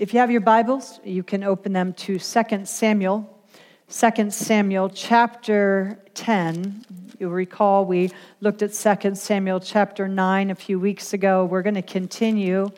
If 0.00 0.14
you 0.14 0.20
have 0.20 0.30
your 0.30 0.40
Bibles, 0.40 0.98
you 1.04 1.22
can 1.22 1.44
open 1.44 1.74
them 1.74 1.92
to 1.92 2.18
2 2.18 2.64
Samuel, 2.64 3.44
2 3.90 4.30
Samuel 4.30 4.88
chapter 4.88 6.02
10. 6.14 6.86
You'll 7.18 7.32
recall 7.32 7.84
we 7.84 8.10
looked 8.40 8.62
at 8.62 8.72
2 8.72 9.14
Samuel 9.14 9.60
chapter 9.60 10.08
9 10.08 10.50
a 10.52 10.54
few 10.54 10.80
weeks 10.80 11.12
ago. 11.12 11.44
We're 11.44 11.60
going 11.60 11.74
to 11.74 11.82
continue 11.82 12.70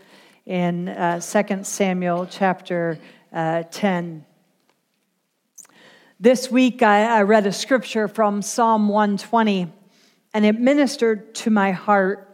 in 0.46 0.88
uh, 0.88 1.20
2 1.20 1.62
Samuel 1.62 2.26
chapter 2.26 2.98
uh, 3.32 3.62
10. 3.70 4.26
This 6.18 6.50
week 6.50 6.82
I, 6.82 7.18
I 7.18 7.22
read 7.22 7.46
a 7.46 7.52
scripture 7.52 8.08
from 8.08 8.42
Psalm 8.42 8.88
120, 8.88 9.72
and 10.34 10.44
it 10.44 10.58
ministered 10.58 11.36
to 11.36 11.50
my 11.50 11.70
heart 11.70 12.31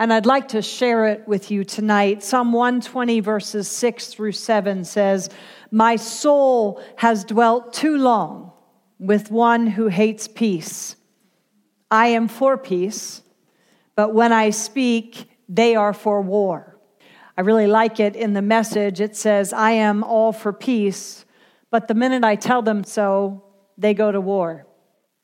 and 0.00 0.14
I'd 0.14 0.24
like 0.24 0.48
to 0.48 0.62
share 0.62 1.08
it 1.08 1.28
with 1.28 1.50
you 1.50 1.62
tonight. 1.62 2.22
Psalm 2.22 2.54
120, 2.54 3.20
verses 3.20 3.68
6 3.68 4.06
through 4.06 4.32
7 4.32 4.82
says, 4.82 5.28
My 5.70 5.96
soul 5.96 6.82
has 6.96 7.22
dwelt 7.22 7.74
too 7.74 7.98
long 7.98 8.50
with 8.98 9.30
one 9.30 9.66
who 9.66 9.88
hates 9.88 10.26
peace. 10.26 10.96
I 11.90 12.06
am 12.06 12.28
for 12.28 12.56
peace, 12.56 13.20
but 13.94 14.14
when 14.14 14.32
I 14.32 14.48
speak, 14.50 15.28
they 15.50 15.76
are 15.76 15.92
for 15.92 16.22
war. 16.22 16.78
I 17.36 17.42
really 17.42 17.66
like 17.66 18.00
it 18.00 18.16
in 18.16 18.32
the 18.32 18.40
message. 18.40 19.02
It 19.02 19.16
says, 19.16 19.52
I 19.52 19.72
am 19.72 20.02
all 20.02 20.32
for 20.32 20.54
peace, 20.54 21.26
but 21.70 21.88
the 21.88 21.94
minute 21.94 22.24
I 22.24 22.36
tell 22.36 22.62
them 22.62 22.84
so, 22.84 23.44
they 23.76 23.92
go 23.92 24.10
to 24.10 24.20
war. 24.20 24.66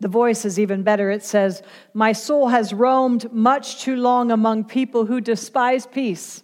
The 0.01 0.09
voice 0.09 0.45
is 0.45 0.59
even 0.59 0.83
better. 0.83 1.11
It 1.11 1.25
says, 1.25 1.63
My 1.95 2.13
soul 2.13 2.49
has 2.49 2.75
roamed 2.75 3.33
much 3.33 3.81
too 3.83 3.97
long 3.97 4.31
among 4.31 4.65
people 4.65 5.07
who 5.07 5.21
despise 5.21 5.87
peace. 5.87 6.43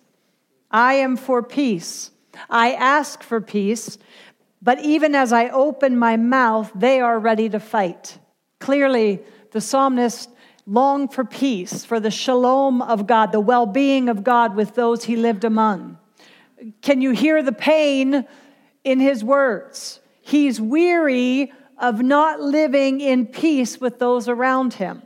I 0.70 0.94
am 0.94 1.16
for 1.16 1.42
peace. 1.42 2.10
I 2.48 2.72
ask 2.72 3.22
for 3.22 3.40
peace, 3.40 3.98
but 4.62 4.80
even 4.80 5.14
as 5.14 5.32
I 5.32 5.50
open 5.50 5.98
my 5.98 6.16
mouth, 6.16 6.72
they 6.74 7.00
are 7.00 7.18
ready 7.18 7.48
to 7.50 7.60
fight. 7.60 8.18
Clearly, 8.58 9.20
the 9.50 9.60
psalmist 9.60 10.30
longed 10.66 11.12
for 11.12 11.24
peace, 11.24 11.84
for 11.84 12.00
the 12.00 12.10
shalom 12.10 12.80
of 12.80 13.06
God, 13.06 13.32
the 13.32 13.40
well 13.40 13.66
being 13.66 14.08
of 14.08 14.24
God 14.24 14.54
with 14.54 14.74
those 14.74 15.04
he 15.04 15.16
lived 15.16 15.44
among. 15.44 15.98
Can 16.80 17.00
you 17.00 17.10
hear 17.10 17.42
the 17.42 17.52
pain 17.52 18.24
in 18.84 19.00
his 19.00 19.24
words? 19.24 20.00
He's 20.20 20.60
weary 20.60 21.52
of 21.82 22.00
not 22.00 22.40
living 22.40 23.00
in 23.00 23.26
peace 23.26 23.80
with 23.80 23.98
those 23.98 24.28
around 24.28 24.74
him. 24.74 25.02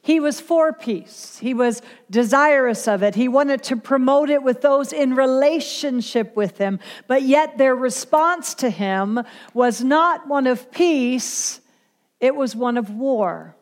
He 0.00 0.20
was 0.20 0.40
for 0.40 0.72
peace. 0.72 1.38
He 1.38 1.54
was 1.54 1.82
desirous 2.10 2.86
of 2.86 3.02
it. 3.02 3.14
He 3.14 3.26
wanted 3.26 3.62
to 3.64 3.76
promote 3.76 4.30
it 4.30 4.42
with 4.42 4.60
those 4.60 4.92
in 4.92 5.16
relationship 5.16 6.36
with 6.36 6.58
him. 6.58 6.78
But 7.08 7.22
yet, 7.22 7.58
their 7.58 7.74
response 7.74 8.54
to 8.56 8.70
him 8.70 9.22
was 9.54 9.82
not 9.82 10.28
one 10.28 10.46
of 10.46 10.70
peace, 10.70 11.60
it 12.20 12.36
was 12.36 12.54
one 12.54 12.76
of 12.76 12.90
war, 12.90 13.56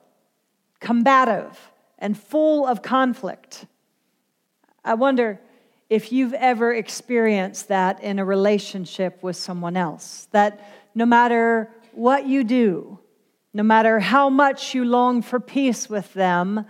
combative 0.79 1.59
and 1.99 2.19
full 2.19 2.67
of 2.67 2.83
conflict. 2.83 3.65
I 4.85 4.95
wonder 4.95 5.41
if 5.89 6.11
you've 6.11 6.35
ever 6.35 6.75
experienced 6.75 7.69
that 7.69 8.03
in 8.03 8.19
a 8.19 8.25
relationship 8.25 9.23
with 9.23 9.37
someone 9.37 9.77
else. 9.77 10.27
That 10.33 10.61
no 10.95 11.07
matter 11.07 11.71
what 11.95 12.27
you 12.27 12.45
do, 12.45 12.99
no 13.55 13.63
matter 13.63 14.01
how 14.01 14.31
much 14.31 14.75
you 14.75 14.85
long 14.85 15.23
for 15.23 15.39
peace 15.39 15.89
with 15.89 16.13
them, 16.15 16.65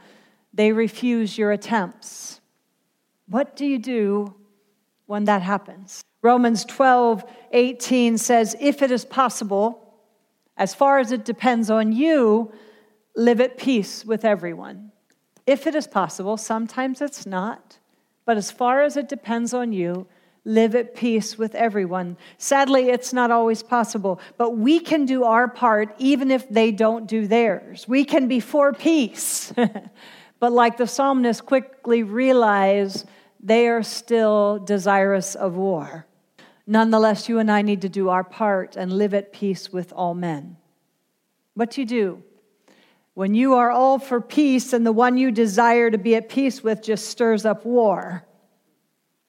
they 0.53 0.73
refuse 0.73 1.39
your 1.39 1.53
attempts. 1.53 2.41
What 3.29 3.56
do 3.56 3.64
you 3.64 3.79
do 3.79 4.34
when 5.06 5.25
that 5.25 5.42
happens? 5.42 6.03
Romans 6.23 6.64
12, 6.64 7.25
18 7.53 8.19
says, 8.19 8.56
If 8.61 8.83
it 8.83 8.91
is 8.91 9.05
possible, 9.05 9.95
as 10.56 10.75
far 10.75 10.98
as 10.98 11.12
it 11.12 11.25
depends 11.25 11.70
on 11.70 11.92
you, 11.92 12.53
live 13.17 13.41
at 13.41 13.59
peace 13.59 14.05
with 14.05 14.25
everyone. 14.25 14.92
If 15.46 15.67
it 15.67 15.75
is 15.75 15.86
possible, 15.86 16.36
sometimes 16.36 17.01
it's 17.01 17.27
not, 17.27 17.79
but 18.25 18.36
as 18.36 18.51
far 18.51 18.83
as 18.83 18.96
it 18.96 19.08
depends 19.08 19.52
on 19.52 19.73
you, 19.73 20.07
live 20.45 20.75
at 20.75 20.95
peace 20.95 21.39
with 21.39 21.55
everyone. 21.55 22.17
Sadly, 22.39 22.89
it's 22.89 23.13
not 23.13 23.30
always 23.30 23.63
possible, 23.63 24.20
but 24.36 24.57
we 24.57 24.80
can 24.80 25.07
do 25.07 25.25
our 25.25 25.48
part 25.48 25.95
even 25.98 26.30
if 26.30 26.48
they 26.48 26.73
don't 26.73 27.07
do 27.07 27.27
theirs. 27.27 27.86
We 27.86 28.05
can 28.05 28.27
be 28.29 28.41
for 28.41 28.73
peace. 28.73 29.52
but 30.41 30.52
like 30.52 30.77
the 30.77 30.86
psalmist 30.86 31.47
quickly 31.47 32.02
realize, 32.02 33.05
they 33.41 33.69
are 33.69 33.83
still 33.83 34.58
desirous 34.58 35.35
of 35.35 35.55
war. 35.55 36.07
Nonetheless, 36.67 37.29
you 37.29 37.39
and 37.39 37.51
I 37.51 37.63
need 37.63 37.83
to 37.83 37.89
do 37.89 38.08
our 38.08 38.25
part 38.25 38.77
and 38.77 38.92
live 38.92 39.14
at 39.14 39.33
peace 39.33 39.73
with 39.73 39.92
all 39.92 40.14
men. 40.14 40.57
What 41.55 41.73
do 41.73 41.81
you 41.81 41.86
do? 41.86 42.23
When 43.14 43.35
you 43.35 43.55
are 43.55 43.70
all 43.70 43.98
for 43.98 44.20
peace 44.20 44.73
and 44.73 44.86
the 44.86 44.92
one 44.92 45.19
you 45.19 45.31
desire 45.31 45.91
to 45.91 45.98
be 45.98 46.14
at 46.14 46.29
peace 46.29 46.63
with 46.63 46.83
just 46.83 47.08
stirs 47.08 47.45
up 47.45 47.67
war. 47.67 48.25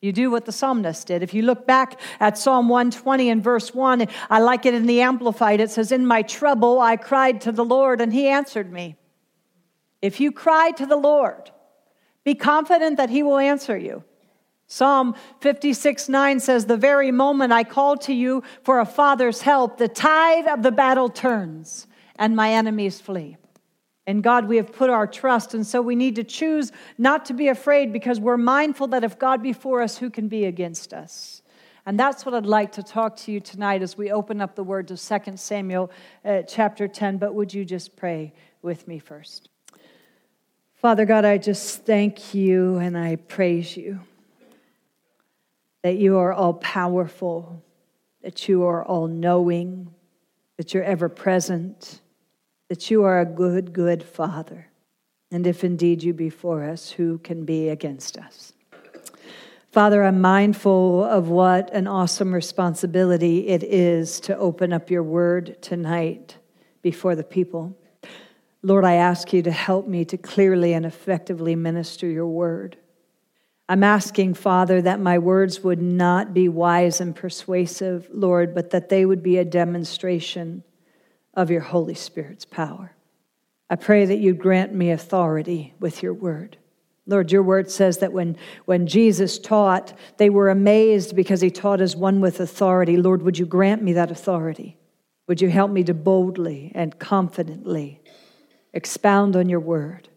You 0.04 0.12
do 0.12 0.30
what 0.30 0.44
the 0.44 0.52
psalmist 0.52 1.08
did. 1.08 1.24
If 1.24 1.34
you 1.34 1.44
look 1.44 1.66
back 1.66 1.98
at 2.20 2.38
Psalm 2.38 2.68
120 2.68 3.30
and 3.30 3.42
verse 3.42 3.74
1, 3.74 4.06
I 4.30 4.40
like 4.40 4.66
it 4.66 4.74
in 4.74 4.86
the 4.86 5.00
Amplified. 5.00 5.62
It 5.62 5.72
says, 5.72 5.94
In 5.94 6.06
my 6.06 6.24
trouble, 6.24 6.82
I 6.82 6.98
cried 6.98 7.40
to 7.42 7.54
the 7.54 7.64
Lord, 7.64 8.02
and 8.02 8.12
he 8.12 8.28
answered 8.28 8.70
me. 8.70 8.98
If 10.02 10.20
you 10.20 10.34
cry 10.34 10.72
to 10.72 10.86
the 10.86 10.98
Lord, 10.98 11.52
be 12.26 12.36
confident 12.36 12.98
that 12.98 13.12
he 13.12 13.24
will 13.24 13.38
answer 13.38 13.78
you. 13.78 14.04
Psalm 14.68 15.16
56 15.40 16.10
9 16.10 16.42
says, 16.42 16.66
The 16.66 16.76
very 16.76 17.12
moment 17.12 17.54
I 17.54 17.64
call 17.64 17.96
to 18.00 18.14
you 18.14 18.44
for 18.62 18.82
a 18.82 18.86
father's 18.86 19.44
help, 19.44 19.78
the 19.78 19.88
tide 19.88 20.48
of 20.48 20.64
the 20.64 20.72
battle 20.74 21.08
turns, 21.08 21.88
and 22.18 22.36
my 22.36 22.52
enemies 22.52 23.00
flee. 23.00 23.38
In 24.06 24.22
God, 24.22 24.48
we 24.48 24.58
have 24.58 24.74
put 24.74 24.90
our 24.90 25.08
trust, 25.08 25.54
and 25.54 25.66
so 25.66 25.82
we 25.82 25.96
need 25.96 26.16
to 26.16 26.24
choose 26.24 26.72
not 26.98 27.26
to 27.26 27.34
be 27.34 27.48
afraid 27.48 27.94
because 27.94 28.20
we're 28.20 28.38
mindful 28.38 28.88
that 28.88 29.04
if 29.04 29.18
God 29.18 29.42
be 29.42 29.54
for 29.54 29.82
us, 29.82 29.98
who 29.98 30.10
can 30.10 30.28
be 30.28 30.46
against 30.46 30.94
us? 30.94 31.42
And 31.86 32.00
that's 32.00 32.26
what 32.26 32.36
I'd 32.36 32.46
like 32.46 32.74
to 32.74 32.84
talk 32.84 33.16
to 33.18 33.32
you 33.32 33.40
tonight 33.40 33.82
as 33.82 33.98
we 33.98 34.12
open 34.12 34.42
up 34.42 34.56
the 34.56 34.64
word 34.64 34.90
of 34.92 35.02
2 35.02 35.38
Samuel 35.38 35.92
uh, 36.24 36.42
chapter 36.44 36.88
10. 36.88 37.18
But 37.18 37.34
would 37.34 37.54
you 37.54 37.66
just 37.66 37.96
pray 37.96 38.34
with 38.62 38.88
me 38.88 39.00
first? 39.00 39.50
Father 40.76 41.06
God, 41.06 41.26
I 41.26 41.38
just 41.38 41.86
thank 41.86 42.34
you 42.34 42.78
and 42.78 42.98
I 42.98 43.16
praise 43.16 43.76
you 43.76 44.00
that 45.82 45.98
you 45.98 46.18
are 46.18 46.32
all 46.32 46.54
powerful, 46.56 47.62
that 48.22 48.48
you 48.48 48.64
are 48.64 48.84
all 48.86 49.08
knowing, 49.08 49.94
that 50.56 50.74
you're 50.74 50.84
ever 50.84 51.10
present 51.10 52.02
that 52.74 52.90
you 52.90 53.04
are 53.04 53.20
a 53.20 53.26
good, 53.26 53.72
good 53.72 54.02
Father. 54.02 54.66
And 55.30 55.46
if 55.46 55.64
indeed 55.64 56.02
you 56.02 56.12
be 56.12 56.32
for 56.32 56.64
us, 56.64 56.90
who 56.90 57.20
can 57.20 57.46
be 57.46 57.70
against 57.70 58.18
us? 58.18 58.52
Father, 59.72 60.04
I'm 60.04 60.20
mindful 60.20 61.04
of 61.04 61.30
what 61.30 61.72
an 61.72 61.86
awesome 61.86 62.34
responsibility 62.34 63.48
it 63.48 63.62
is 63.62 64.20
to 64.22 64.36
open 64.36 64.74
up 64.74 64.90
your 64.90 65.04
word 65.04 65.62
tonight 65.62 66.38
before 66.82 67.16
the 67.16 67.24
people. 67.24 67.78
Lord, 68.64 68.86
I 68.86 68.96
ask 68.96 69.32
you 69.34 69.44
to 69.44 69.52
help 69.52 69.88
me 69.88 70.04
to 70.06 70.18
clearly 70.18 70.74
and 70.74 70.84
effectively 70.84 71.56
minister 71.56 72.08
your 72.08 72.26
word. 72.26 72.76
I'm 73.70 73.84
asking, 73.84 74.34
Father, 74.34 74.82
that 74.82 75.00
my 75.00 75.20
words 75.20 75.64
would 75.64 75.80
not 75.80 76.34
be 76.34 76.50
wise 76.50 77.00
and 77.00 77.16
persuasive, 77.16 78.10
Lord, 78.12 78.56
but 78.56 78.72
that 78.72 78.90
they 78.90 79.06
would 79.06 79.22
be 79.22 79.38
a 79.38 79.46
demonstration 79.46 80.64
of 81.34 81.50
your 81.50 81.62
Holy 81.62 81.96
Spirit's 81.96 82.46
power. 82.46 82.96
I 83.70 83.76
pray 83.76 84.06
that 84.06 84.20
you 84.20 84.34
grant 84.34 84.74
me 84.74 84.92
authority 84.92 85.74
with 85.80 86.04
your 86.04 86.14
word. 86.14 86.58
Lord, 87.06 87.32
your 87.32 87.44
word 87.44 87.70
says 87.70 87.98
that 87.98 88.14
when, 88.14 88.38
when 88.66 88.88
Jesus 88.88 89.38
taught, 89.38 89.94
they 90.18 90.30
were 90.30 90.50
amazed 90.50 91.16
because 91.16 91.42
he 91.42 91.52
taught 91.52 91.82
as 91.82 91.96
one 91.96 92.22
with 92.22 92.40
authority. 92.40 92.96
Lord, 92.96 93.24
would 93.24 93.38
you 93.38 93.46
grant 93.46 93.82
me 93.82 93.94
that 93.94 94.12
authority? 94.12 94.78
Would 95.28 95.42
you 95.42 95.50
help 95.50 95.72
me 95.72 95.84
to 95.86 95.94
boldly 95.94 96.72
and 96.76 96.98
confidently 97.00 98.02
expound 98.74 99.36
on 99.36 99.50
your 99.50 99.60
word? 99.60 100.10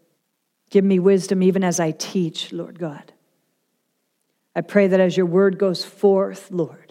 Give 0.70 0.84
me 0.84 0.98
wisdom 0.98 1.42
even 1.42 1.64
as 1.64 1.80
I 1.80 1.92
teach, 1.92 2.52
Lord 2.52 2.78
God. 2.78 3.12
I 4.54 4.60
pray 4.62 4.86
that 4.86 5.00
as 5.00 5.16
your 5.16 5.26
word 5.26 5.58
goes 5.58 5.84
forth, 5.84 6.50
Lord, 6.50 6.85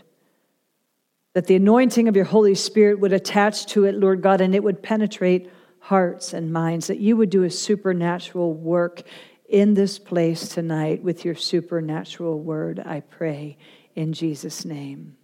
that 1.36 1.48
the 1.48 1.56
anointing 1.56 2.08
of 2.08 2.16
your 2.16 2.24
Holy 2.24 2.56
Spirit 2.56 3.00
would 3.02 3.12
attach 3.12 3.66
to 3.68 3.84
it, 3.84 3.94
Lord 3.94 4.22
God, 4.22 4.40
and 4.40 4.56
it 4.56 4.64
would 4.64 4.82
penetrate 4.82 5.52
hearts 5.80 6.34
and 6.34 6.54
minds, 6.54 6.88
that 6.88 7.00
you 7.00 7.18
would 7.18 7.30
do 7.30 7.44
a 7.44 7.50
supernatural 7.52 8.54
work 8.54 9.04
in 9.50 9.74
this 9.74 10.00
place 10.00 10.48
tonight 10.48 11.04
with 11.04 11.26
your 11.26 11.36
supernatural 11.36 12.40
word, 12.40 12.80
I 12.80 13.02
pray 13.02 13.58
in 13.96 14.14
Jesus' 14.14 14.64
name. 14.64 15.18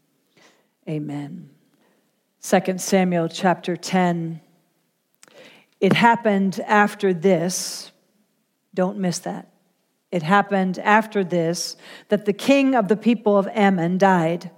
Amen. 0.87 1.49
2 2.43 2.77
Samuel 2.77 3.29
chapter 3.29 3.77
10. 3.77 4.41
It 5.79 5.93
happened 5.93 6.59
after 6.67 7.13
this. 7.13 7.89
Don't 8.73 8.97
miss 8.97 9.19
that. 9.19 9.47
It 10.11 10.23
happened 10.23 10.77
after 10.79 11.23
this 11.23 11.77
that 12.09 12.25
the 12.25 12.33
king 12.33 12.75
of 12.75 12.89
the 12.89 12.97
people 12.97 13.37
of 13.37 13.47
Ammon 13.47 13.97
died 13.97 14.51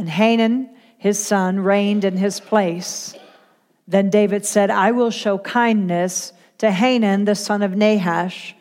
And 0.00 0.08
Hanan, 0.08 0.69
his 1.00 1.18
son, 1.18 1.60
reigned 1.60 2.04
in 2.04 2.18
his 2.18 2.40
place. 2.40 3.14
Then 3.88 4.10
David 4.10 4.44
said, 4.44 4.68
I 4.70 4.90
will 4.90 5.10
show 5.10 5.38
kindness 5.38 6.34
to 6.58 6.70
Hanan, 6.70 7.24
the 7.24 7.34
son 7.34 7.62
of 7.62 7.74
Nahash, 7.74 8.54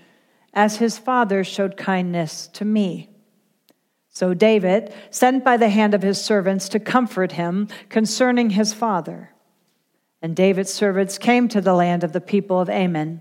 as 0.53 0.77
his 0.77 0.97
father 0.97 1.43
showed 1.43 1.75
kindness 1.75 2.47
to 2.53 2.63
me. 2.63 3.09
So 4.07 4.33
David 4.33 4.93
sent 5.09 5.43
by 5.43 5.57
the 5.57 5.67
hand 5.67 5.93
of 5.93 6.01
his 6.01 6.21
servants 6.21 6.69
to 6.69 6.79
comfort 6.79 7.33
him 7.33 7.67
concerning 7.89 8.51
his 8.51 8.73
father. 8.73 9.31
And 10.21 10.33
David's 10.33 10.73
servants 10.73 11.17
came 11.17 11.49
to 11.49 11.59
the 11.59 11.73
land 11.73 12.05
of 12.05 12.13
the 12.13 12.21
people 12.21 12.61
of 12.61 12.69
Ammon. 12.69 13.19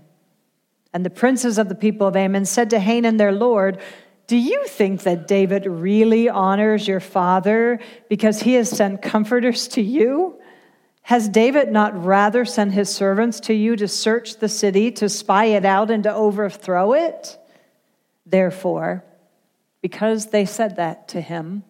And 0.93 1.05
the 1.05 1.09
princes 1.09 1.57
of 1.57 1.67
the 1.67 1.75
people 1.75 2.07
of 2.07 2.15
Ammon 2.15 2.45
said 2.45 2.69
to 2.69 2.79
Hanan 2.79 3.17
their 3.17 3.33
lord, 3.33 3.79
Do 4.29 4.37
you 4.37 4.65
think 4.67 5.01
that 5.03 5.27
David 5.27 5.65
really 5.65 6.29
honors 6.29 6.87
your 6.87 6.99
father 6.99 7.79
because 8.09 8.39
he 8.39 8.53
has 8.53 8.69
sent 8.69 9.01
comforters 9.01 9.67
to 9.69 9.81
you? 9.81 10.39
Has 11.01 11.27
David 11.27 11.71
not 11.71 12.05
rather 12.05 12.45
sent 12.45 12.73
his 12.73 12.93
servants 12.93 13.39
to 13.39 13.55
you 13.55 13.75
to 13.75 13.87
search 13.87 14.37
the 14.37 14.47
city, 14.47 14.91
to 14.91 15.09
spy 15.09 15.45
it 15.45 15.65
out, 15.65 15.89
and 15.89 16.03
to 16.03 16.13
overthrow 16.13 16.93
it? 16.93 17.39
Therefore, 18.23 19.03
because 19.81 20.27
they 20.27 20.45
said 20.45 20.75
that 20.75 21.07
to 21.07 21.21
him. 21.21 21.63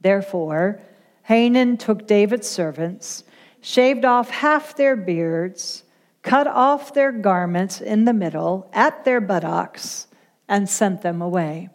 Therefore, 0.00 0.80
Hanan 1.24 1.76
took 1.76 2.06
David's 2.06 2.48
servants, 2.48 3.24
shaved 3.60 4.04
off 4.04 4.30
half 4.30 4.76
their 4.76 4.94
beards, 4.94 5.82
cut 6.22 6.46
off 6.46 6.94
their 6.94 7.10
garments 7.10 7.80
in 7.80 8.04
the 8.04 8.14
middle 8.14 8.70
at 8.72 9.04
their 9.04 9.20
buttocks, 9.20 10.06
and 10.48 10.68
sent 10.68 11.02
them 11.02 11.20
away. 11.20 11.68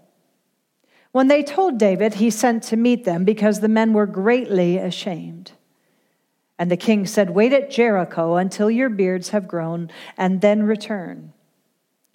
When 1.12 1.28
they 1.28 1.44
told 1.44 1.78
David, 1.78 2.16
he 2.16 2.30
sent 2.30 2.64
to 2.64 2.78
meet 2.78 3.04
them 3.04 3.26
because 3.26 3.60
the 3.60 3.68
men 3.68 3.94
were 3.94 4.06
greatly 4.06 4.78
ashamed. 4.78 5.52
And 6.58 6.72
the 6.72 6.78
king 6.78 7.06
said, 7.06 7.32
Wait 7.32 7.54
at 7.54 7.72
Jericho 7.72 8.36
until 8.36 8.72
your 8.72 8.90
beards 8.90 9.30
have 9.30 9.48
grown, 9.48 9.90
and 10.18 10.42
then 10.42 10.64
return. 10.64 11.34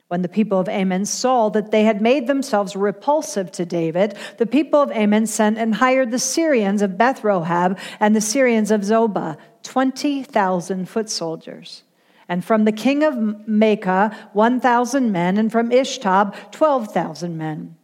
When 0.09 0.23
the 0.23 0.29
people 0.29 0.61
of 0.61 0.69
Ammon 0.69 1.05
saw 1.05 1.49
that 1.49 1.73
they 1.73 1.83
had 1.83 2.01
made 2.01 2.27
themselves 2.29 2.77
repulsive 2.77 3.51
to 3.53 3.67
David, 3.67 4.17
the 4.39 4.47
people 4.47 4.81
of 4.81 4.93
Ammon 4.93 5.27
sent 5.27 5.59
and 5.59 5.75
hired 5.75 6.13
the 6.13 6.19
Syrians 6.19 6.81
of 6.81 6.97
Beth 6.97 7.23
Rehob 7.23 7.79
and 7.99 8.15
the 8.15 8.21
Syrians 8.21 8.71
of 8.71 8.83
Zobah, 8.83 9.37
20,000 9.65 10.89
foot 10.89 11.11
soldiers. 11.11 11.83
And 12.29 12.45
from 12.45 12.65
the 12.65 12.73
king 12.73 13.03
of 13.03 13.15
Maacah, 13.15 14.15
1,000 14.33 15.11
men, 15.11 15.39
and 15.39 15.51
from 15.51 15.71
Ishtab, 15.71 16.53
12,000 16.53 17.37
men. 17.37 17.76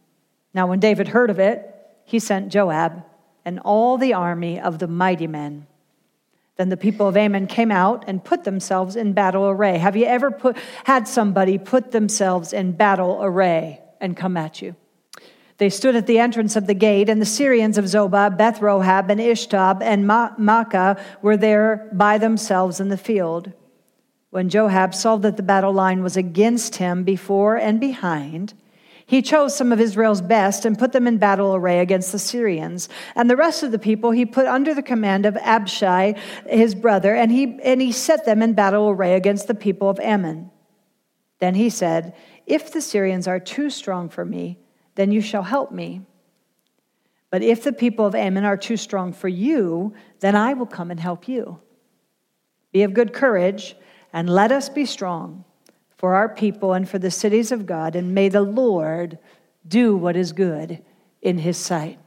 Now, 0.53 0.67
when 0.67 0.79
David 0.79 1.07
heard 1.07 1.29
of 1.29 1.39
it, 1.39 1.73
he 2.05 2.19
sent 2.19 2.51
Joab 2.51 3.03
and 3.45 3.59
all 3.59 3.97
the 3.97 4.13
army 4.13 4.59
of 4.59 4.79
the 4.79 4.87
mighty 4.87 5.27
men. 5.27 5.67
Then 6.55 6.69
the 6.69 6.77
people 6.77 7.07
of 7.07 7.17
Ammon 7.17 7.47
came 7.47 7.71
out 7.71 8.03
and 8.07 8.23
put 8.23 8.43
themselves 8.43 8.95
in 8.95 9.13
battle 9.13 9.49
array. 9.49 9.79
Have 9.79 9.95
you 9.95 10.05
ever 10.05 10.29
put, 10.29 10.55
had 10.83 11.07
somebody 11.07 11.57
put 11.57 11.91
themselves 11.91 12.53
in 12.53 12.73
battle 12.73 13.19
array 13.23 13.81
and 13.99 14.15
come 14.15 14.37
at 14.37 14.61
you? 14.61 14.75
They 15.57 15.69
stood 15.69 15.95
at 15.95 16.07
the 16.07 16.19
entrance 16.19 16.55
of 16.55 16.67
the 16.67 16.73
gate, 16.73 17.09
and 17.09 17.21
the 17.21 17.25
Syrians 17.25 17.77
of 17.77 17.85
Zobah, 17.85 18.37
Beth 18.37 18.59
Rehob, 18.59 19.09
and 19.09 19.19
Ishtab, 19.19 19.81
and 19.81 20.05
Maacah 20.05 20.99
were 21.21 21.37
there 21.37 21.89
by 21.93 22.17
themselves 22.17 22.79
in 22.79 22.89
the 22.89 22.97
field. 22.97 23.51
When 24.31 24.49
Joab 24.49 24.95
saw 24.95 25.17
that 25.17 25.37
the 25.37 25.43
battle 25.43 25.71
line 25.71 26.01
was 26.01 26.17
against 26.17 26.77
him 26.77 27.03
before 27.03 27.55
and 27.55 27.79
behind, 27.79 28.55
he 29.13 29.21
chose 29.21 29.55
some 29.55 29.71
of 29.71 29.79
Israel's 29.79 30.21
best 30.21 30.65
and 30.65 30.75
put 30.75 30.91
them 30.91 31.05
in 31.05 31.19
battle 31.19 31.53
array 31.53 31.81
against 31.81 32.11
the 32.11 32.17
Syrians. 32.17 32.89
And 33.15 33.29
the 33.29 33.37
rest 33.37 33.61
of 33.61 33.71
the 33.71 33.77
people 33.77 34.09
he 34.09 34.25
put 34.25 34.47
under 34.47 34.73
the 34.73 34.81
command 34.81 35.27
of 35.27 35.37
Abishai, 35.37 36.15
his 36.47 36.73
brother, 36.73 37.13
and 37.13 37.31
he, 37.31 37.59
and 37.63 37.79
he 37.79 37.91
set 37.91 38.25
them 38.25 38.41
in 38.41 38.53
battle 38.53 38.89
array 38.89 39.13
against 39.13 39.45
the 39.45 39.53
people 39.53 39.87
of 39.87 39.99
Ammon. 39.99 40.49
Then 41.37 41.53
he 41.53 41.69
said, 41.69 42.15
If 42.47 42.73
the 42.73 42.81
Syrians 42.81 43.27
are 43.27 43.39
too 43.39 43.69
strong 43.69 44.09
for 44.09 44.25
me, 44.25 44.57
then 44.95 45.11
you 45.11 45.21
shall 45.21 45.43
help 45.43 45.71
me. 45.71 46.01
But 47.29 47.43
if 47.43 47.63
the 47.63 47.71
people 47.71 48.07
of 48.07 48.15
Ammon 48.15 48.45
are 48.45 48.57
too 48.57 48.77
strong 48.77 49.13
for 49.13 49.27
you, 49.27 49.93
then 50.21 50.35
I 50.35 50.53
will 50.55 50.65
come 50.65 50.89
and 50.89 50.99
help 50.99 51.27
you. 51.27 51.59
Be 52.71 52.81
of 52.81 52.95
good 52.95 53.13
courage, 53.13 53.75
and 54.11 54.27
let 54.27 54.51
us 54.51 54.69
be 54.69 54.87
strong 54.87 55.45
for 56.03 56.15
our 56.15 56.27
people 56.27 56.73
and 56.73 56.89
for 56.89 56.99
the 56.99 57.09
cities 57.09 57.49
of 57.49 57.65
God, 57.65 57.95
and 57.95 58.13
may 58.13 58.27
the 58.27 58.41
Lord 58.41 59.17
do 59.65 59.95
what 59.95 60.17
is 60.17 60.33
good 60.33 60.83
in 61.21 61.37
his 61.37 61.55
sight. 61.55 61.97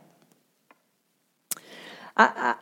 I, 2.15 2.25
I, 2.37 2.55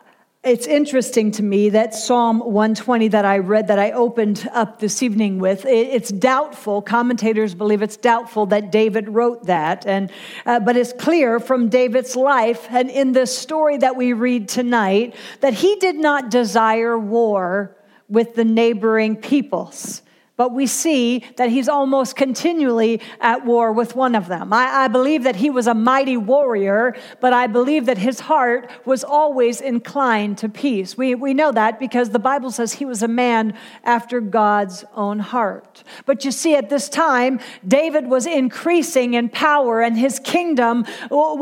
it's 0.45 0.65
interesting 0.65 1.31
to 1.31 1.43
me 1.43 1.71
that 1.71 1.93
Psalm 1.93 2.39
120 2.39 3.09
that 3.09 3.25
I 3.25 3.39
read, 3.39 3.67
that 3.67 3.79
I 3.79 3.91
opened 3.91 4.47
up 4.53 4.79
this 4.79 5.03
evening 5.03 5.39
with, 5.39 5.65
it's 5.65 6.09
doubtful. 6.09 6.81
Commentators 6.81 7.53
believe 7.53 7.81
it's 7.81 7.97
doubtful 7.97 8.45
that 8.45 8.71
David 8.71 9.09
wrote 9.09 9.47
that. 9.47 9.85
And, 9.85 10.11
uh, 10.45 10.61
but 10.61 10.77
it's 10.77 10.93
clear 10.93 11.41
from 11.41 11.67
David's 11.67 12.15
life 12.15 12.65
and 12.69 12.89
in 12.89 13.11
this 13.11 13.37
story 13.37 13.75
that 13.79 13.97
we 13.97 14.13
read 14.13 14.47
tonight 14.47 15.15
that 15.41 15.53
he 15.53 15.75
did 15.81 15.97
not 15.97 16.31
desire 16.31 16.97
war 16.97 17.75
with 18.07 18.35
the 18.35 18.45
neighboring 18.45 19.17
peoples 19.17 20.01
but 20.37 20.51
we 20.51 20.67
see 20.67 21.23
that 21.37 21.49
he's 21.49 21.69
almost 21.69 22.15
continually 22.15 23.01
at 23.21 23.45
war 23.45 23.71
with 23.71 23.95
one 23.95 24.15
of 24.15 24.27
them. 24.27 24.51
I, 24.51 24.85
I, 24.85 24.87
believe 24.87 25.23
that 25.23 25.37
he 25.37 25.49
was 25.49 25.67
a 25.67 25.73
mighty 25.73 26.17
warrior, 26.17 26.95
but 27.21 27.31
I 27.31 27.47
believe 27.47 27.85
that 27.85 27.97
his 27.97 28.19
heart 28.19 28.69
was 28.85 29.03
always 29.03 29.61
inclined 29.61 30.37
to 30.39 30.49
peace. 30.49 30.97
We, 30.97 31.15
we 31.15 31.33
know 31.33 31.51
that 31.51 31.79
because 31.79 32.09
the 32.09 32.19
Bible 32.19 32.51
says 32.51 32.73
he 32.73 32.85
was 32.85 33.01
a 33.01 33.07
man 33.07 33.57
after 33.83 34.19
God's 34.19 34.83
own 34.93 35.19
heart. 35.19 35.83
But 36.05 36.25
you 36.25 36.31
see, 36.31 36.55
at 36.55 36.69
this 36.69 36.89
time, 36.89 37.39
David 37.65 38.07
was 38.07 38.25
increasing 38.25 39.13
in 39.13 39.29
power, 39.29 39.81
and 39.81 39.97
his 39.97 40.19
kingdom, 40.19 40.85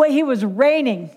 he 0.08 0.24
was 0.24 0.46
reigning 0.46 1.10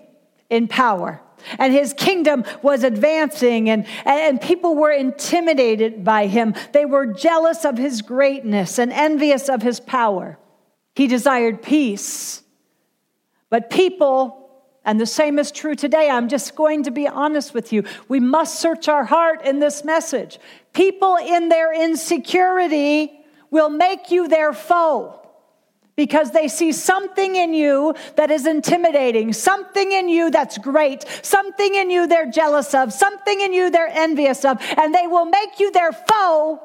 in 0.49 0.67
power 0.67 1.21
and 1.59 1.73
his 1.73 1.93
kingdom 1.93 2.43
was 2.61 2.83
advancing, 2.83 3.69
and, 3.69 3.85
and 4.05 4.41
people 4.41 4.75
were 4.75 4.91
intimidated 4.91 6.03
by 6.03 6.27
him. 6.27 6.55
They 6.73 6.85
were 6.85 7.05
jealous 7.05 7.65
of 7.65 7.77
his 7.77 8.01
greatness 8.01 8.79
and 8.79 8.91
envious 8.91 9.49
of 9.49 9.61
his 9.61 9.79
power. 9.79 10.37
He 10.95 11.07
desired 11.07 11.61
peace. 11.61 12.43
But 13.49 13.69
people, 13.69 14.49
and 14.83 14.99
the 14.99 15.05
same 15.05 15.39
is 15.39 15.51
true 15.51 15.75
today, 15.75 16.09
I'm 16.09 16.27
just 16.27 16.55
going 16.55 16.83
to 16.83 16.91
be 16.91 17.07
honest 17.07 17.53
with 17.53 17.71
you. 17.71 17.83
We 18.07 18.19
must 18.19 18.59
search 18.59 18.87
our 18.87 19.05
heart 19.05 19.45
in 19.45 19.59
this 19.59 19.83
message. 19.83 20.39
People 20.73 21.17
in 21.17 21.49
their 21.49 21.73
insecurity 21.73 23.13
will 23.51 23.69
make 23.69 24.11
you 24.11 24.27
their 24.27 24.53
foe 24.53 25.26
because 25.97 26.31
they 26.31 26.47
see 26.47 26.71
something 26.71 27.35
in 27.35 27.53
you 27.53 27.93
that 28.15 28.31
is 28.31 28.45
intimidating, 28.45 29.33
something 29.33 29.91
in 29.91 30.07
you 30.07 30.31
that's 30.31 30.57
great, 30.59 31.03
something 31.23 31.75
in 31.75 31.89
you 31.89 32.07
they're 32.07 32.31
jealous 32.31 32.73
of, 32.73 32.93
something 32.93 33.41
in 33.41 33.51
you 33.51 33.69
they're 33.69 33.89
envious 33.89 34.45
of, 34.45 34.61
and 34.77 34.95
they 34.95 35.07
will 35.07 35.25
make 35.25 35.59
you 35.59 35.69
their 35.71 35.91
foe 35.91 36.61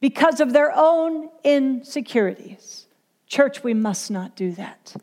because 0.00 0.40
of 0.40 0.52
their 0.52 0.72
own 0.74 1.28
insecurities. 1.42 2.86
Church, 3.26 3.64
we 3.64 3.74
must 3.74 4.10
not 4.10 4.36
do 4.36 4.52
that. 4.52 4.94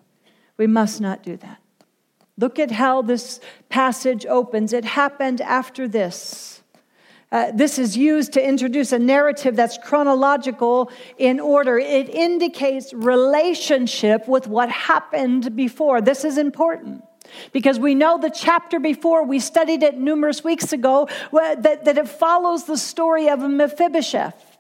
We 0.58 0.66
must 0.66 1.02
not 1.02 1.22
do 1.22 1.36
that. 1.38 1.60
Look 2.38 2.60
at 2.60 2.72
how 2.72 3.02
this 3.02 3.42
passage 3.68 4.26
opens. 4.26 4.72
It 4.72 4.86
happened 4.86 5.42
after 5.42 5.88
this. 5.88 6.61
Uh, 7.32 7.50
this 7.54 7.80
is 7.80 7.96
used 7.96 8.34
to 8.34 8.46
introduce 8.46 8.92
a 8.92 9.00
narrative 9.00 9.56
that's 9.56 9.78
chronological 9.78 10.92
in 11.18 11.40
order. 11.40 11.80
It 11.80 12.10
indicates 12.10 12.94
relationship 12.94 14.28
with 14.28 14.48
what 14.48 14.70
happened 14.70 15.56
before. 15.56 16.02
This 16.02 16.26
is 16.26 16.38
important. 16.38 17.04
Because 17.54 17.80
we 17.80 17.96
know 17.96 18.18
the 18.18 18.30
chapter 18.30 18.80
before, 18.80 19.24
we 19.24 19.40
studied 19.40 19.84
it 19.84 19.98
numerous 19.98 20.44
weeks 20.44 20.74
ago, 20.74 21.08
that, 21.32 21.86
that 21.86 21.98
it 21.98 22.10
follows 22.10 22.66
the 22.66 22.78
story 22.78 23.30
of 23.30 23.40
Mephibosheth. 23.40 24.58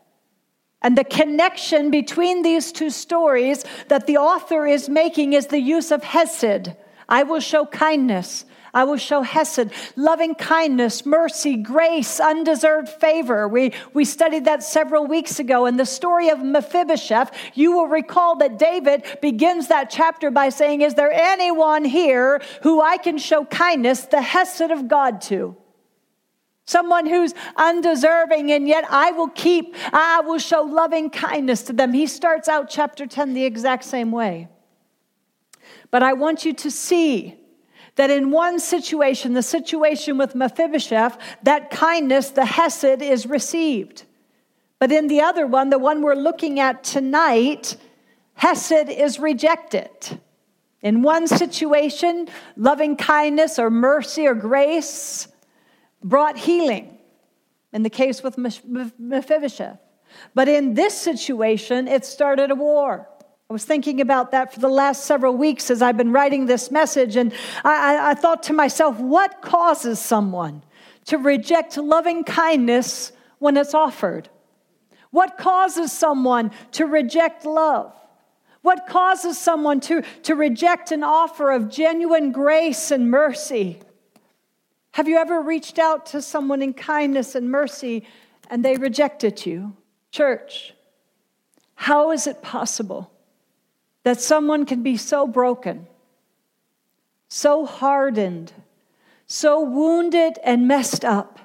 And 0.81 0.97
the 0.97 1.03
connection 1.03 1.91
between 1.91 2.41
these 2.41 2.71
two 2.71 2.89
stories 2.89 3.65
that 3.89 4.07
the 4.07 4.17
author 4.17 4.65
is 4.65 4.87
making 4.87 5.33
is 5.33 5.47
the 5.47 5.59
use 5.59 5.91
of 5.91 6.03
Hesed. 6.03 6.73
I 7.09 7.23
will 7.23 7.41
show 7.41 7.65
kindness. 7.65 8.45
I 8.73 8.85
will 8.85 8.97
show 8.97 9.21
Hesed, 9.21 9.71
loving 9.95 10.33
kindness, 10.35 11.05
mercy, 11.05 11.57
grace, 11.57 12.19
undeserved 12.19 12.87
favor. 12.87 13.47
We, 13.47 13.73
we 13.93 14.05
studied 14.05 14.45
that 14.45 14.63
several 14.63 15.05
weeks 15.05 15.39
ago. 15.39 15.65
In 15.65 15.75
the 15.75 15.85
story 15.85 16.29
of 16.29 16.39
Mephibosheth, 16.39 17.31
you 17.53 17.73
will 17.73 17.87
recall 17.87 18.37
that 18.37 18.57
David 18.57 19.03
begins 19.21 19.67
that 19.67 19.89
chapter 19.89 20.31
by 20.31 20.49
saying, 20.49 20.81
Is 20.81 20.93
there 20.93 21.11
anyone 21.11 21.83
here 21.83 22.41
who 22.63 22.81
I 22.81 22.97
can 22.97 23.17
show 23.17 23.43
kindness, 23.45 24.05
the 24.05 24.21
Hesed 24.21 24.71
of 24.71 24.87
God 24.87 25.21
to? 25.23 25.57
Someone 26.65 27.05
who's 27.05 27.33
undeserving, 27.57 28.51
and 28.53 28.65
yet 28.65 28.85
I 28.89 29.11
will 29.11 29.27
keep, 29.27 29.75
I 29.91 30.21
will 30.21 30.39
show 30.39 30.61
loving 30.61 31.09
kindness 31.09 31.63
to 31.63 31.73
them. 31.73 31.91
He 31.91 32.07
starts 32.07 32.47
out 32.47 32.69
chapter 32.69 33.05
10 33.05 33.33
the 33.33 33.43
exact 33.43 33.83
same 33.83 34.11
way. 34.11 34.47
But 35.89 36.03
I 36.03 36.13
want 36.13 36.45
you 36.45 36.53
to 36.53 36.71
see 36.71 37.40
that 38.01 38.09
in 38.09 38.31
one 38.31 38.59
situation, 38.59 39.35
the 39.35 39.43
situation 39.43 40.17
with 40.17 40.33
Mephibosheth, 40.33 41.19
that 41.43 41.69
kindness, 41.69 42.31
the 42.31 42.45
Hesed, 42.45 42.99
is 42.99 43.27
received. 43.27 44.05
But 44.79 44.91
in 44.91 45.05
the 45.05 45.21
other 45.21 45.45
one, 45.45 45.69
the 45.69 45.77
one 45.77 46.01
we're 46.01 46.15
looking 46.15 46.59
at 46.59 46.83
tonight, 46.83 47.77
Hesed 48.33 48.89
is 48.89 49.19
rejected. 49.19 49.91
In 50.81 51.03
one 51.03 51.27
situation, 51.27 52.27
loving 52.57 52.95
kindness 52.97 53.59
or 53.59 53.69
mercy 53.69 54.25
or 54.25 54.33
grace 54.33 55.27
brought 56.03 56.39
healing, 56.39 56.97
in 57.71 57.83
the 57.83 57.91
case 57.91 58.23
with 58.23 58.35
Mephibosheth. 58.35 59.77
But 60.33 60.47
in 60.47 60.73
this 60.73 60.97
situation, 60.97 61.87
it 61.87 62.03
started 62.03 62.49
a 62.49 62.55
war. 62.55 63.07
I 63.51 63.53
was 63.53 63.65
thinking 63.65 63.99
about 63.99 64.31
that 64.31 64.53
for 64.53 64.61
the 64.61 64.69
last 64.69 65.03
several 65.03 65.35
weeks 65.35 65.69
as 65.69 65.81
I've 65.81 65.97
been 65.97 66.13
writing 66.13 66.45
this 66.45 66.71
message, 66.71 67.17
and 67.17 67.33
I, 67.65 68.11
I 68.11 68.13
thought 68.13 68.43
to 68.43 68.53
myself, 68.53 68.97
what 68.97 69.41
causes 69.41 69.99
someone 69.99 70.63
to 71.07 71.17
reject 71.17 71.75
loving 71.75 72.23
kindness 72.23 73.11
when 73.39 73.57
it's 73.57 73.73
offered? 73.73 74.29
What 75.09 75.37
causes 75.37 75.91
someone 75.91 76.51
to 76.71 76.85
reject 76.85 77.43
love? 77.43 77.93
What 78.61 78.87
causes 78.87 79.37
someone 79.37 79.81
to, 79.81 80.01
to 80.23 80.35
reject 80.35 80.93
an 80.93 81.03
offer 81.03 81.51
of 81.51 81.69
genuine 81.69 82.31
grace 82.31 82.89
and 82.89 83.11
mercy? 83.11 83.81
Have 84.91 85.09
you 85.09 85.17
ever 85.17 85.41
reached 85.41 85.77
out 85.77 86.05
to 86.05 86.21
someone 86.21 86.61
in 86.61 86.73
kindness 86.73 87.35
and 87.35 87.51
mercy 87.51 88.07
and 88.49 88.63
they 88.63 88.77
rejected 88.77 89.45
you? 89.45 89.75
Church, 90.09 90.73
how 91.75 92.11
is 92.11 92.27
it 92.27 92.41
possible 92.41 93.10
that 94.03 94.19
someone 94.19 94.65
can 94.65 94.83
be 94.83 94.97
so 94.97 95.27
broken, 95.27 95.87
so 97.27 97.65
hardened, 97.65 98.51
so 99.27 99.61
wounded 99.61 100.37
and 100.43 100.67
messed 100.67 101.05
up 101.05 101.39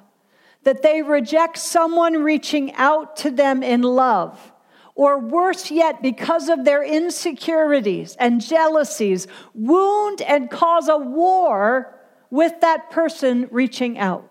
that 0.63 0.83
they 0.83 1.03
reject 1.03 1.59
someone 1.59 2.23
reaching 2.25 2.73
out 2.75 3.17
to 3.17 3.31
them 3.31 3.63
in 3.63 3.83
love? 3.83 4.53
or 4.97 5.19
worse 5.19 5.71
yet, 5.71 6.01
because 6.01 6.49
of 6.49 6.65
their 6.65 6.83
insecurities 6.83 8.17
and 8.19 8.41
jealousies, 8.41 9.29
wound 9.55 10.23
and 10.23 10.51
cause 10.51 10.89
a 10.89 10.97
war 10.97 12.01
with 12.31 12.59
that 12.63 12.91
person 12.91 13.47
reaching 13.51 13.99
out. 13.99 14.29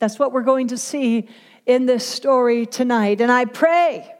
That's 0.00 0.18
what 0.18 0.32
we're 0.32 0.42
going 0.42 0.68
to 0.68 0.76
see 0.76 1.28
in 1.64 1.86
this 1.86 2.04
story 2.04 2.66
tonight. 2.66 3.20
And 3.20 3.30
I 3.30 3.44
pray 3.44 4.12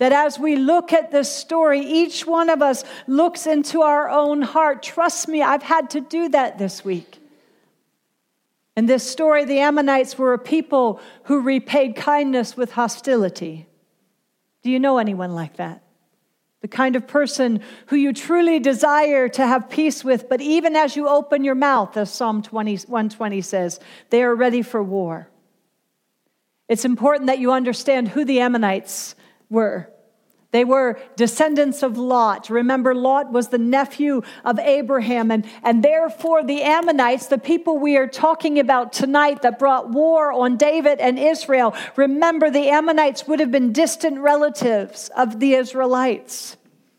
that 0.00 0.12
as 0.12 0.38
we 0.38 0.56
look 0.56 0.94
at 0.94 1.10
this 1.10 1.30
story, 1.30 1.80
each 1.80 2.26
one 2.26 2.48
of 2.48 2.62
us 2.62 2.84
looks 3.06 3.46
into 3.46 3.82
our 3.82 4.08
own 4.08 4.40
heart. 4.40 4.82
Trust 4.82 5.28
me, 5.28 5.42
I've 5.42 5.62
had 5.62 5.90
to 5.90 6.00
do 6.00 6.30
that 6.30 6.56
this 6.56 6.82
week. 6.82 7.18
In 8.78 8.86
this 8.86 9.08
story, 9.08 9.44
the 9.44 9.58
Ammonites 9.58 10.16
were 10.16 10.32
a 10.32 10.38
people 10.38 11.02
who 11.24 11.42
repaid 11.42 11.96
kindness 11.96 12.56
with 12.56 12.72
hostility. 12.72 13.66
Do 14.62 14.70
you 14.70 14.80
know 14.80 14.96
anyone 14.96 15.34
like 15.34 15.56
that? 15.56 15.82
The 16.62 16.68
kind 16.68 16.96
of 16.96 17.06
person 17.06 17.60
who 17.88 17.96
you 17.96 18.14
truly 18.14 18.58
desire 18.58 19.28
to 19.28 19.46
have 19.46 19.68
peace 19.68 20.02
with, 20.02 20.30
but 20.30 20.40
even 20.40 20.76
as 20.76 20.96
you 20.96 21.08
open 21.08 21.44
your 21.44 21.54
mouth, 21.54 21.98
as 21.98 22.10
Psalm 22.10 22.40
20, 22.40 22.76
120 22.86 23.42
says, 23.42 23.78
they 24.08 24.22
are 24.22 24.34
ready 24.34 24.62
for 24.62 24.82
war. 24.82 25.28
It's 26.70 26.86
important 26.86 27.26
that 27.26 27.38
you 27.38 27.52
understand 27.52 28.08
who 28.08 28.24
the 28.24 28.40
Ammonites 28.40 29.14
were. 29.50 29.90
They 30.52 30.64
were 30.64 30.98
descendants 31.14 31.84
of 31.84 31.96
Lot. 31.96 32.50
Remember, 32.50 32.92
Lot 32.92 33.30
was 33.30 33.48
the 33.48 33.58
nephew 33.58 34.22
of 34.44 34.58
Abraham, 34.58 35.30
and, 35.30 35.46
and 35.62 35.82
therefore 35.82 36.42
the 36.42 36.62
Ammonites, 36.62 37.26
the 37.26 37.38
people 37.38 37.78
we 37.78 37.96
are 37.96 38.08
talking 38.08 38.58
about 38.58 38.92
tonight 38.92 39.42
that 39.42 39.60
brought 39.60 39.90
war 39.90 40.32
on 40.32 40.56
David 40.56 40.98
and 40.98 41.18
Israel, 41.18 41.74
remember 41.94 42.50
the 42.50 42.68
Ammonites 42.68 43.28
would 43.28 43.38
have 43.38 43.52
been 43.52 43.72
distant 43.72 44.18
relatives 44.18 45.08
of 45.16 45.38
the 45.38 45.54
Israelites. 45.54 46.56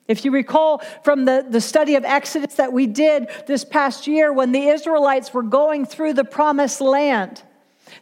If 0.07 0.23
you 0.23 0.31
recall 0.31 0.81
from 1.03 1.25
the, 1.25 1.45
the 1.47 1.61
study 1.61 1.95
of 1.95 2.05
Exodus 2.05 2.55
that 2.55 2.71
we 2.71 2.87
did 2.87 3.29
this 3.47 3.65
past 3.65 4.07
year, 4.07 4.31
when 4.31 4.53
the 4.53 4.67
Israelites 4.67 5.33
were 5.33 5.43
going 5.43 5.85
through 5.85 6.13
the 6.13 6.25
promised 6.25 6.79
land, 6.79 7.43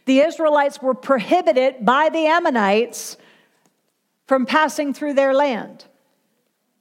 the 0.04 0.20
Israelites 0.20 0.80
were 0.80 0.94
prohibited 0.94 1.84
by 1.84 2.08
the 2.08 2.26
Ammonites 2.26 3.16
from 4.30 4.46
passing 4.46 4.94
through 4.94 5.12
their 5.12 5.34
land. 5.34 5.86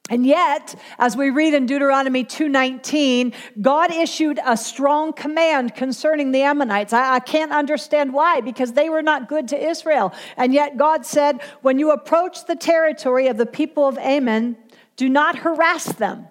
And 0.08 0.24
yet, 0.24 0.76
as 1.00 1.18
we 1.18 1.32
read 1.32 1.56
in 1.56 1.66
Deuteronomy 1.66 2.24
2:19, 2.24 3.34
God 3.60 3.92
issued 3.92 4.40
a 4.46 4.56
strong 4.56 5.14
command 5.14 5.74
concerning 5.74 6.32
the 6.32 6.44
Ammonites. 6.44 6.94
I, 6.94 7.16
I, 7.16 7.20
can't 7.20 7.52
understand 7.52 8.14
why, 8.14 8.42
because 8.42 8.74
they 8.74 8.88
were 8.88 9.02
not 9.02 9.28
good 9.28 9.48
to 9.48 9.58
Israel. 9.60 10.14
And 10.38 10.54
yet 10.54 10.78
God 10.78 11.08
said, 11.08 11.42
when 11.64 11.80
you 11.80 11.90
approach 11.90 12.46
the 12.46 12.56
territory 12.56 13.26
of 13.26 13.38
the 13.38 13.48
people 13.48 13.88
of 13.88 13.98
Ammon, 13.98 14.56
do 14.96 15.10
not 15.10 15.40
harass 15.40 15.86
them 15.86 16.28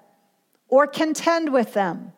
or 0.68 0.86
contend 0.86 1.52
with 1.52 1.74
them. 1.74 2.12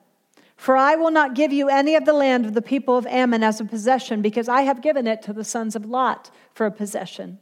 For 0.58 0.76
I 0.76 0.96
will 0.96 1.10
not 1.10 1.34
give 1.34 1.54
you 1.54 1.70
any 1.70 1.94
of 1.94 2.04
the 2.04 2.12
land 2.12 2.44
of 2.44 2.52
the 2.52 2.60
people 2.60 2.98
of 2.98 3.06
Ammon 3.06 3.42
as 3.42 3.60
a 3.60 3.64
possession, 3.64 4.20
because 4.20 4.46
I 4.46 4.60
have 4.60 4.82
given 4.82 5.06
it 5.06 5.22
to 5.22 5.32
the 5.32 5.42
sons 5.42 5.74
of 5.74 5.86
Lot 5.86 6.30
for 6.52 6.66
a 6.66 6.70
possession. 6.70 7.38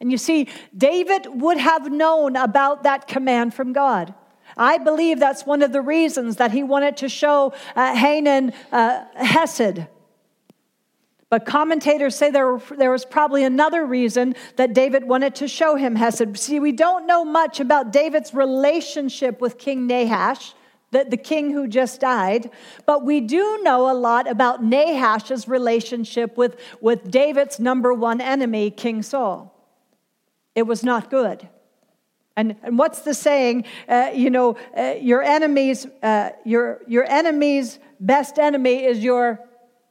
And 0.00 0.12
you 0.12 0.18
see, 0.18 0.48
David 0.76 1.26
would 1.40 1.58
have 1.58 1.90
known 1.90 2.36
about 2.36 2.82
that 2.82 3.08
command 3.08 3.54
from 3.54 3.72
God. 3.72 4.14
I 4.56 4.78
believe 4.78 5.18
that's 5.18 5.44
one 5.44 5.62
of 5.62 5.72
the 5.72 5.80
reasons 5.80 6.36
that 6.36 6.52
he 6.52 6.62
wanted 6.62 6.96
to 6.98 7.08
show 7.08 7.52
uh, 7.74 7.94
Hanan 7.94 8.52
uh, 8.72 9.04
Hesed. 9.14 9.86
But 11.28 11.44
commentators 11.44 12.14
say 12.14 12.30
there, 12.30 12.58
there 12.78 12.90
was 12.90 13.04
probably 13.04 13.42
another 13.42 13.84
reason 13.84 14.36
that 14.56 14.74
David 14.74 15.04
wanted 15.04 15.34
to 15.36 15.48
show 15.48 15.74
him 15.74 15.96
Hesed. 15.96 16.38
See, 16.38 16.60
we 16.60 16.72
don't 16.72 17.06
know 17.06 17.24
much 17.24 17.58
about 17.58 17.92
David's 17.92 18.32
relationship 18.32 19.40
with 19.40 19.58
King 19.58 19.88
Nahash, 19.88 20.54
the, 20.92 21.04
the 21.04 21.16
king 21.16 21.50
who 21.52 21.66
just 21.66 22.00
died, 22.00 22.50
but 22.86 23.04
we 23.04 23.20
do 23.20 23.60
know 23.64 23.90
a 23.90 23.92
lot 23.94 24.30
about 24.30 24.62
Nahash's 24.62 25.48
relationship 25.48 26.36
with, 26.36 26.56
with 26.80 27.10
David's 27.10 27.58
number 27.58 27.92
one 27.92 28.20
enemy, 28.20 28.70
King 28.70 29.02
Saul 29.02 29.55
it 30.56 30.66
was 30.66 30.82
not 30.82 31.10
good. 31.10 31.48
And, 32.34 32.56
and 32.62 32.78
what's 32.78 33.00
the 33.00 33.14
saying? 33.14 33.64
Uh, 33.88 34.10
you 34.12 34.30
know, 34.30 34.56
uh, 34.76 34.94
your 35.00 35.22
enemy's 35.22 35.86
uh, 36.02 36.30
your 36.44 36.82
your 36.86 37.04
enemy's 37.04 37.78
best 38.00 38.38
enemy 38.38 38.84
is 38.84 38.98
your 38.98 39.40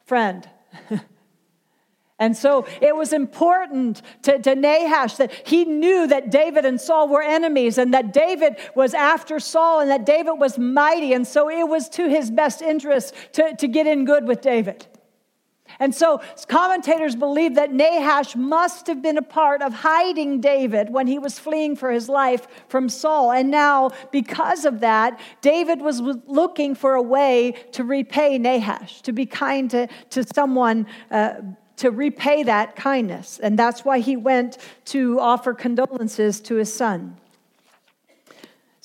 friend. 0.05 0.47
and 2.19 2.37
so 2.37 2.67
it 2.81 2.95
was 2.95 3.13
important 3.13 4.03
to, 4.23 4.37
to 4.39 4.53
Nahash 4.55 5.17
that 5.17 5.31
he 5.47 5.65
knew 5.65 6.05
that 6.05 6.29
David 6.29 6.65
and 6.65 6.79
Saul 6.79 7.07
were 7.07 7.23
enemies, 7.23 7.79
and 7.79 7.93
that 7.95 8.13
David 8.13 8.57
was 8.75 8.93
after 8.93 9.39
Saul, 9.39 9.79
and 9.79 9.89
that 9.89 10.05
David 10.05 10.33
was 10.33 10.59
mighty, 10.59 11.13
and 11.13 11.27
so 11.27 11.49
it 11.49 11.67
was 11.67 11.89
to 11.89 12.07
his 12.07 12.29
best 12.29 12.61
interest 12.61 13.15
to, 13.33 13.55
to 13.55 13.67
get 13.67 13.87
in 13.87 14.05
good 14.05 14.27
with 14.27 14.41
David. 14.41 14.85
And 15.79 15.93
so 15.93 16.21
commentators 16.47 17.15
believe 17.15 17.55
that 17.55 17.73
Nahash 17.73 18.35
must 18.35 18.87
have 18.87 19.01
been 19.01 19.17
a 19.17 19.21
part 19.21 19.61
of 19.61 19.73
hiding 19.73 20.41
David 20.41 20.89
when 20.89 21.07
he 21.07 21.19
was 21.19 21.37
fleeing 21.39 21.75
for 21.75 21.91
his 21.91 22.09
life 22.09 22.47
from 22.67 22.89
Saul. 22.89 23.31
And 23.31 23.51
now, 23.51 23.91
because 24.11 24.65
of 24.65 24.79
that, 24.79 25.19
David 25.41 25.81
was 25.81 26.01
looking 26.01 26.75
for 26.75 26.95
a 26.95 27.01
way 27.01 27.53
to 27.73 27.83
repay 27.83 28.37
Nahash, 28.37 29.01
to 29.01 29.11
be 29.11 29.25
kind 29.25 29.69
to, 29.71 29.87
to 30.11 30.23
someone. 30.23 30.87
Uh, 31.11 31.35
to 31.77 31.91
repay 31.91 32.41
that 32.43 32.77
kindness. 32.77 33.37
And 33.43 33.59
that's 33.59 33.83
why 33.83 33.99
he 33.99 34.15
went 34.15 34.59
to 34.85 35.19
offer 35.19 35.53
condolences 35.53 36.39
to 36.41 36.55
his 36.55 36.73
son. 36.73 37.17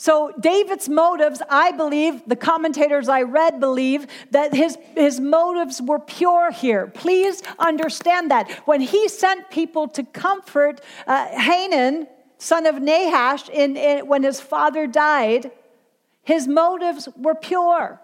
So, 0.01 0.33
David's 0.41 0.89
motives, 0.89 1.43
I 1.51 1.73
believe, 1.73 2.23
the 2.27 2.35
commentators 2.35 3.07
I 3.07 3.21
read 3.21 3.61
believe 3.61 4.07
that 4.31 4.55
his, 4.55 4.79
his 4.97 5.21
motives 5.21 5.83
were 5.83 5.99
pure 5.99 6.51
here. 6.51 6.87
Please 6.87 7.43
understand 7.59 8.31
that. 8.31 8.51
When 8.65 8.81
he 8.81 9.09
sent 9.09 9.51
people 9.51 9.89
to 9.89 10.03
comfort 10.05 10.81
uh, 11.07 11.27
Hanan, 11.39 12.07
son 12.39 12.65
of 12.65 12.77
Nahash, 12.77 13.51
in, 13.51 13.77
in, 13.77 14.07
when 14.07 14.23
his 14.23 14.41
father 14.41 14.87
died, 14.87 15.51
his 16.23 16.49
motives 16.49 17.07
were 17.15 17.35
pure. 17.35 18.01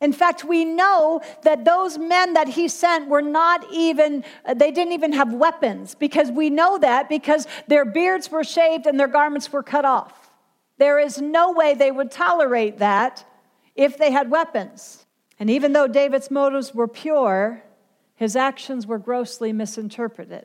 In 0.00 0.12
fact, 0.12 0.44
we 0.44 0.64
know 0.64 1.22
that 1.42 1.64
those 1.64 1.98
men 1.98 2.34
that 2.34 2.46
he 2.46 2.68
sent 2.68 3.08
were 3.08 3.20
not 3.20 3.66
even, 3.72 4.22
they 4.54 4.70
didn't 4.70 4.92
even 4.92 5.12
have 5.14 5.32
weapons 5.32 5.96
because 5.96 6.30
we 6.30 6.50
know 6.50 6.78
that 6.78 7.08
because 7.08 7.48
their 7.66 7.84
beards 7.84 8.30
were 8.30 8.44
shaved 8.44 8.86
and 8.86 8.96
their 8.96 9.08
garments 9.08 9.52
were 9.52 9.64
cut 9.64 9.84
off. 9.84 10.21
There 10.82 10.98
is 10.98 11.22
no 11.22 11.52
way 11.52 11.74
they 11.74 11.92
would 11.92 12.10
tolerate 12.10 12.78
that 12.78 13.24
if 13.76 13.96
they 13.96 14.10
had 14.10 14.32
weapons. 14.32 15.06
And 15.38 15.48
even 15.48 15.74
though 15.74 15.86
David's 15.86 16.28
motives 16.28 16.74
were 16.74 16.88
pure, 16.88 17.62
his 18.16 18.34
actions 18.34 18.84
were 18.84 18.98
grossly 18.98 19.52
misinterpreted 19.52 20.44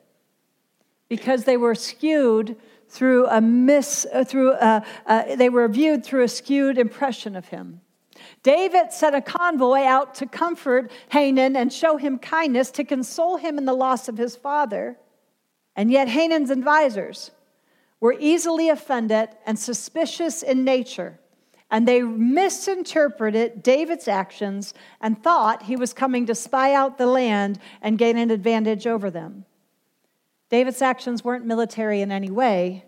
because 1.10 1.46
they 1.46 1.58
were 1.58 1.74
skewed 1.74 2.56
through 2.88 3.25
a 3.25 3.41
mis, 3.41 4.06
uh, 4.13 4.24
through 4.24 4.51
a, 4.51 4.86
uh, 5.08 5.36
they 5.36 5.50
were 5.50 5.67
viewed 5.67 6.06
through 6.06 6.22
a 6.22 6.27
skewed 6.27 6.77
impression 6.77 7.36
of 7.36 7.48
him. 7.48 7.82
David 8.44 8.94
sent 8.94 9.15
a 9.15 9.22
convoy 9.22 9.86
out 9.86 10.13
to 10.13 10.27
comfort 10.27 10.91
Hanan 11.10 11.56
and 11.56 11.74
show 11.74 11.98
him 11.98 12.20
kindness, 12.20 12.70
to 12.70 12.84
console 12.84 13.38
him 13.38 13.58
in 13.58 13.65
the 13.65 13.74
loss 13.74 14.08
of 14.08 14.20
his 14.20 14.36
father. 14.36 15.00
And 15.75 15.89
yet, 15.89 16.08
Hanan's 16.08 16.51
advisors 16.51 17.32
were 18.00 18.16
easily 18.20 18.70
offended 18.70 19.30
and 19.46 19.58
suspicious 19.58 20.44
in 20.44 20.63
nature, 20.63 21.20
and 21.70 21.88
they 21.88 22.01
misinterpreted 22.01 23.63
David's 23.63 24.08
actions 24.08 24.74
and 25.01 25.22
thought 25.22 25.63
he 25.63 25.75
was 25.75 25.94
coming 25.94 26.25
to 26.25 26.36
spy 26.36 26.74
out 26.74 26.98
the 26.98 27.08
land 27.08 27.60
and 27.82 27.98
gain 27.98 28.18
an 28.18 28.32
advantage 28.32 28.88
over 28.88 29.10
them. 29.10 29.46
David's 30.50 30.82
actions 30.82 31.24
weren't 31.24 31.46
military 31.46 32.01
in 32.01 32.12
any 32.12 32.30
way, 32.30 32.86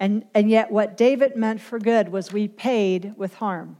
and, 0.00 0.24
and 0.34 0.50
yet 0.50 0.72
what 0.72 0.96
David 0.96 1.36
meant 1.36 1.60
for 1.60 1.78
good 1.78 2.08
was 2.08 2.32
repaid 2.32 3.14
with 3.16 3.34
harm. 3.34 3.76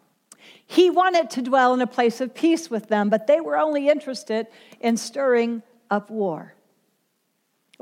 He 0.64 0.88
wanted 0.90 1.30
to 1.30 1.42
dwell 1.42 1.74
in 1.74 1.80
a 1.80 1.86
place 1.86 2.20
of 2.20 2.34
peace 2.34 2.70
with 2.70 2.88
them, 2.88 3.10
but 3.10 3.26
they 3.26 3.40
were 3.40 3.56
only 3.56 3.88
interested 3.88 4.46
in 4.80 4.96
stirring 4.96 5.62
up 5.90 6.10
war. 6.10 6.54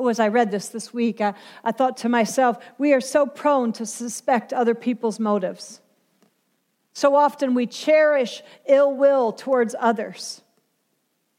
Oh, 0.01 0.09
as 0.09 0.19
I 0.19 0.29
read 0.29 0.51
this 0.51 0.71
this 0.71 0.95
week, 0.95 1.21
I, 1.21 1.35
I 1.63 1.73
thought 1.73 1.99
to 1.99 2.09
myself, 2.09 2.57
we 2.79 2.95
are 2.95 3.03
so 3.03 3.27
prone 3.27 3.71
to 3.73 3.85
suspect 3.85 4.51
other 4.51 4.75
people's 4.75 5.21
motives. 5.21 5.83
So 6.95 7.15
often 7.15 7.53
we 7.53 7.67
cherish 7.67 8.43
ill 8.67 8.97
will 8.97 9.31
towards 9.31 9.75
others. 9.79 10.41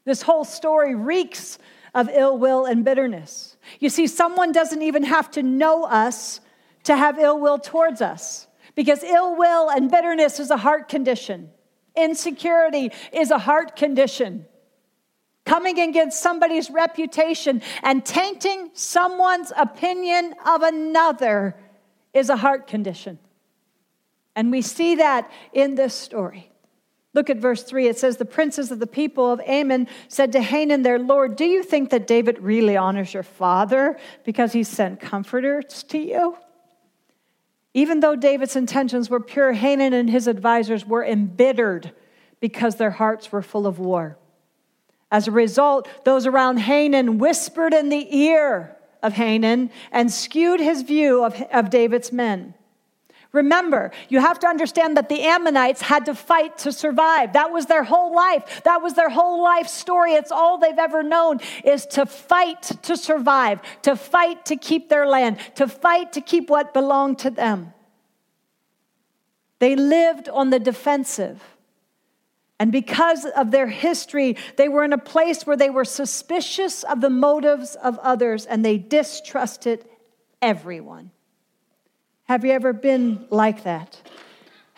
This 0.04 0.22
whole 0.22 0.44
story 0.44 0.94
reeks 0.94 1.58
of 1.92 2.08
ill 2.08 2.38
will 2.38 2.64
and 2.64 2.84
bitterness. 2.84 3.56
You 3.80 3.88
see, 3.88 4.06
someone 4.06 4.52
doesn't 4.52 4.80
even 4.80 5.02
have 5.02 5.28
to 5.32 5.42
know 5.42 5.82
us 5.82 6.38
to 6.84 6.96
have 6.96 7.18
ill 7.18 7.40
will 7.40 7.58
towards 7.58 8.00
us 8.00 8.46
because 8.76 9.02
ill 9.02 9.34
will 9.34 9.70
and 9.70 9.90
bitterness 9.90 10.38
is 10.38 10.52
a 10.52 10.56
heart 10.56 10.88
condition, 10.88 11.50
insecurity 11.96 12.92
is 13.12 13.32
a 13.32 13.38
heart 13.38 13.74
condition 13.74 14.46
coming 15.44 15.78
against 15.78 16.22
somebody's 16.22 16.70
reputation 16.70 17.62
and 17.82 18.04
tainting 18.04 18.70
someone's 18.74 19.52
opinion 19.56 20.34
of 20.46 20.62
another 20.62 21.56
is 22.14 22.30
a 22.30 22.36
heart 22.36 22.66
condition. 22.66 23.18
And 24.34 24.50
we 24.50 24.62
see 24.62 24.96
that 24.96 25.30
in 25.52 25.74
this 25.74 25.94
story. 25.94 26.50
Look 27.14 27.28
at 27.28 27.36
verse 27.36 27.62
3. 27.62 27.88
It 27.88 27.98
says, 27.98 28.16
The 28.16 28.24
princes 28.24 28.70
of 28.70 28.78
the 28.78 28.86
people 28.86 29.30
of 29.30 29.40
Ammon 29.40 29.88
said 30.08 30.32
to 30.32 30.40
Hanan, 30.40 30.82
their 30.82 30.98
Lord, 30.98 31.36
Do 31.36 31.44
you 31.44 31.62
think 31.62 31.90
that 31.90 32.06
David 32.06 32.38
really 32.38 32.76
honors 32.76 33.12
your 33.12 33.22
father 33.22 33.98
because 34.24 34.52
he 34.52 34.62
sent 34.62 35.00
comforters 35.00 35.82
to 35.84 35.98
you? 35.98 36.38
Even 37.74 38.00
though 38.00 38.16
David's 38.16 38.56
intentions 38.56 39.10
were 39.10 39.20
pure, 39.20 39.52
Hanan 39.52 39.92
and 39.92 40.08
his 40.08 40.26
advisors 40.26 40.86
were 40.86 41.04
embittered 41.04 41.92
because 42.40 42.76
their 42.76 42.90
hearts 42.90 43.30
were 43.32 43.42
full 43.42 43.66
of 43.66 43.78
war. 43.78 44.18
As 45.12 45.28
a 45.28 45.30
result, 45.30 45.86
those 46.04 46.26
around 46.26 46.56
Hanan 46.56 47.18
whispered 47.18 47.74
in 47.74 47.90
the 47.90 48.16
ear 48.16 48.74
of 49.02 49.12
Hanan 49.12 49.70
and 49.92 50.10
skewed 50.10 50.58
his 50.58 50.80
view 50.80 51.22
of, 51.22 51.38
of 51.52 51.68
David's 51.68 52.10
men. 52.10 52.54
Remember, 53.30 53.92
you 54.08 54.20
have 54.20 54.38
to 54.38 54.46
understand 54.46 54.96
that 54.96 55.10
the 55.10 55.22
Ammonites 55.22 55.82
had 55.82 56.06
to 56.06 56.14
fight 56.14 56.56
to 56.58 56.72
survive. 56.72 57.34
That 57.34 57.52
was 57.52 57.66
their 57.66 57.82
whole 57.82 58.14
life. 58.14 58.62
That 58.64 58.80
was 58.80 58.94
their 58.94 59.10
whole 59.10 59.42
life 59.42 59.68
story. 59.68 60.14
It's 60.14 60.32
all 60.32 60.56
they've 60.56 60.78
ever 60.78 61.02
known 61.02 61.40
is 61.62 61.84
to 61.86 62.06
fight 62.06 62.62
to 62.82 62.96
survive, 62.96 63.60
to 63.82 63.96
fight 63.96 64.46
to 64.46 64.56
keep 64.56 64.88
their 64.88 65.06
land, 65.06 65.38
to 65.56 65.68
fight 65.68 66.14
to 66.14 66.22
keep 66.22 66.48
what 66.48 66.72
belonged 66.72 67.18
to 67.20 67.30
them. 67.30 67.74
They 69.58 69.76
lived 69.76 70.30
on 70.30 70.48
the 70.48 70.58
defensive. 70.58 71.42
And 72.62 72.70
because 72.70 73.24
of 73.24 73.50
their 73.50 73.66
history, 73.66 74.36
they 74.54 74.68
were 74.68 74.84
in 74.84 74.92
a 74.92 74.98
place 74.98 75.44
where 75.44 75.56
they 75.56 75.68
were 75.68 75.84
suspicious 75.84 76.84
of 76.84 77.00
the 77.00 77.10
motives 77.10 77.74
of 77.74 77.98
others 77.98 78.46
and 78.46 78.64
they 78.64 78.78
distrusted 78.78 79.84
everyone. 80.40 81.10
Have 82.28 82.44
you 82.44 82.52
ever 82.52 82.72
been 82.72 83.26
like 83.30 83.64
that? 83.64 84.01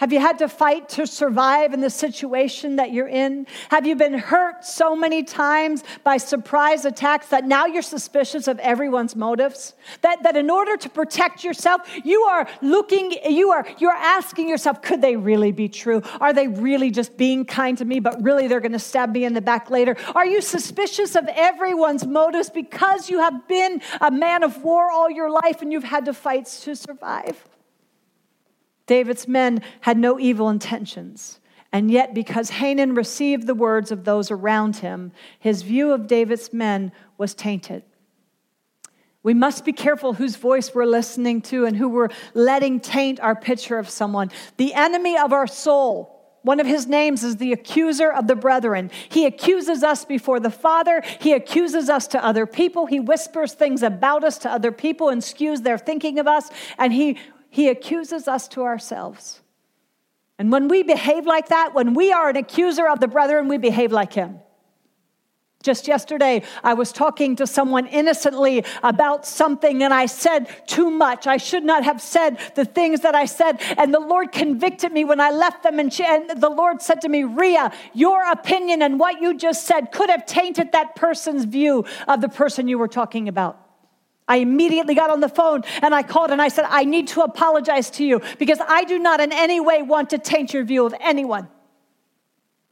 Have 0.05 0.13
you 0.13 0.21
had 0.21 0.37
to 0.41 0.51
fight 0.51 0.91
to 0.91 1.07
survive 1.07 1.73
in 1.73 1.81
the 1.81 1.89
situation 1.89 2.77
that 2.77 2.93
you're 2.93 3.09
in? 3.09 3.47
Have 3.71 3.87
you 3.87 3.97
been 3.97 4.13
hurt 4.13 4.63
so 4.63 4.95
many 4.95 5.23
times 5.23 5.83
by 6.03 6.19
surprise 6.19 6.85
attacks 6.85 7.29
that 7.29 7.47
now 7.47 7.65
you're 7.65 7.81
suspicious 7.81 8.47
of 8.47 8.59
everyone's 8.59 9.17
motives? 9.17 9.73
That, 10.03 10.23
that 10.23 10.37
in 10.37 10.51
order 10.51 10.77
to 10.77 10.91
protect 10.91 11.43
yourself, 11.43 11.89
you 12.05 12.21
are 12.25 12.47
looking, 12.61 13.13
you 13.31 13.53
are, 13.53 13.67
you're 13.79 13.93
asking 13.93 14.47
yourself, 14.47 14.83
could 14.83 15.01
they 15.01 15.17
really 15.17 15.53
be 15.53 15.71
true? 15.71 16.03
Are 16.21 16.35
they 16.35 16.49
really 16.49 16.91
just 16.91 17.17
being 17.17 17.47
kind 17.47 17.79
to 17.79 17.87
me, 17.87 17.99
but 17.99 18.23
really 18.23 18.47
they're 18.47 18.61
going 18.61 18.73
to 18.73 18.79
stab 18.79 19.11
me 19.11 19.25
in 19.25 19.33
the 19.33 19.41
back 19.41 19.71
later? 19.71 19.97
Are 20.15 20.27
you 20.27 20.43
suspicious 20.43 21.17
of 21.17 21.27
everyone's 21.29 22.07
motives 22.07 22.51
because 22.51 23.09
you 23.09 23.21
have 23.21 23.49
been 23.49 23.81
a 24.03 24.11
man 24.11 24.43
of 24.43 24.63
war 24.63 24.91
all 24.91 25.11
your 25.11 25.31
life 25.31 25.63
and 25.63 25.73
you've 25.73 25.83
had 25.83 26.05
to 26.05 26.13
fight 26.13 26.45
to 26.45 26.77
survive? 26.77 27.43
David's 28.87 29.27
men 29.27 29.63
had 29.81 29.99
no 29.99 30.19
evil 30.19 30.49
intentions. 30.49 31.41
And 31.73 31.91
yet, 31.91 32.15
because 32.15 32.51
Hanun 32.51 32.95
received 32.95 33.47
the 33.47 33.55
words 33.55 33.91
of 33.91 34.05
those 34.05 34.31
around 34.31 34.77
him, 34.77 35.11
his 35.41 35.63
view 35.63 35.93
of 35.93 36.07
David's 36.07 36.53
men 36.53 36.93
was 37.19 37.35
tainted. 37.35 37.83
We 39.25 39.35
must 39.35 39.65
be 39.65 39.73
careful 39.73 40.13
whose 40.13 40.37
voice 40.37 40.75
we're 40.75 40.85
listening 40.85 41.41
to 41.43 41.65
and 41.65 41.77
who 41.77 41.89
we're 41.89 42.11
letting 42.35 42.79
taint 42.79 43.19
our 43.21 43.35
picture 43.35 43.79
of 43.79 43.89
someone. 43.89 44.31
The 44.59 44.75
enemy 44.75 45.17
of 45.17 45.33
our 45.33 45.47
soul, 45.47 46.15
one 46.43 46.61
of 46.61 46.67
his 46.67 46.87
names 46.87 47.25
is 47.25 47.39
the 47.39 47.55
accuser 47.55 48.13
of 48.13 48.27
the 48.27 48.37
brethren. 48.37 48.91
He 49.09 49.25
accuses 49.25 49.83
us 49.83 50.05
before 50.05 50.41
the 50.41 50.51
Father. 50.51 51.03
He 51.21 51.33
accuses 51.33 51.89
us 51.89 52.07
to 52.09 52.23
other 52.23 52.45
people. 52.45 52.85
He 52.85 53.01
whispers 53.01 53.55
things 53.55 53.83
about 53.83 54.25
us 54.25 54.37
to 54.39 54.51
other 54.51 54.71
people 54.71 55.09
and 55.09 55.23
skews 55.23 55.63
their 55.63 55.79
thinking 55.79 56.19
of 56.19 56.29
us. 56.29 56.51
And 56.77 56.93
he 56.93 57.19
he 57.55 57.69
accuses 57.69 58.27
us 58.27 58.49
to 58.49 58.65
ourselves. 58.65 59.41
And 60.41 60.51
when 60.51 60.67
we 60.67 60.83
behave 60.83 61.25
like 61.25 61.51
that, 61.51 61.73
when 61.73 61.95
we 61.95 62.13
are 62.13 62.29
an 62.29 62.37
accuser 62.37 62.89
of 62.89 62.99
the 62.99 63.07
brethren, 63.07 63.47
we 63.47 63.59
behave 63.59 63.93
like 63.93 64.13
him. 64.13 64.41
Just 65.63 65.87
yesterday, 65.87 66.43
I 66.65 66.75
was 66.75 66.91
talking 66.91 67.37
to 67.37 67.47
someone 67.47 67.87
innocently 67.87 68.65
about 68.83 69.25
something, 69.25 69.85
and 69.85 69.95
I 69.95 70.07
said 70.07 70.49
too 70.67 70.91
much. 70.91 71.29
I 71.29 71.37
should 71.37 71.63
not 71.63 71.85
have 71.85 72.03
said 72.03 72.39
the 72.57 72.65
things 72.65 73.03
that 73.03 73.15
I 73.15 73.25
said. 73.25 73.63
And 73.79 73.95
the 73.95 74.01
Lord 74.01 74.33
convicted 74.33 74.93
me 74.93 75.05
when 75.05 75.21
I 75.21 75.31
left 75.31 75.63
them. 75.63 75.79
And, 75.79 75.93
she, 75.93 76.05
and 76.05 76.29
the 76.43 76.51
Lord 76.51 76.83
said 76.83 77.03
to 77.03 77.09
me, 77.09 77.23
Ria, 77.23 77.73
your 77.93 78.21
opinion 78.33 78.83
and 78.83 78.99
what 78.99 79.23
you 79.23 79.33
just 79.33 79.65
said 79.65 79.93
could 79.93 80.11
have 80.11 80.27
tainted 80.27 80.73
that 80.73 80.97
person's 80.97 81.45
view 81.45 81.85
of 82.09 82.21
the 82.21 82.29
person 82.29 82.67
you 82.67 82.79
were 82.79 82.89
talking 82.89 83.29
about. 83.29 83.64
I 84.27 84.37
immediately 84.37 84.95
got 84.95 85.11
on 85.11 85.21
the 85.21 85.29
phone 85.29 85.63
and 85.83 85.95
I 85.95 86.03
called 86.03 86.31
and 86.31 86.41
I 86.41 86.49
said, 86.49 86.65
I 86.69 86.85
need 86.85 87.09
to 87.09 87.21
apologize 87.21 87.91
to 87.91 88.05
you 88.05 88.23
because 88.39 88.59
I 88.67 88.85
do 88.85 88.99
not 88.99 89.21
in 89.21 89.33
any 89.33 89.61
way 89.61 89.83
want 89.83 90.11
to 90.11 90.19
taint 90.19 90.55
your 90.55 90.65
view 90.65 90.87
of 90.87 90.95
anyone. 91.01 91.49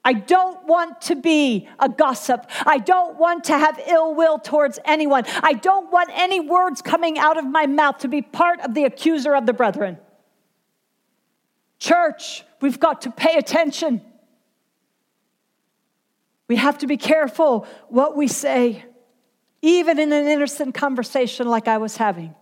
I 0.04 0.14
don't 0.14 0.66
want 0.66 1.02
to 1.02 1.14
be 1.14 1.68
a 1.78 1.88
gossip. 1.88 2.46
I 2.66 2.78
don't 2.78 3.18
want 3.18 3.44
to 3.44 3.58
have 3.58 3.80
ill 3.86 4.14
will 4.14 4.38
towards 4.38 4.78
anyone. 4.84 5.24
I 5.42 5.52
don't 5.52 5.92
want 5.92 6.10
any 6.12 6.40
words 6.40 6.82
coming 6.82 7.18
out 7.18 7.38
of 7.38 7.46
my 7.46 7.66
mouth 7.66 7.98
to 7.98 8.08
be 8.08 8.22
part 8.22 8.60
of 8.60 8.74
the 8.74 8.84
accuser 8.84 9.36
of 9.36 9.46
the 9.46 9.52
brethren. 9.52 9.98
Church, 11.78 12.44
we've 12.60 12.80
got 12.80 13.02
to 13.02 13.10
pay 13.10 13.36
attention. 13.36 14.00
We 16.48 16.56
have 16.56 16.78
to 16.78 16.86
be 16.86 16.96
careful 16.96 17.66
what 17.88 18.16
we 18.16 18.26
say 18.26 18.84
even 19.62 19.98
in 19.98 20.12
an 20.12 20.26
innocent 20.26 20.74
conversation 20.74 21.48
like 21.48 21.68
I 21.68 21.78
was 21.78 21.96
having. 21.96 22.34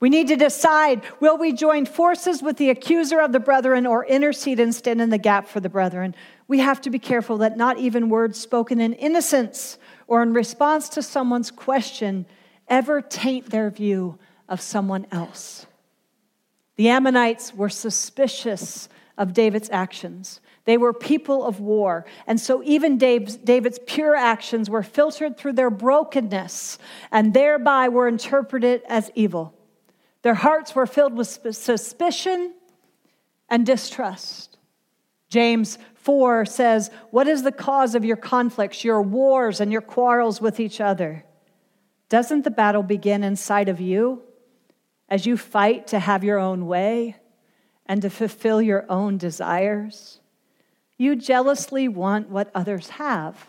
We 0.00 0.10
need 0.10 0.28
to 0.28 0.36
decide 0.36 1.02
will 1.18 1.38
we 1.38 1.52
join 1.52 1.86
forces 1.86 2.42
with 2.42 2.58
the 2.58 2.68
accuser 2.68 3.20
of 3.20 3.32
the 3.32 3.40
brethren 3.40 3.86
or 3.86 4.04
intercede 4.04 4.60
and 4.60 4.74
stand 4.74 5.00
in 5.00 5.08
the 5.08 5.18
gap 5.18 5.48
for 5.48 5.60
the 5.60 5.70
brethren? 5.70 6.14
We 6.46 6.58
have 6.58 6.80
to 6.82 6.90
be 6.90 6.98
careful 6.98 7.38
that 7.38 7.56
not 7.56 7.78
even 7.78 8.10
words 8.10 8.38
spoken 8.38 8.80
in 8.80 8.92
innocence 8.92 9.78
or 10.06 10.22
in 10.22 10.34
response 10.34 10.90
to 10.90 11.02
someone's 11.02 11.50
question 11.50 12.26
ever 12.68 13.00
taint 13.00 13.48
their 13.50 13.70
view 13.70 14.18
of 14.48 14.60
someone 14.60 15.06
else. 15.10 15.66
The 16.76 16.88
Ammonites 16.88 17.54
were 17.54 17.68
suspicious 17.68 18.88
of 19.16 19.32
David's 19.32 19.70
actions. 19.70 20.40
They 20.64 20.78
were 20.78 20.92
people 20.92 21.44
of 21.44 21.60
war. 21.60 22.06
And 22.26 22.40
so 22.40 22.62
even 22.64 22.96
David's 22.96 23.78
pure 23.86 24.16
actions 24.16 24.70
were 24.70 24.82
filtered 24.82 25.36
through 25.36 25.52
their 25.54 25.70
brokenness 25.70 26.78
and 27.10 27.34
thereby 27.34 27.88
were 27.88 28.08
interpreted 28.08 28.82
as 28.88 29.10
evil. 29.14 29.54
Their 30.22 30.34
hearts 30.34 30.74
were 30.74 30.86
filled 30.86 31.16
with 31.16 31.54
suspicion 31.54 32.54
and 33.50 33.66
distrust. 33.66 34.56
James 35.28 35.78
4 35.96 36.46
says, 36.46 36.90
What 37.10 37.28
is 37.28 37.42
the 37.42 37.52
cause 37.52 37.94
of 37.94 38.04
your 38.04 38.16
conflicts, 38.16 38.84
your 38.84 39.02
wars, 39.02 39.60
and 39.60 39.70
your 39.70 39.82
quarrels 39.82 40.40
with 40.40 40.60
each 40.60 40.80
other? 40.80 41.24
Doesn't 42.08 42.44
the 42.44 42.50
battle 42.50 42.82
begin 42.82 43.22
inside 43.22 43.68
of 43.68 43.80
you 43.80 44.22
as 45.10 45.26
you 45.26 45.36
fight 45.36 45.88
to 45.88 45.98
have 45.98 46.24
your 46.24 46.38
own 46.38 46.66
way 46.66 47.16
and 47.84 48.00
to 48.00 48.08
fulfill 48.08 48.62
your 48.62 48.86
own 48.88 49.18
desires? 49.18 50.20
You 50.96 51.16
jealously 51.16 51.88
want 51.88 52.28
what 52.28 52.50
others 52.54 52.90
have. 52.90 53.48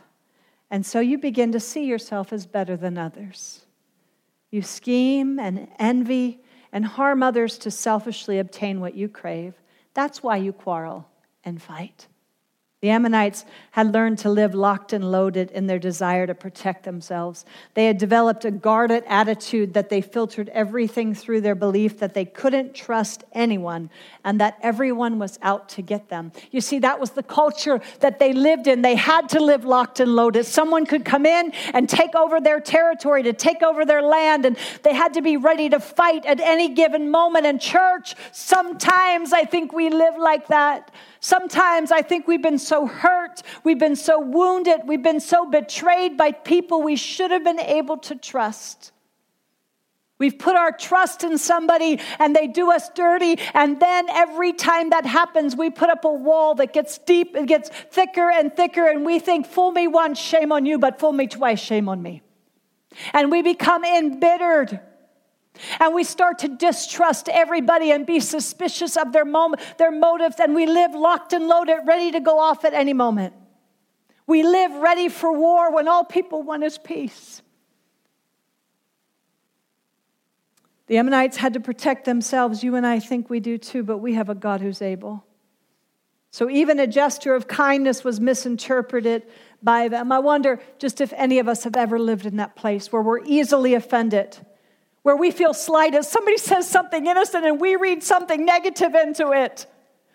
And 0.72 0.86
so 0.86 1.00
you 1.00 1.18
begin 1.18 1.52
to 1.52 1.60
see 1.60 1.86
yourself 1.86 2.34
as 2.34 2.46
better 2.46 2.76
than 2.76 2.98
others. 2.98 3.66
You 4.52 4.62
scheme 4.62 5.40
and 5.40 5.68
envy 5.78 6.42
and 6.72 6.86
harm 6.86 7.22
others 7.22 7.58
to 7.60 7.72
selfishly 7.72 8.40
obtain 8.40 8.80
what 8.80 8.96
you 8.96 9.08
crave. 9.08 9.54
That's 9.94 10.24
why 10.24 10.38
you 10.38 10.54
quarrel 10.54 11.08
and 11.44 11.62
fight. 11.62 12.08
The 12.86 12.92
Ammonites 12.92 13.46
had 13.72 13.92
learned 13.92 14.20
to 14.20 14.30
live 14.30 14.54
locked 14.54 14.94
and 14.94 15.12
loaded 15.12 15.50
in 15.50 15.66
their 15.66 15.80
desire 15.80 16.28
to 16.28 16.36
protect 16.36 16.84
themselves. 16.84 17.44
They 17.74 17.88
had 17.88 17.98
developed 17.98 18.46
a 18.46 18.52
guarded 18.52 19.04
attitude 19.08 19.74
that 19.74 19.90
they 19.90 20.02
filtered 20.02 20.50
everything 20.50 21.16
through 21.16 21.42
their 21.42 21.56
belief 21.56 21.98
that 21.98 22.14
they 22.14 22.26
couldn't 22.26 22.76
trust 22.76 23.24
anyone 23.34 23.90
and 24.24 24.40
that 24.40 24.60
everyone 24.62 25.18
was 25.18 25.40
out 25.42 25.68
to 25.70 25.82
get 25.82 26.10
them. 26.10 26.32
You 26.52 26.62
see, 26.62 26.78
that 26.78 27.00
was 27.00 27.10
the 27.10 27.24
culture 27.24 27.82
that 28.02 28.20
they 28.20 28.34
lived 28.34 28.68
in. 28.68 28.84
They 28.84 28.94
had 28.94 29.30
to 29.30 29.40
live 29.40 29.66
locked 29.66 30.00
and 30.00 30.16
loaded. 30.16 30.46
Someone 30.46 30.86
could 30.86 31.06
come 31.06 31.26
in 31.26 31.54
and 31.74 31.90
take 31.90 32.14
over 32.14 32.40
their 32.40 32.60
territory, 32.60 33.24
to 33.24 33.34
take 33.34 33.64
over 33.64 33.84
their 33.84 34.04
land, 34.04 34.46
and 34.46 34.58
they 34.84 34.94
had 34.94 35.16
to 35.16 35.24
be 35.24 35.38
ready 35.38 35.70
to 35.70 35.80
fight 35.80 36.24
at 36.28 36.40
any 36.40 36.70
given 36.70 37.10
moment. 37.10 37.48
In 37.48 37.58
church, 37.58 38.14
sometimes 38.32 39.34
I 39.34 39.44
think 39.44 39.74
we 39.74 39.90
live 39.90 40.18
like 40.20 40.50
that. 40.50 40.92
Sometimes 41.26 41.92
I 41.92 42.04
think 42.04 42.28
we've 42.28 42.44
been 42.44 42.60
so 42.60 42.86
hurt, 42.86 43.42
we've 43.64 43.80
been 43.80 43.96
so 43.96 44.20
wounded, 44.20 44.82
we've 44.86 45.02
been 45.02 45.20
so 45.20 45.50
betrayed 45.50 46.18
by 46.18 46.32
people 46.32 46.84
we 46.84 46.96
should 46.96 47.32
have 47.32 47.44
been 47.44 47.60
able 47.60 47.98
to 47.98 48.14
trust. 48.14 48.92
We've 50.20 50.38
put 50.38 50.56
our 50.56 50.72
trust 50.72 51.24
in 51.24 51.40
somebody 51.40 52.00
and 52.20 52.36
they 52.36 52.46
do 52.46 52.72
us 52.72 52.90
dirty. 52.90 53.40
And 53.56 53.80
then 53.80 54.08
every 54.08 54.54
time 54.54 54.92
that 54.92 55.08
happens, 55.08 55.56
we 55.56 55.72
put 55.72 55.90
up 55.90 56.06
a 56.06 56.14
wall 56.14 56.54
that 56.56 56.74
gets 56.74 57.00
deep, 57.00 57.36
it 57.36 57.48
gets 57.48 57.70
thicker 57.70 58.30
and 58.30 58.56
thicker. 58.56 58.88
And 58.88 59.04
we 59.04 59.18
think, 59.18 59.48
fool 59.48 59.72
me 59.72 59.88
once, 59.88 60.20
shame 60.20 60.52
on 60.52 60.68
you, 60.68 60.78
but 60.78 61.00
fool 61.00 61.12
me 61.12 61.26
twice, 61.26 61.60
shame 61.60 61.90
on 61.90 62.04
me. 62.04 62.22
And 63.14 63.32
we 63.32 63.42
become 63.42 63.84
embittered. 63.84 64.80
And 65.80 65.94
we 65.94 66.04
start 66.04 66.40
to 66.40 66.48
distrust 66.48 67.30
everybody 67.30 67.92
and 67.92 68.06
be 68.06 68.20
suspicious 68.20 68.98
of 68.98 69.14
their, 69.14 69.26
their 69.78 69.92
motives, 69.92 70.38
and 70.40 70.56
we 70.56 70.66
live 70.66 70.94
locked 70.94 71.34
and 71.34 71.48
loaded, 71.48 71.80
ready 71.86 72.12
to 72.12 72.20
go 72.20 72.40
off 72.40 72.66
at 72.66 72.74
any 72.74 72.94
moment. 72.94 73.34
We 74.28 74.44
live 74.44 74.72
ready 74.74 75.10
for 75.10 75.32
war 75.32 75.72
when 75.72 75.88
all 75.88 76.04
people 76.04 76.44
want 76.44 76.64
is 76.64 76.78
peace. 76.78 77.42
The 80.88 80.98
Ammonites 80.98 81.38
had 81.38 81.54
to 81.54 81.60
protect 81.60 82.06
themselves. 82.06 82.64
You 82.64 82.76
and 82.76 82.86
I 82.86 83.00
think 83.00 83.30
we 83.30 83.40
do 83.40 83.58
too, 83.58 83.84
but 83.84 83.98
we 83.98 84.14
have 84.14 84.30
a 84.30 84.36
God 84.36 84.62
who's 84.62 84.82
able. 84.82 85.26
So 86.32 86.50
even 86.50 86.80
a 86.80 86.88
gesture 86.88 87.34
of 87.34 87.48
kindness 87.48 88.04
was 88.04 88.20
misinterpreted 88.20 89.24
by 89.64 89.88
them. 89.88 90.12
I 90.12 90.20
wonder 90.20 90.60
just 90.78 91.02
if 91.02 91.14
any 91.16 91.40
of 91.40 91.48
us 91.48 91.64
have 91.64 91.76
ever 91.76 91.98
lived 91.98 92.26
in 92.26 92.36
that 92.38 92.56
place 92.56 92.92
where 92.92 93.02
we're 93.02 93.24
easily 93.24 93.74
offended 93.74 94.38
where 95.06 95.16
we 95.16 95.30
feel 95.30 95.54
slighted. 95.54 96.04
Somebody 96.04 96.38
says 96.38 96.68
something 96.68 97.06
innocent 97.06 97.46
and 97.46 97.62
we 97.62 97.76
read 97.76 98.02
something 98.02 98.44
negative 98.44 98.96
into 98.96 99.34
it. 99.34 99.68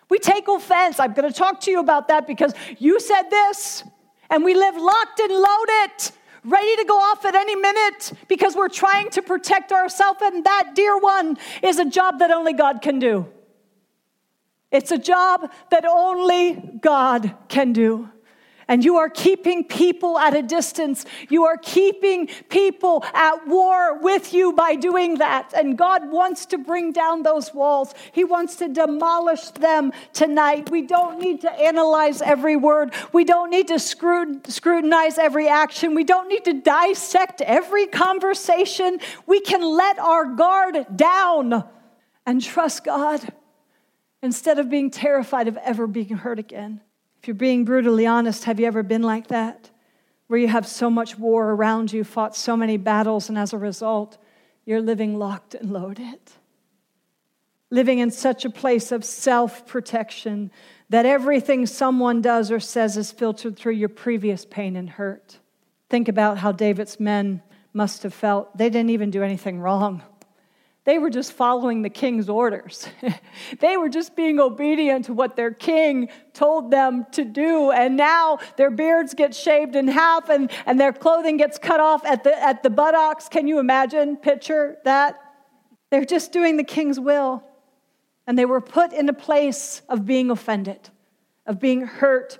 We 0.09 0.19
take 0.19 0.49
offense. 0.49 0.99
I'm 0.99 1.13
going 1.13 1.31
to 1.31 1.33
talk 1.33 1.61
to 1.61 1.71
you 1.71 1.79
about 1.79 2.09
that 2.09 2.27
because 2.27 2.53
you 2.77 2.99
said 2.99 3.29
this, 3.29 3.85
and 4.29 4.43
we 4.43 4.53
live 4.53 4.75
locked 4.75 5.21
and 5.21 5.31
loaded, 5.31 6.11
ready 6.43 6.75
to 6.75 6.83
go 6.83 6.97
off 6.97 7.23
at 7.23 7.35
any 7.35 7.55
minute 7.55 8.11
because 8.27 8.53
we're 8.53 8.67
trying 8.67 9.09
to 9.11 9.21
protect 9.21 9.71
ourselves. 9.71 10.19
And 10.21 10.43
that, 10.43 10.71
dear 10.75 10.97
one, 10.97 11.37
is 11.63 11.79
a 11.79 11.85
job 11.85 12.19
that 12.19 12.29
only 12.29 12.51
God 12.51 12.81
can 12.81 12.99
do. 12.99 13.27
It's 14.73 14.91
a 14.91 14.97
job 14.97 15.49
that 15.69 15.85
only 15.85 16.79
God 16.81 17.33
can 17.47 17.71
do 17.71 18.09
and 18.67 18.83
you 18.83 18.97
are 18.97 19.09
keeping 19.09 19.63
people 19.63 20.17
at 20.17 20.35
a 20.35 20.41
distance. 20.41 21.05
You 21.29 21.45
are 21.45 21.57
keeping 21.57 22.27
people 22.49 23.03
at 23.13 23.47
war 23.47 23.97
with 23.99 24.33
you 24.33 24.53
by 24.53 24.75
doing 24.75 25.17
that. 25.17 25.53
And 25.55 25.77
God 25.77 26.11
wants 26.11 26.45
to 26.47 26.57
bring 26.57 26.91
down 26.91 27.23
those 27.23 27.53
walls, 27.53 27.93
He 28.11 28.23
wants 28.23 28.55
to 28.57 28.67
demolish 28.67 29.49
them 29.51 29.91
tonight. 30.13 30.69
We 30.69 30.83
don't 30.83 31.19
need 31.19 31.41
to 31.41 31.51
analyze 31.51 32.21
every 32.21 32.55
word, 32.55 32.93
we 33.13 33.23
don't 33.23 33.49
need 33.49 33.67
to 33.69 33.79
scrutinize 33.79 35.17
every 35.17 35.47
action, 35.47 35.95
we 35.95 36.03
don't 36.03 36.27
need 36.27 36.45
to 36.45 36.53
dissect 36.53 37.41
every 37.41 37.87
conversation. 37.87 38.99
We 39.25 39.41
can 39.41 39.61
let 39.61 39.99
our 39.99 40.25
guard 40.25 40.85
down 40.95 41.63
and 42.25 42.41
trust 42.41 42.83
God 42.83 43.33
instead 44.21 44.59
of 44.59 44.69
being 44.69 44.91
terrified 44.91 45.47
of 45.47 45.57
ever 45.57 45.87
being 45.87 46.09
hurt 46.09 46.39
again. 46.39 46.81
If 47.21 47.27
you're 47.27 47.35
being 47.35 47.65
brutally 47.65 48.07
honest, 48.07 48.45
have 48.45 48.59
you 48.59 48.65
ever 48.65 48.81
been 48.81 49.03
like 49.03 49.27
that? 49.27 49.69
Where 50.25 50.39
you 50.39 50.47
have 50.47 50.65
so 50.65 50.89
much 50.89 51.19
war 51.19 51.51
around 51.51 51.93
you, 51.93 52.03
fought 52.03 52.35
so 52.35 52.57
many 52.57 52.77
battles, 52.77 53.29
and 53.29 53.37
as 53.37 53.53
a 53.53 53.59
result, 53.59 54.17
you're 54.65 54.81
living 54.81 55.19
locked 55.19 55.53
and 55.53 55.71
loaded. 55.71 56.19
Living 57.69 57.99
in 57.99 58.09
such 58.09 58.43
a 58.43 58.49
place 58.49 58.91
of 58.91 59.05
self 59.05 59.67
protection 59.67 60.49
that 60.89 61.05
everything 61.05 61.67
someone 61.67 62.23
does 62.23 62.49
or 62.49 62.59
says 62.59 62.97
is 62.97 63.11
filtered 63.11 63.55
through 63.55 63.73
your 63.73 63.89
previous 63.89 64.43
pain 64.43 64.75
and 64.75 64.89
hurt. 64.89 65.37
Think 65.89 66.07
about 66.07 66.39
how 66.39 66.51
David's 66.51 66.99
men 66.99 67.43
must 67.71 68.01
have 68.01 68.15
felt. 68.15 68.57
They 68.57 68.71
didn't 68.71 68.89
even 68.89 69.11
do 69.11 69.21
anything 69.21 69.59
wrong. 69.59 70.01
They 70.83 70.97
were 70.97 71.11
just 71.11 71.33
following 71.33 71.83
the 71.83 71.91
king's 71.91 72.27
orders. 72.27 72.87
they 73.59 73.77
were 73.77 73.89
just 73.89 74.15
being 74.15 74.39
obedient 74.39 75.05
to 75.05 75.13
what 75.13 75.35
their 75.35 75.51
king 75.51 76.09
told 76.33 76.71
them 76.71 77.05
to 77.11 77.23
do. 77.23 77.71
And 77.71 77.95
now 77.95 78.39
their 78.57 78.71
beards 78.71 79.13
get 79.13 79.35
shaved 79.35 79.75
in 79.75 79.87
half 79.87 80.29
and, 80.29 80.49
and 80.65 80.79
their 80.79 80.91
clothing 80.91 81.37
gets 81.37 81.59
cut 81.59 81.79
off 81.79 82.03
at 82.03 82.23
the, 82.23 82.43
at 82.43 82.63
the 82.63 82.71
buttocks. 82.71 83.29
Can 83.29 83.47
you 83.47 83.59
imagine? 83.59 84.17
Picture 84.17 84.77
that? 84.83 85.19
They're 85.91 86.05
just 86.05 86.31
doing 86.31 86.57
the 86.57 86.63
king's 86.63 86.99
will. 86.99 87.43
And 88.25 88.37
they 88.37 88.45
were 88.45 88.61
put 88.61 88.91
in 88.91 89.07
a 89.07 89.13
place 89.13 89.83
of 89.87 90.05
being 90.05 90.31
offended, 90.31 90.89
of 91.45 91.59
being 91.59 91.81
hurt, 91.81 92.39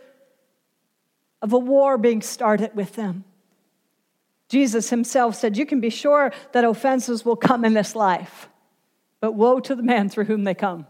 of 1.43 1.53
a 1.53 1.59
war 1.59 1.97
being 1.99 2.21
started 2.21 2.75
with 2.75 2.95
them. 2.95 3.23
Jesus 4.51 4.89
himself 4.89 5.35
said, 5.35 5.55
You 5.55 5.65
can 5.65 5.79
be 5.79 5.89
sure 5.89 6.33
that 6.51 6.65
offenses 6.65 7.23
will 7.23 7.37
come 7.37 7.63
in 7.63 7.73
this 7.73 7.95
life, 7.95 8.49
but 9.21 9.31
woe 9.31 9.61
to 9.61 9.73
the 9.75 9.81
man 9.81 10.09
through 10.09 10.25
whom 10.25 10.43
they 10.43 10.53
come. 10.53 10.87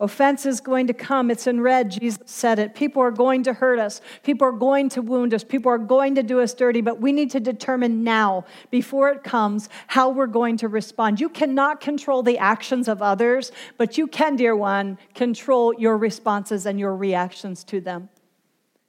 Offense 0.00 0.46
is 0.46 0.58
going 0.60 0.86
to 0.86 0.94
come. 0.94 1.30
It's 1.30 1.46
in 1.46 1.60
red. 1.60 1.90
Jesus 1.90 2.22
said 2.24 2.58
it. 2.58 2.74
People 2.74 3.02
are 3.02 3.10
going 3.10 3.42
to 3.42 3.52
hurt 3.52 3.78
us. 3.78 4.00
People 4.22 4.48
are 4.48 4.52
going 4.52 4.88
to 4.88 5.02
wound 5.02 5.34
us. 5.34 5.44
People 5.44 5.70
are 5.70 5.78
going 5.78 6.14
to 6.14 6.22
do 6.22 6.40
us 6.40 6.54
dirty, 6.54 6.80
but 6.80 6.98
we 6.98 7.12
need 7.12 7.30
to 7.32 7.40
determine 7.40 8.02
now, 8.02 8.46
before 8.70 9.10
it 9.10 9.22
comes, 9.22 9.68
how 9.88 10.08
we're 10.08 10.26
going 10.26 10.56
to 10.56 10.68
respond. 10.68 11.20
You 11.20 11.28
cannot 11.28 11.82
control 11.82 12.22
the 12.22 12.38
actions 12.38 12.88
of 12.88 13.02
others, 13.02 13.52
but 13.76 13.98
you 13.98 14.06
can, 14.06 14.34
dear 14.34 14.56
one, 14.56 14.96
control 15.14 15.74
your 15.74 15.98
responses 15.98 16.64
and 16.64 16.80
your 16.80 16.96
reactions 16.96 17.64
to 17.64 17.82
them. 17.82 18.08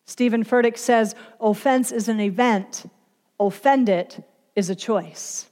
Steven 0.06 0.46
Furtick 0.46 0.78
says 0.78 1.16
offense 1.42 1.92
is 1.92 2.08
an 2.08 2.22
event, 2.22 2.86
Offended 3.40 4.24
is 4.56 4.70
a 4.70 4.76
choice. 4.76 5.48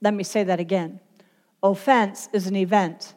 Let 0.00 0.14
me 0.14 0.24
say 0.24 0.44
that 0.44 0.60
again. 0.60 1.00
Offense 1.62 2.28
is 2.32 2.46
an 2.46 2.56
event. 2.56 3.14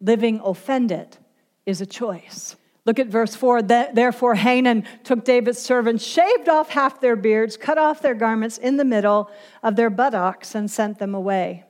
Living 0.00 0.40
offended 0.44 1.16
is 1.64 1.80
a 1.80 1.86
choice. 1.86 2.56
Look 2.84 2.98
at 2.98 3.06
verse 3.06 3.34
4. 3.34 3.62
Therefore, 3.62 4.34
Hanan 4.34 4.84
took 5.04 5.24
David's 5.24 5.58
servants, 5.58 6.04
shaved 6.04 6.48
off 6.48 6.68
half 6.68 7.00
their 7.00 7.16
beards, 7.16 7.56
cut 7.56 7.78
off 7.78 8.02
their 8.02 8.14
garments 8.14 8.58
in 8.58 8.76
the 8.76 8.84
middle 8.84 9.30
of 9.62 9.76
their 9.76 9.88
buttocks, 9.88 10.54
and 10.54 10.70
sent 10.70 10.98
them 10.98 11.14
away. 11.14 11.64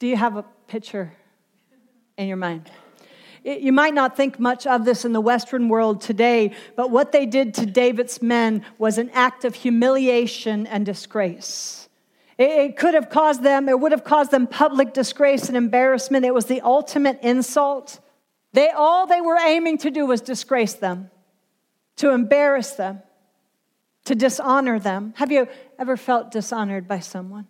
Do 0.00 0.08
you 0.08 0.16
have 0.16 0.36
a 0.36 0.44
picture 0.66 1.12
in 2.16 2.26
your 2.26 2.36
mind? 2.36 2.68
You 3.44 3.72
might 3.72 3.94
not 3.94 4.16
think 4.16 4.38
much 4.38 4.66
of 4.66 4.84
this 4.84 5.04
in 5.04 5.12
the 5.12 5.20
Western 5.20 5.68
world 5.68 6.00
today, 6.00 6.52
but 6.76 6.90
what 6.90 7.10
they 7.10 7.26
did 7.26 7.54
to 7.54 7.66
David's 7.66 8.22
men 8.22 8.64
was 8.78 8.98
an 8.98 9.10
act 9.10 9.44
of 9.44 9.56
humiliation 9.56 10.66
and 10.68 10.86
disgrace. 10.86 11.88
It 12.38 12.76
could 12.76 12.94
have 12.94 13.10
caused 13.10 13.42
them, 13.42 13.68
it 13.68 13.78
would 13.78 13.92
have 13.92 14.04
caused 14.04 14.30
them 14.30 14.46
public 14.46 14.94
disgrace 14.94 15.48
and 15.48 15.56
embarrassment. 15.56 16.24
It 16.24 16.34
was 16.34 16.46
the 16.46 16.60
ultimate 16.60 17.18
insult. 17.22 18.00
They 18.52 18.70
all 18.70 19.06
they 19.06 19.20
were 19.20 19.38
aiming 19.38 19.78
to 19.78 19.90
do 19.90 20.06
was 20.06 20.20
disgrace 20.20 20.74
them, 20.74 21.10
to 21.96 22.10
embarrass 22.10 22.72
them, 22.72 23.02
to 24.04 24.14
dishonor 24.14 24.78
them. 24.78 25.14
Have 25.16 25.32
you 25.32 25.48
ever 25.78 25.96
felt 25.96 26.30
dishonored 26.30 26.86
by 26.86 27.00
someone? 27.00 27.48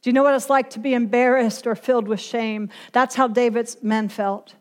Do 0.00 0.10
you 0.10 0.14
know 0.14 0.22
what 0.22 0.34
it's 0.34 0.50
like 0.50 0.70
to 0.70 0.78
be 0.78 0.94
embarrassed 0.94 1.66
or 1.66 1.74
filled 1.74 2.08
with 2.08 2.20
shame? 2.20 2.70
That's 2.92 3.14
how 3.14 3.28
David's 3.28 3.82
men 3.82 4.08
felt. 4.08 4.54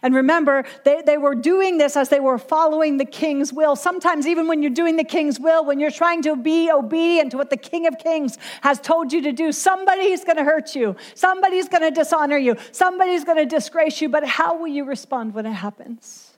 And 0.00 0.14
remember, 0.14 0.64
they, 0.84 1.02
they 1.02 1.18
were 1.18 1.34
doing 1.34 1.78
this 1.78 1.96
as 1.96 2.08
they 2.08 2.20
were 2.20 2.38
following 2.38 2.96
the 2.96 3.04
king's 3.04 3.52
will. 3.52 3.76
Sometimes, 3.76 4.26
even 4.26 4.46
when 4.48 4.62
you're 4.62 4.70
doing 4.70 4.96
the 4.96 5.04
king's 5.04 5.38
will, 5.38 5.64
when 5.64 5.78
you're 5.78 5.90
trying 5.90 6.22
to 6.22 6.36
be 6.36 6.70
obedient 6.70 7.32
to 7.32 7.36
what 7.36 7.50
the 7.50 7.56
king 7.56 7.86
of 7.86 7.98
kings 7.98 8.38
has 8.62 8.80
told 8.80 9.12
you 9.12 9.20
to 9.22 9.32
do, 9.32 9.52
somebody's 9.52 10.24
going 10.24 10.38
to 10.38 10.44
hurt 10.44 10.74
you. 10.74 10.96
Somebody's 11.14 11.68
going 11.68 11.82
to 11.82 11.90
dishonor 11.90 12.38
you. 12.38 12.56
Somebody's 12.70 13.24
going 13.24 13.38
to 13.38 13.46
disgrace 13.46 14.00
you. 14.00 14.08
But 14.08 14.24
how 14.24 14.56
will 14.56 14.68
you 14.68 14.84
respond 14.84 15.34
when 15.34 15.46
it 15.46 15.52
happens? 15.52 16.32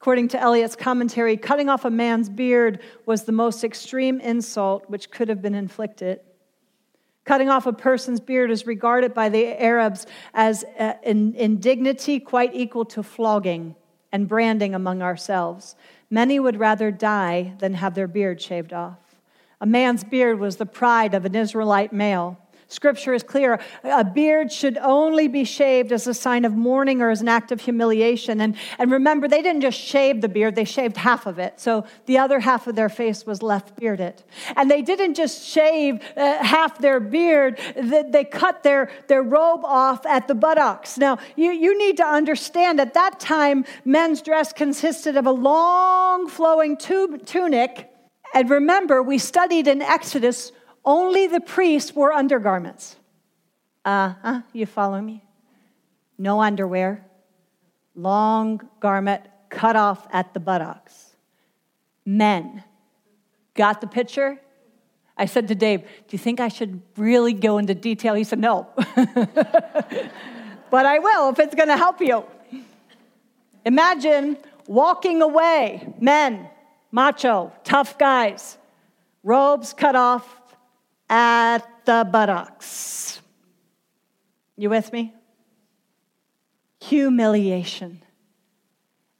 According 0.00 0.28
to 0.28 0.38
Ellicott's 0.38 0.76
commentary, 0.76 1.38
cutting 1.38 1.70
off 1.70 1.86
a 1.86 1.90
man's 1.90 2.28
beard 2.28 2.80
was 3.06 3.24
the 3.24 3.32
most 3.32 3.64
extreme 3.64 4.20
insult 4.20 4.90
which 4.90 5.10
could 5.10 5.30
have 5.30 5.40
been 5.40 5.54
inflicted. 5.54 6.20
Cutting 7.24 7.48
off 7.48 7.66
a 7.66 7.72
person's 7.72 8.20
beard 8.20 8.50
is 8.50 8.66
regarded 8.66 9.14
by 9.14 9.28
the 9.30 9.60
Arabs 9.62 10.06
as 10.34 10.64
uh, 10.78 10.94
an 11.04 11.34
indignity 11.36 12.20
quite 12.20 12.54
equal 12.54 12.84
to 12.84 13.02
flogging 13.02 13.74
and 14.12 14.28
branding 14.28 14.74
among 14.74 15.00
ourselves. 15.00 15.74
Many 16.10 16.38
would 16.38 16.58
rather 16.58 16.90
die 16.90 17.54
than 17.58 17.74
have 17.74 17.94
their 17.94 18.06
beard 18.06 18.40
shaved 18.40 18.72
off. 18.72 18.98
A 19.60 19.66
man's 19.66 20.04
beard 20.04 20.38
was 20.38 20.56
the 20.56 20.66
pride 20.66 21.14
of 21.14 21.24
an 21.24 21.34
Israelite 21.34 21.92
male. 21.92 22.38
Scripture 22.68 23.14
is 23.14 23.22
clear. 23.22 23.60
A 23.84 24.04
beard 24.04 24.50
should 24.52 24.78
only 24.78 25.28
be 25.28 25.44
shaved 25.44 25.92
as 25.92 26.06
a 26.06 26.14
sign 26.14 26.44
of 26.44 26.52
mourning 26.52 27.02
or 27.02 27.10
as 27.10 27.20
an 27.20 27.28
act 27.28 27.52
of 27.52 27.60
humiliation. 27.60 28.40
And, 28.40 28.56
and 28.78 28.90
remember, 28.90 29.28
they 29.28 29.42
didn't 29.42 29.60
just 29.60 29.78
shave 29.78 30.20
the 30.20 30.28
beard, 30.28 30.54
they 30.54 30.64
shaved 30.64 30.96
half 30.96 31.26
of 31.26 31.38
it. 31.38 31.60
So 31.60 31.84
the 32.06 32.18
other 32.18 32.40
half 32.40 32.66
of 32.66 32.74
their 32.74 32.88
face 32.88 33.26
was 33.26 33.42
left 33.42 33.76
bearded. 33.76 34.22
And 34.56 34.70
they 34.70 34.82
didn't 34.82 35.14
just 35.14 35.46
shave 35.46 36.02
uh, 36.16 36.42
half 36.42 36.78
their 36.78 37.00
beard, 37.00 37.60
they, 37.76 38.02
they 38.02 38.24
cut 38.24 38.62
their, 38.62 38.90
their 39.08 39.22
robe 39.22 39.64
off 39.64 40.06
at 40.06 40.28
the 40.28 40.34
buttocks. 40.34 40.98
Now, 40.98 41.18
you, 41.36 41.50
you 41.50 41.76
need 41.78 41.96
to 41.98 42.06
understand 42.06 42.80
at 42.80 42.94
that 42.94 43.20
time, 43.20 43.64
men's 43.84 44.22
dress 44.22 44.52
consisted 44.52 45.16
of 45.16 45.26
a 45.26 45.32
long 45.32 46.28
flowing 46.28 46.76
tube, 46.76 47.26
tunic. 47.26 47.90
And 48.34 48.50
remember, 48.50 49.02
we 49.02 49.18
studied 49.18 49.68
in 49.68 49.80
Exodus 49.80 50.50
only 50.84 51.26
the 51.26 51.40
priests 51.40 51.94
wore 51.94 52.12
undergarments. 52.12 52.96
Uh 53.84 54.14
huh, 54.22 54.40
you 54.52 54.66
follow 54.66 55.00
me? 55.00 55.24
No 56.18 56.40
underwear, 56.40 57.04
long 57.94 58.60
garment 58.80 59.22
cut 59.50 59.76
off 59.76 60.06
at 60.12 60.34
the 60.34 60.40
buttocks. 60.40 61.16
Men. 62.04 62.62
Got 63.54 63.80
the 63.80 63.86
picture? 63.86 64.38
I 65.16 65.26
said 65.26 65.48
to 65.48 65.54
Dave, 65.54 65.82
Do 65.82 65.88
you 66.10 66.18
think 66.18 66.40
I 66.40 66.48
should 66.48 66.82
really 66.96 67.32
go 67.32 67.58
into 67.58 67.74
detail? 67.74 68.14
He 68.14 68.24
said, 68.24 68.40
No. 68.40 68.68
but 70.70 70.86
I 70.86 70.98
will 70.98 71.30
if 71.30 71.38
it's 71.38 71.54
going 71.54 71.68
to 71.68 71.76
help 71.76 72.00
you. 72.00 72.24
Imagine 73.64 74.36
walking 74.66 75.22
away, 75.22 75.94
men, 76.00 76.48
macho, 76.90 77.52
tough 77.62 77.96
guys, 77.96 78.58
robes 79.22 79.72
cut 79.72 79.94
off, 79.94 80.40
at 81.08 81.60
the 81.84 82.08
buttocks. 82.10 83.20
You 84.56 84.70
with 84.70 84.92
me? 84.92 85.14
Humiliation. 86.80 88.02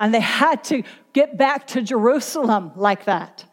And 0.01 0.13
they 0.13 0.21
had 0.21 0.65
to 0.65 0.83
get 1.13 1.37
back 1.39 1.67
to 1.69 1.83
Jerusalem 1.83 2.73
like 2.77 3.05
that. 3.05 3.45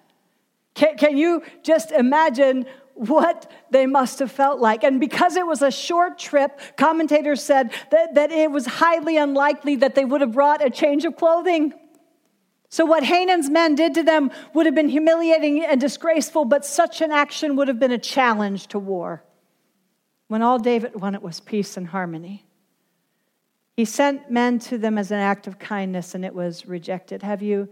Can, 0.73 0.97
can 0.97 1.17
you 1.17 1.43
just 1.63 1.91
imagine 1.91 2.65
what 2.95 3.49
they 3.71 3.87
must 3.87 4.19
have 4.19 4.31
felt 4.31 4.59
like. 4.59 4.83
And 4.83 4.99
because 4.99 5.35
it 5.35 5.45
was 5.45 5.61
a 5.61 5.71
short 5.71 6.19
trip, 6.19 6.59
commentators 6.77 7.41
said 7.41 7.71
that, 7.89 8.13
that 8.13 8.31
it 8.31 8.51
was 8.51 8.65
highly 8.65 9.17
unlikely 9.17 9.77
that 9.77 9.95
they 9.95 10.05
would 10.05 10.21
have 10.21 10.33
brought 10.33 10.63
a 10.63 10.69
change 10.69 11.05
of 11.05 11.15
clothing. 11.15 11.73
So, 12.71 12.85
what 12.85 13.03
Hanan's 13.03 13.49
men 13.49 13.75
did 13.75 13.93
to 13.95 14.03
them 14.03 14.31
would 14.53 14.65
have 14.65 14.73
been 14.73 14.87
humiliating 14.87 15.61
and 15.61 15.79
disgraceful, 15.79 16.45
but 16.45 16.63
such 16.63 17.01
an 17.01 17.11
action 17.11 17.57
would 17.57 17.67
have 17.67 17.79
been 17.79 17.91
a 17.91 17.97
challenge 17.97 18.67
to 18.67 18.79
war. 18.79 19.23
When 20.29 20.41
all 20.41 20.57
David 20.57 20.95
wanted 20.95 21.21
was 21.21 21.41
peace 21.41 21.75
and 21.75 21.87
harmony, 21.87 22.45
he 23.75 23.83
sent 23.83 24.31
men 24.31 24.57
to 24.59 24.77
them 24.77 24.97
as 24.97 25.11
an 25.11 25.19
act 25.19 25.47
of 25.47 25.59
kindness, 25.59 26.15
and 26.15 26.23
it 26.23 26.33
was 26.33 26.65
rejected. 26.65 27.23
Have 27.23 27.41
you 27.41 27.67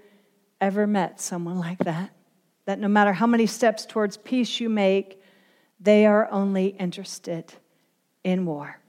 ever 0.59 0.85
met 0.85 1.21
someone 1.21 1.57
like 1.57 1.79
that? 1.79 2.11
That 2.65 2.79
no 2.79 2.89
matter 2.89 3.13
how 3.13 3.25
many 3.25 3.45
steps 3.45 3.85
towards 3.85 4.17
peace 4.17 4.59
you 4.59 4.67
make, 4.67 5.21
they 5.79 6.07
are 6.07 6.29
only 6.29 6.67
interested 6.77 7.53
in 8.25 8.45
war. 8.45 8.81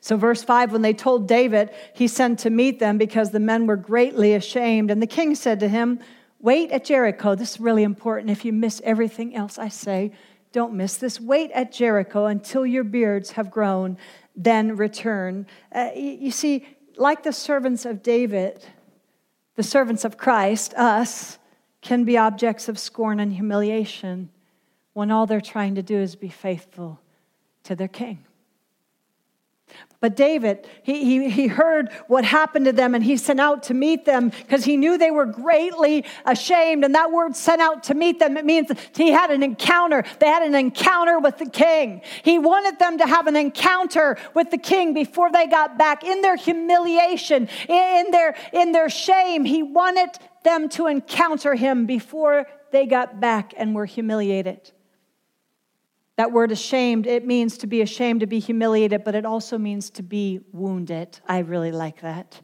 So, 0.00 0.16
verse 0.16 0.42
5 0.42 0.72
when 0.72 0.82
they 0.82 0.94
told 0.94 1.28
David, 1.28 1.70
he 1.94 2.08
sent 2.08 2.38
to 2.40 2.50
meet 2.50 2.78
them 2.78 2.96
because 2.98 3.30
the 3.30 3.40
men 3.40 3.66
were 3.66 3.76
greatly 3.76 4.34
ashamed. 4.34 4.90
And 4.90 5.02
the 5.02 5.06
king 5.06 5.34
said 5.34 5.60
to 5.60 5.68
him, 5.68 6.00
Wait 6.40 6.70
at 6.70 6.86
Jericho. 6.86 7.34
This 7.34 7.52
is 7.52 7.60
really 7.60 7.82
important. 7.82 8.30
If 8.30 8.44
you 8.44 8.52
miss 8.52 8.80
everything 8.82 9.36
else 9.36 9.58
I 9.58 9.68
say, 9.68 10.12
don't 10.52 10.74
miss 10.74 10.96
this. 10.96 11.20
Wait 11.20 11.50
at 11.52 11.70
Jericho 11.70 12.26
until 12.26 12.66
your 12.66 12.82
beards 12.82 13.32
have 13.32 13.50
grown, 13.50 13.98
then 14.34 14.76
return. 14.76 15.46
Uh, 15.72 15.90
you 15.94 16.30
see, 16.30 16.66
like 16.96 17.22
the 17.22 17.32
servants 17.32 17.84
of 17.84 18.02
David, 18.02 18.64
the 19.56 19.62
servants 19.62 20.04
of 20.04 20.16
Christ, 20.16 20.74
us, 20.74 21.38
can 21.82 22.04
be 22.04 22.16
objects 22.16 22.68
of 22.68 22.78
scorn 22.78 23.20
and 23.20 23.32
humiliation 23.32 24.30
when 24.92 25.10
all 25.10 25.26
they're 25.26 25.40
trying 25.40 25.76
to 25.76 25.82
do 25.82 25.98
is 25.98 26.16
be 26.16 26.28
faithful 26.28 27.00
to 27.64 27.76
their 27.76 27.88
king. 27.88 28.24
But 30.00 30.16
David, 30.16 30.66
he, 30.82 31.04
he, 31.04 31.28
he 31.28 31.46
heard 31.46 31.90
what 32.06 32.24
happened 32.24 32.64
to 32.64 32.72
them 32.72 32.94
and 32.94 33.04
he 33.04 33.18
sent 33.18 33.38
out 33.38 33.64
to 33.64 33.74
meet 33.74 34.06
them 34.06 34.30
because 34.30 34.64
he 34.64 34.78
knew 34.78 34.96
they 34.96 35.10
were 35.10 35.26
greatly 35.26 36.06
ashamed. 36.24 36.84
And 36.84 36.94
that 36.94 37.12
word 37.12 37.36
sent 37.36 37.60
out 37.60 37.82
to 37.84 37.94
meet 37.94 38.18
them, 38.18 38.38
it 38.38 38.46
means 38.46 38.70
he 38.94 39.10
had 39.10 39.30
an 39.30 39.42
encounter. 39.42 40.02
They 40.18 40.26
had 40.26 40.42
an 40.42 40.54
encounter 40.54 41.18
with 41.18 41.36
the 41.36 41.50
king. 41.50 42.00
He 42.22 42.38
wanted 42.38 42.78
them 42.78 42.96
to 42.96 43.06
have 43.06 43.26
an 43.26 43.36
encounter 43.36 44.16
with 44.32 44.50
the 44.50 44.58
king 44.58 44.94
before 44.94 45.30
they 45.30 45.46
got 45.46 45.76
back 45.76 46.02
in 46.02 46.22
their 46.22 46.36
humiliation, 46.36 47.50
in 47.68 48.10
their, 48.10 48.34
in 48.54 48.72
their 48.72 48.88
shame. 48.88 49.44
He 49.44 49.62
wanted 49.62 50.08
them 50.44 50.70
to 50.70 50.86
encounter 50.86 51.54
him 51.54 51.84
before 51.84 52.46
they 52.70 52.86
got 52.86 53.20
back 53.20 53.52
and 53.54 53.74
were 53.74 53.84
humiliated. 53.84 54.72
That 56.20 56.32
word 56.32 56.52
ashamed, 56.52 57.06
it 57.06 57.26
means 57.26 57.56
to 57.56 57.66
be 57.66 57.80
ashamed, 57.80 58.20
to 58.20 58.26
be 58.26 58.40
humiliated, 58.40 59.04
but 59.04 59.14
it 59.14 59.24
also 59.24 59.56
means 59.56 59.88
to 59.92 60.02
be 60.02 60.40
wounded. 60.52 61.18
I 61.26 61.38
really 61.38 61.72
like 61.72 62.02
that. 62.02 62.38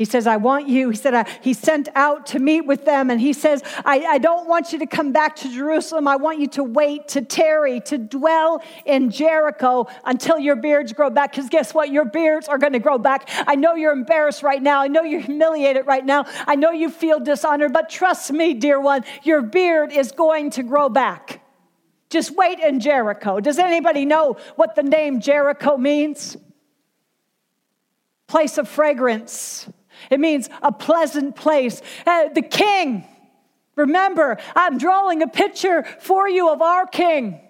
He 0.00 0.04
says, 0.04 0.26
I 0.26 0.36
want 0.38 0.66
you. 0.66 0.90
He 0.90 0.96
said, 0.96 1.14
I, 1.14 1.24
He 1.40 1.54
sent 1.54 1.88
out 1.94 2.26
to 2.26 2.40
meet 2.40 2.62
with 2.62 2.84
them. 2.84 3.10
And 3.10 3.20
he 3.20 3.32
says, 3.32 3.62
I, 3.84 4.00
I 4.00 4.18
don't 4.18 4.48
want 4.48 4.72
you 4.72 4.80
to 4.80 4.86
come 4.86 5.12
back 5.12 5.36
to 5.36 5.48
Jerusalem. 5.48 6.08
I 6.08 6.16
want 6.16 6.40
you 6.40 6.48
to 6.48 6.64
wait, 6.64 7.06
to 7.10 7.22
tarry, 7.22 7.78
to 7.82 7.98
dwell 7.98 8.60
in 8.84 9.10
Jericho 9.10 9.86
until 10.04 10.40
your 10.40 10.56
beards 10.56 10.92
grow 10.92 11.08
back. 11.08 11.30
Because 11.30 11.48
guess 11.48 11.72
what? 11.72 11.90
Your 11.90 12.06
beards 12.06 12.48
are 12.48 12.58
going 12.58 12.72
to 12.72 12.80
grow 12.80 12.98
back. 12.98 13.30
I 13.46 13.54
know 13.54 13.76
you're 13.76 13.92
embarrassed 13.92 14.42
right 14.42 14.60
now. 14.60 14.82
I 14.82 14.88
know 14.88 15.02
you're 15.02 15.20
humiliated 15.20 15.86
right 15.86 16.04
now. 16.04 16.24
I 16.48 16.56
know 16.56 16.72
you 16.72 16.90
feel 16.90 17.20
dishonored. 17.20 17.72
But 17.72 17.88
trust 17.88 18.32
me, 18.32 18.54
dear 18.54 18.80
one, 18.80 19.04
your 19.22 19.40
beard 19.40 19.92
is 19.92 20.10
going 20.10 20.50
to 20.50 20.64
grow 20.64 20.88
back. 20.88 21.43
Just 22.10 22.34
wait 22.36 22.60
in 22.60 22.80
Jericho. 22.80 23.40
Does 23.40 23.58
anybody 23.58 24.04
know 24.04 24.36
what 24.56 24.74
the 24.74 24.82
name 24.82 25.20
Jericho 25.20 25.76
means? 25.76 26.36
Place 28.26 28.58
of 28.58 28.68
fragrance. 28.68 29.68
It 30.10 30.20
means 30.20 30.48
a 30.62 30.72
pleasant 30.72 31.36
place. 31.36 31.80
Uh, 32.06 32.28
the 32.28 32.42
king, 32.42 33.04
remember, 33.76 34.38
I'm 34.54 34.78
drawing 34.78 35.22
a 35.22 35.28
picture 35.28 35.84
for 36.00 36.28
you 36.28 36.50
of 36.50 36.62
our 36.62 36.86
king. 36.86 37.40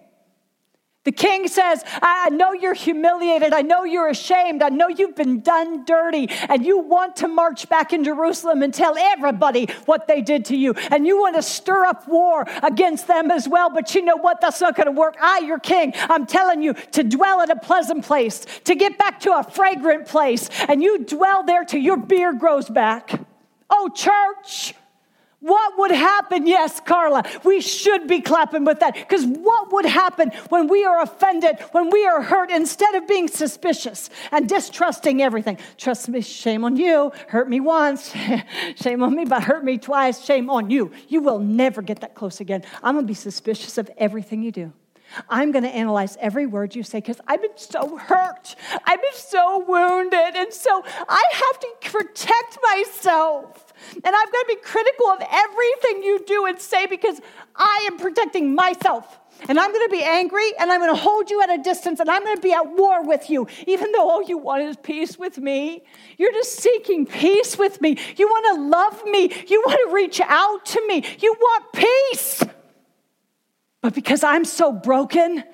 The 1.05 1.13
king 1.13 1.49
says, 1.49 1.85
I 2.03 2.31
know 2.31 2.53
you're 2.53 2.75
humiliated. 2.75 3.53
I 3.53 3.61
know 3.61 3.85
you're 3.85 4.09
ashamed. 4.09 4.63
I 4.63 4.71
know 4.71 4.89
you've 4.89 5.15
been 5.15 5.41
done 5.41 5.85
dirty. 5.85 6.29
And 6.49 6.65
you 6.65 6.79
want 6.79 7.17
to 7.17 7.29
march 7.29 7.69
back 7.69 7.93
in 7.93 8.05
Jerusalem 8.05 8.63
and 8.63 8.73
tell 8.73 8.97
everybody 8.97 9.67
what 9.85 10.07
they 10.09 10.23
did 10.23 10.47
to 10.47 10.57
you. 10.57 10.73
And 10.91 11.07
you 11.07 11.21
want 11.21 11.37
to 11.37 11.43
stir 11.43 11.85
up 11.85 12.09
war 12.09 12.47
against 12.63 13.07
them 13.07 13.31
as 13.31 13.47
well. 13.47 13.69
But 13.69 13.95
you 13.95 14.03
know 14.03 14.17
what? 14.17 14.41
That's 14.41 14.63
not 14.63 14.77
going 14.77 14.87
to 14.87 14.93
work. 14.93 15.17
I, 15.21 15.41
your 15.41 15.59
king, 15.59 15.93
I'm 15.97 16.27
telling 16.27 16.63
you 16.63 16.73
to 16.93 17.05
dwell 17.05 17.41
at 17.43 17.51
a 17.51 17.57
pleasant 17.57 18.05
place, 18.05 18.47
to 18.65 18.75
get 18.75 18.97
back 18.97 19.21
to 19.21 19.39
a 19.39 19.43
fragrant 19.43 20.07
place. 20.07 20.49
And 20.69 20.83
you 20.83 21.05
dwell 21.05 21.45
there 21.45 21.65
till 21.65 21.81
your 21.81 21.99
beard 21.99 22.39
grows 22.39 22.71
back. 22.71 23.21
Oh, 23.69 23.91
church. 23.91 24.75
What 25.45 25.79
would 25.79 25.91
happen? 25.91 26.47
Yes, 26.47 26.81
Carla, 26.81 27.23
we 27.45 27.61
should 27.61 28.07
be 28.07 28.23
clapping 28.23 28.65
with 28.65 28.81
that. 28.81 28.95
Because 28.95 29.27
what 29.27 29.71
would 29.75 29.85
happen 29.85 30.31
when 30.49 30.69
we 30.69 30.87
are 30.87 31.03
offended, 31.03 31.61
when 31.73 31.91
we 31.91 32.07
are 32.07 32.23
hurt, 32.23 32.51
instead 32.51 32.95
of 32.95 33.07
being 33.07 33.29
suspicious 33.29 34.09
and 34.33 34.49
distrusting 34.49 35.21
everything? 35.21 35.59
Trust 35.77 36.09
me, 36.09 36.23
shame 36.23 36.65
on 36.65 36.79
you. 36.79 37.13
Hurt 37.29 37.51
me 37.51 37.61
once, 37.61 38.15
shame 38.77 39.03
on 39.03 39.15
me, 39.15 39.27
but 39.27 39.43
hurt 39.43 39.63
me 39.63 39.77
twice, 39.77 40.25
shame 40.25 40.49
on 40.49 40.71
you. 40.71 40.93
You 41.09 41.21
will 41.21 41.41
never 41.41 41.83
get 41.83 42.01
that 42.01 42.15
close 42.15 42.41
again. 42.41 42.65
I'm 42.83 42.95
going 42.95 43.05
to 43.05 43.11
be 43.11 43.13
suspicious 43.13 43.77
of 43.77 43.91
everything 43.99 44.43
you 44.43 44.51
do. 44.51 44.73
I'm 45.29 45.53
going 45.53 45.65
to 45.65 45.69
analyze 45.69 46.17
every 46.21 46.47
word 46.47 46.75
you 46.75 46.83
say 46.83 47.01
because 47.01 47.21
I've 47.29 47.43
been 47.43 47.51
so 47.57 47.99
hurt. 47.99 48.57
I've 48.87 49.03
been 49.03 49.13
so 49.13 49.63
wounded. 49.69 50.37
And 50.37 50.55
so 50.55 50.83
I 51.07 51.23
have 51.33 51.61
to 51.61 51.91
protect 51.91 52.59
myself. 52.63 53.64
And 53.93 54.07
I've 54.07 54.33
got 54.33 54.41
to 54.41 54.47
be 54.49 54.57
critical 54.57 55.07
of 55.09 55.23
everything 55.31 56.03
you 56.03 56.25
do 56.27 56.47
and 56.47 56.59
say 56.61 56.87
because 56.87 57.21
I 57.57 57.89
am 57.91 57.99
protecting 57.99 58.55
myself. 58.55 59.21
And 59.49 59.59
I'm 59.59 59.73
going 59.73 59.87
to 59.87 59.91
be 59.91 60.03
angry 60.03 60.53
and 60.59 60.71
I'm 60.71 60.81
going 60.81 60.95
to 60.95 61.01
hold 61.01 61.29
you 61.29 61.43
at 61.43 61.51
a 61.51 61.59
distance 61.59 62.01
and 62.01 62.09
I'm 62.09 62.23
going 62.23 62.37
to 62.37 62.43
be 62.43 62.53
at 62.53 62.77
war 62.77 63.05
with 63.05 63.29
you, 63.29 63.47
even 63.67 63.93
though 63.93 64.09
all 64.09 64.23
you 64.23 64.39
want 64.39 64.63
is 64.63 64.77
peace 64.77 65.19
with 65.19 65.39
me. 65.39 65.83
You're 66.17 66.33
just 66.33 66.57
seeking 66.57 67.05
peace 67.05 67.59
with 67.59 67.81
me. 67.81 67.99
You 68.17 68.29
want 68.29 68.57
to 68.57 68.63
love 68.63 69.05
me. 69.07 69.33
You 69.49 69.63
want 69.67 69.81
to 69.89 69.95
reach 69.95 70.21
out 70.21 70.65
to 70.67 70.87
me. 70.87 71.05
You 71.21 71.35
want 71.39 71.65
peace. 71.73 72.43
But 73.83 73.95
because 73.95 74.25
I'm 74.25 74.45
so 74.47 74.73
broken, 74.73 75.45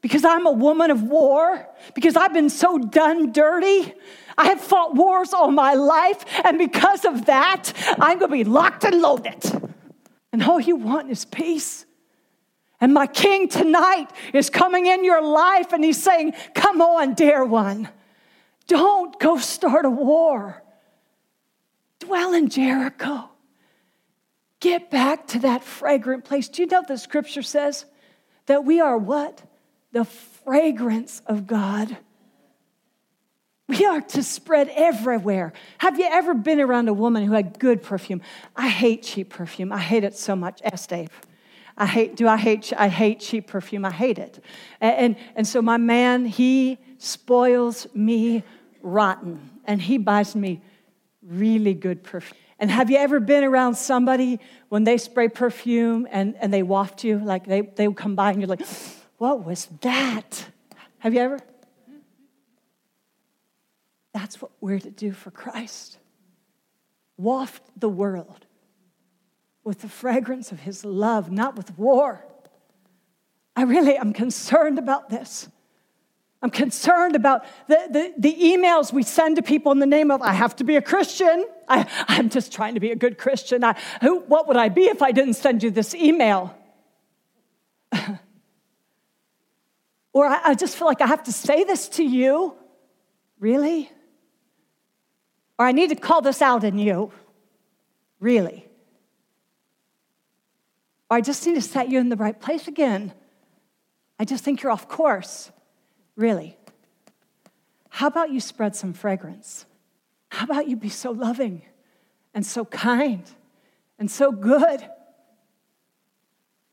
because 0.00 0.24
I'm 0.24 0.46
a 0.46 0.52
woman 0.52 0.90
of 0.90 1.02
war, 1.02 1.68
because 1.94 2.16
I've 2.16 2.32
been 2.32 2.50
so 2.50 2.78
done 2.78 3.32
dirty, 3.32 3.92
I 4.36 4.46
have 4.46 4.60
fought 4.60 4.94
wars 4.94 5.32
all 5.32 5.50
my 5.50 5.74
life, 5.74 6.24
and 6.44 6.58
because 6.58 7.04
of 7.04 7.26
that, 7.26 7.72
I'm 8.00 8.18
gonna 8.18 8.32
be 8.32 8.44
locked 8.44 8.84
and 8.84 9.00
loaded. 9.00 9.42
And 10.32 10.42
all 10.42 10.60
you 10.60 10.76
want 10.76 11.10
is 11.10 11.24
peace. 11.24 11.86
And 12.80 12.92
my 12.92 13.06
king 13.06 13.48
tonight 13.48 14.08
is 14.32 14.50
coming 14.50 14.86
in 14.86 15.04
your 15.04 15.22
life 15.22 15.72
and 15.72 15.84
he's 15.84 16.02
saying, 16.02 16.34
Come 16.54 16.82
on, 16.82 17.14
dear 17.14 17.44
one, 17.44 17.88
don't 18.66 19.18
go 19.20 19.38
start 19.38 19.84
a 19.84 19.90
war. 19.90 20.62
Dwell 22.00 22.34
in 22.34 22.48
Jericho. 22.48 23.30
Get 24.60 24.90
back 24.90 25.26
to 25.28 25.38
that 25.40 25.62
fragrant 25.62 26.24
place. 26.24 26.48
Do 26.48 26.62
you 26.62 26.68
know 26.68 26.82
the 26.86 26.98
scripture 26.98 27.42
says 27.42 27.84
that 28.46 28.64
we 28.64 28.80
are 28.80 28.98
what? 28.98 29.42
The 29.92 30.04
fragrance 30.04 31.22
of 31.26 31.46
God. 31.46 31.96
We 33.68 33.86
are 33.86 34.00
to 34.00 34.22
spread 34.22 34.68
everywhere. 34.74 35.52
Have 35.78 35.98
you 35.98 36.06
ever 36.10 36.34
been 36.34 36.60
around 36.60 36.88
a 36.88 36.92
woman 36.92 37.24
who 37.24 37.32
had 37.32 37.58
good 37.58 37.82
perfume? 37.82 38.20
I 38.54 38.68
hate 38.68 39.02
cheap 39.02 39.30
perfume. 39.30 39.72
I 39.72 39.78
hate 39.78 40.04
it 40.04 40.16
so 40.16 40.36
much. 40.36 40.60
Ask 40.62 40.90
Dave. 40.90 41.08
I 41.76 41.86
hate, 41.86 42.14
do 42.14 42.28
I 42.28 42.36
hate, 42.36 42.72
I 42.76 42.88
hate 42.88 43.20
cheap 43.20 43.48
perfume. 43.48 43.84
I 43.84 43.90
hate 43.90 44.18
it. 44.18 44.44
And, 44.80 44.96
and, 44.96 45.16
and 45.34 45.46
so 45.48 45.62
my 45.62 45.78
man, 45.78 46.26
he 46.26 46.78
spoils 46.98 47.86
me 47.94 48.44
rotten 48.82 49.50
and 49.64 49.80
he 49.80 49.98
buys 49.98 50.36
me 50.36 50.62
really 51.22 51.74
good 51.74 52.02
perfume. 52.02 52.38
And 52.58 52.70
have 52.70 52.90
you 52.90 52.98
ever 52.98 53.18
been 53.18 53.44
around 53.44 53.74
somebody 53.74 54.40
when 54.68 54.84
they 54.84 54.98
spray 54.98 55.28
perfume 55.28 56.06
and, 56.10 56.36
and 56.38 56.52
they 56.52 56.62
waft 56.62 57.02
you? 57.02 57.18
Like 57.18 57.46
they, 57.46 57.62
they 57.62 57.90
come 57.92 58.14
by 58.14 58.30
and 58.30 58.40
you're 58.40 58.48
like, 58.48 58.64
what 59.18 59.44
was 59.44 59.66
that? 59.80 60.46
Have 60.98 61.14
you 61.14 61.20
ever? 61.20 61.40
That's 64.14 64.40
what 64.40 64.52
we're 64.60 64.78
to 64.78 64.90
do 64.90 65.12
for 65.12 65.30
Christ. 65.32 65.98
Waft 67.18 67.62
the 67.78 67.88
world 67.88 68.46
with 69.64 69.80
the 69.80 69.88
fragrance 69.88 70.52
of 70.52 70.60
his 70.60 70.84
love, 70.84 71.30
not 71.32 71.56
with 71.56 71.76
war. 71.76 72.24
I 73.56 73.62
really 73.62 73.96
am 73.96 74.12
concerned 74.12 74.78
about 74.78 75.10
this. 75.10 75.48
I'm 76.42 76.50
concerned 76.50 77.16
about 77.16 77.44
the, 77.68 77.88
the, 77.90 78.14
the, 78.18 78.34
emails 78.34 78.92
we 78.92 79.02
send 79.02 79.36
to 79.36 79.42
people 79.42 79.72
in 79.72 79.78
the 79.78 79.86
name 79.86 80.10
of, 80.10 80.20
I 80.20 80.34
have 80.34 80.54
to 80.56 80.64
be 80.64 80.76
a 80.76 80.82
Christian. 80.82 81.46
I, 81.66 81.86
am 82.08 82.28
just 82.28 82.52
trying 82.52 82.74
to 82.74 82.80
be 82.80 82.90
a 82.90 82.96
good 82.96 83.16
Christian. 83.16 83.64
I, 83.64 83.80
who, 84.02 84.20
what 84.20 84.46
would 84.48 84.58
I 84.58 84.68
be 84.68 84.82
if 84.82 85.00
I 85.00 85.10
didn't 85.10 85.34
send 85.34 85.62
you 85.62 85.70
this 85.70 85.94
email? 85.94 86.54
or 90.12 90.26
I, 90.26 90.40
I 90.50 90.54
just 90.54 90.76
feel 90.76 90.86
like 90.86 91.00
I 91.00 91.06
have 91.06 91.22
to 91.24 91.32
say 91.32 91.64
this 91.64 91.88
to 91.90 92.04
you. 92.04 92.54
Really? 93.38 93.90
Or 95.58 95.66
I 95.66 95.72
need 95.72 95.90
to 95.90 95.96
call 95.96 96.20
this 96.20 96.42
out 96.42 96.64
in 96.64 96.78
you. 96.78 97.12
Really? 98.20 98.66
Or 101.10 101.16
I 101.16 101.20
just 101.20 101.46
need 101.46 101.54
to 101.54 101.62
set 101.62 101.88
you 101.88 101.98
in 101.98 102.08
the 102.08 102.16
right 102.16 102.38
place 102.38 102.66
again. 102.66 103.12
I 104.18 104.24
just 104.24 104.44
think 104.44 104.62
you're 104.62 104.72
off 104.72 104.88
course. 104.88 105.50
Really? 106.16 106.56
How 107.88 108.08
about 108.08 108.30
you 108.30 108.40
spread 108.40 108.74
some 108.74 108.92
fragrance? 108.92 109.66
How 110.28 110.44
about 110.44 110.68
you 110.68 110.76
be 110.76 110.88
so 110.88 111.12
loving 111.12 111.62
and 112.32 112.44
so 112.44 112.64
kind 112.64 113.22
and 113.98 114.10
so 114.10 114.32
good 114.32 114.84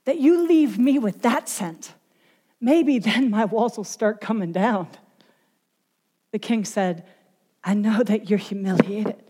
that 0.05 0.17
you 0.17 0.47
leave 0.47 0.79
me 0.79 0.97
with 0.97 1.21
that 1.21 1.47
scent? 1.47 1.93
Maybe 2.59 2.97
then 2.97 3.29
my 3.29 3.45
walls 3.45 3.77
will 3.77 3.83
start 3.83 4.21
coming 4.21 4.51
down. 4.51 4.87
The 6.31 6.39
king 6.39 6.65
said, 6.65 7.05
I 7.63 7.74
know 7.74 8.04
that 8.04 8.30
you're 8.30 8.39
humiliated. 8.39 9.24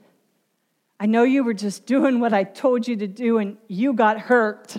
I 0.99 1.05
know 1.07 1.23
you 1.23 1.43
were 1.43 1.53
just 1.53 1.85
doing 1.85 2.19
what 2.19 2.31
I 2.33 2.43
told 2.43 2.87
you 2.87 2.95
to 2.97 3.07
do 3.07 3.39
and 3.39 3.57
you 3.67 3.93
got 3.93 4.19
hurt. 4.19 4.77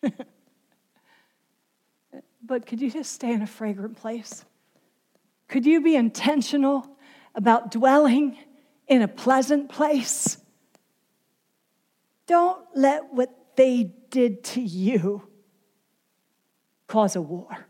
but 2.42 2.64
could 2.64 2.80
you 2.80 2.90
just 2.90 3.12
stay 3.12 3.32
in 3.32 3.42
a 3.42 3.46
fragrant 3.46 3.96
place? 3.96 4.44
Could 5.48 5.66
you 5.66 5.80
be 5.80 5.96
intentional 5.96 6.88
about 7.34 7.72
dwelling 7.72 8.38
in 8.86 9.02
a 9.02 9.08
pleasant 9.08 9.68
place? 9.68 10.38
Don't 12.26 12.64
let 12.74 13.12
what 13.12 13.56
they 13.56 13.92
did 14.10 14.44
to 14.44 14.60
you 14.60 15.26
cause 16.86 17.16
a 17.16 17.22
war. 17.22 17.66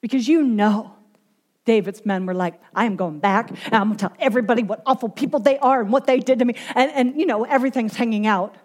Because 0.00 0.28
you 0.28 0.42
know 0.42 0.94
David's 1.68 2.04
men 2.04 2.26
were 2.26 2.34
like, 2.34 2.60
I 2.74 2.86
am 2.86 2.96
going 2.96 3.20
back 3.20 3.50
and 3.50 3.74
I'm 3.74 3.88
gonna 3.88 3.96
tell 3.96 4.12
everybody 4.18 4.62
what 4.62 4.82
awful 4.86 5.08
people 5.08 5.40
they 5.40 5.58
are 5.58 5.82
and 5.82 5.92
what 5.92 6.06
they 6.06 6.18
did 6.18 6.38
to 6.40 6.44
me. 6.44 6.54
And, 6.74 6.90
and 6.92 7.20
you 7.20 7.26
know, 7.26 7.44
everything's 7.44 7.94
hanging 7.94 8.26
out 8.26 8.56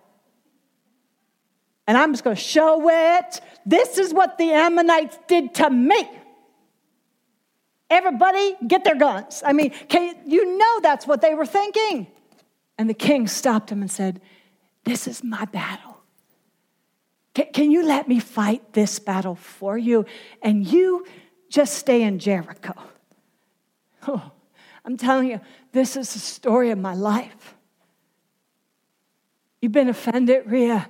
and 1.87 1.97
I'm 1.97 2.13
just 2.13 2.23
going 2.23 2.35
to 2.35 2.41
show 2.41 2.89
it. 2.89 3.41
This 3.65 3.97
is 3.97 4.13
what 4.13 4.37
the 4.37 4.51
Ammonites 4.51 5.17
did 5.27 5.53
to 5.55 5.69
me. 5.69 6.09
Everybody 7.89 8.55
get 8.65 8.83
their 8.83 8.95
guns. 8.95 9.43
I 9.45 9.53
mean, 9.53 9.71
can, 9.89 10.15
you 10.25 10.57
know 10.57 10.79
that's 10.81 11.05
what 11.05 11.21
they 11.21 11.33
were 11.35 11.45
thinking. 11.45 12.07
And 12.77 12.89
the 12.89 12.93
king 12.93 13.27
stopped 13.27 13.71
him 13.71 13.81
and 13.81 13.91
said, 13.91 14.21
This 14.85 15.07
is 15.07 15.23
my 15.23 15.45
battle. 15.45 15.97
Can, 17.35 17.47
can 17.53 17.71
you 17.71 17.85
let 17.85 18.07
me 18.07 18.19
fight 18.19 18.73
this 18.73 18.99
battle 18.99 19.35
for 19.35 19.77
you? 19.77 20.05
And 20.41 20.65
you 20.65 21.05
just 21.53 21.75
stay 21.75 22.01
in 22.01 22.17
Jericho. 22.17 22.73
Oh, 24.07 24.31
I'm 24.83 24.97
telling 24.97 25.29
you, 25.29 25.39
this 25.71 25.95
is 25.95 26.11
the 26.11 26.19
story 26.19 26.71
of 26.71 26.79
my 26.79 26.95
life. 26.95 27.53
You've 29.61 29.71
been 29.71 29.87
offended, 29.87 30.47
Ria. 30.47 30.89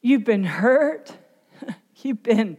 You've 0.00 0.24
been 0.24 0.42
hurt. 0.42 1.16
You've 2.02 2.20
been 2.20 2.58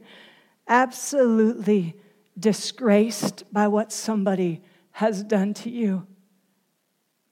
absolutely 0.69 1.95
disgraced 2.39 3.43
by 3.51 3.67
what 3.67 3.91
somebody 3.91 4.61
has 4.91 5.21
done 5.21 5.53
to 5.55 5.69
you. 5.69 6.07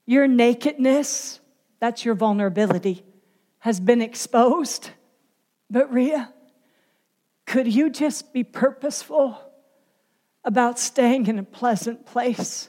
Your 0.04 0.28
nakedness, 0.28 1.40
that's 1.80 2.04
your 2.04 2.14
vulnerability, 2.14 3.02
has 3.60 3.80
been 3.80 4.02
exposed. 4.02 4.90
But 5.70 5.90
Ria, 5.90 6.34
could 7.46 7.72
you 7.72 7.88
just 7.88 8.34
be 8.34 8.44
purposeful 8.44 9.51
about 10.44 10.78
staying 10.78 11.26
in 11.26 11.38
a 11.38 11.42
pleasant 11.42 12.06
place? 12.06 12.68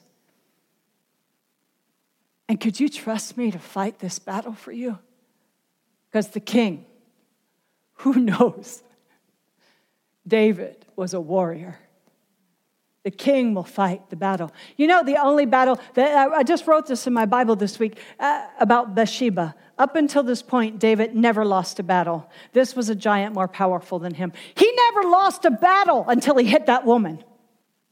And 2.48 2.60
could 2.60 2.80
you 2.80 2.90
trust 2.90 3.38
me 3.38 3.52
to 3.52 3.60
fight 3.60 4.00
this 4.00 4.20
battle 4.20 4.54
for 4.54 4.72
you? 4.72 5.00
Because 6.10 6.30
the 6.30 6.40
king, 6.40 6.86
who 7.96 8.14
knows? 8.16 8.84
David 10.28 10.86
was 10.96 11.14
a 11.14 11.20
warrior. 11.20 11.80
The 13.04 13.12
king 13.12 13.54
will 13.54 13.66
fight 13.66 14.10
the 14.10 14.16
battle. 14.16 14.52
You 14.78 14.88
know, 14.88 15.04
the 15.04 15.18
only 15.18 15.46
battle 15.46 15.78
that 15.96 16.32
I 16.32 16.44
just 16.44 16.66
wrote 16.68 16.88
this 16.88 17.06
in 17.06 17.12
my 17.12 17.26
Bible 17.26 17.58
this 17.58 17.78
week 17.78 17.98
uh, 18.18 18.48
about 18.60 18.96
Bathsheba. 18.96 19.56
Up 19.78 19.98
until 19.98 20.24
this 20.24 20.42
point, 20.42 20.80
David 20.80 21.14
never 21.14 21.44
lost 21.44 21.80
a 21.80 21.84
battle. 21.84 22.30
This 22.54 22.76
was 22.76 22.88
a 22.88 22.96
giant 22.96 23.36
more 23.36 23.50
powerful 23.50 24.00
than 24.00 24.14
him. 24.14 24.32
He 24.56 24.72
never 24.72 25.10
lost 25.10 25.44
a 25.44 25.52
battle 25.52 26.06
until 26.08 26.38
he 26.38 26.46
hit 26.46 26.68
that 26.68 26.86
woman, 26.86 27.22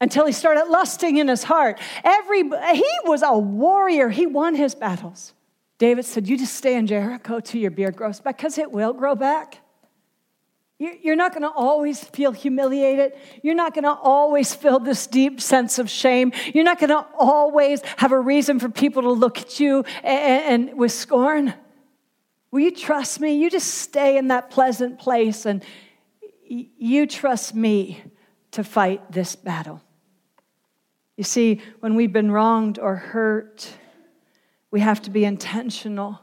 until 0.02 0.26
he 0.26 0.32
started 0.32 0.66
lusting 0.66 1.16
in 1.18 1.28
his 1.28 1.44
heart. 1.44 1.78
Every, 2.02 2.42
he 2.42 2.90
was 3.04 3.22
a 3.22 3.38
warrior, 3.38 4.08
he 4.08 4.26
won 4.26 4.56
his 4.56 4.74
battles. 4.74 5.32
David 5.78 6.04
said, 6.04 6.28
You 6.28 6.36
just 6.36 6.54
stay 6.54 6.74
in 6.74 6.88
Jericho 6.88 7.38
till 7.38 7.60
your 7.60 7.70
beard 7.70 7.94
grows 7.94 8.18
back, 8.18 8.36
because 8.36 8.58
it 8.58 8.72
will 8.72 8.92
grow 8.92 9.14
back. 9.14 9.58
You're 10.78 11.14
not 11.14 11.30
going 11.30 11.42
to 11.42 11.50
always 11.50 12.02
feel 12.02 12.32
humiliated. 12.32 13.12
You're 13.44 13.54
not 13.54 13.72
going 13.72 13.84
to 13.84 13.92
always 13.94 14.52
feel 14.52 14.80
this 14.80 15.06
deep 15.06 15.40
sense 15.40 15.78
of 15.78 15.88
shame. 15.88 16.32
You're 16.52 16.64
not 16.64 16.80
going 16.80 16.90
to 16.90 17.06
always 17.16 17.80
have 17.98 18.10
a 18.10 18.18
reason 18.18 18.58
for 18.58 18.68
people 18.68 19.02
to 19.02 19.12
look 19.12 19.38
at 19.38 19.60
you 19.60 19.84
and, 20.02 20.70
and, 20.70 20.78
with 20.78 20.90
scorn. 20.90 21.54
Will 22.50 22.60
you 22.60 22.72
trust 22.72 23.20
me? 23.20 23.34
You 23.34 23.48
just 23.48 23.68
stay 23.74 24.18
in 24.18 24.28
that 24.28 24.50
pleasant 24.50 24.98
place 24.98 25.46
and 25.46 25.64
you 26.48 27.06
trust 27.06 27.54
me 27.54 28.02
to 28.52 28.64
fight 28.64 29.12
this 29.12 29.36
battle. 29.36 29.80
You 31.16 31.24
see, 31.24 31.60
when 31.80 31.94
we've 31.94 32.12
been 32.12 32.30
wronged 32.30 32.78
or 32.78 32.96
hurt, 32.96 33.70
we 34.70 34.80
have 34.80 35.02
to 35.02 35.10
be 35.10 35.24
intentional 35.24 36.20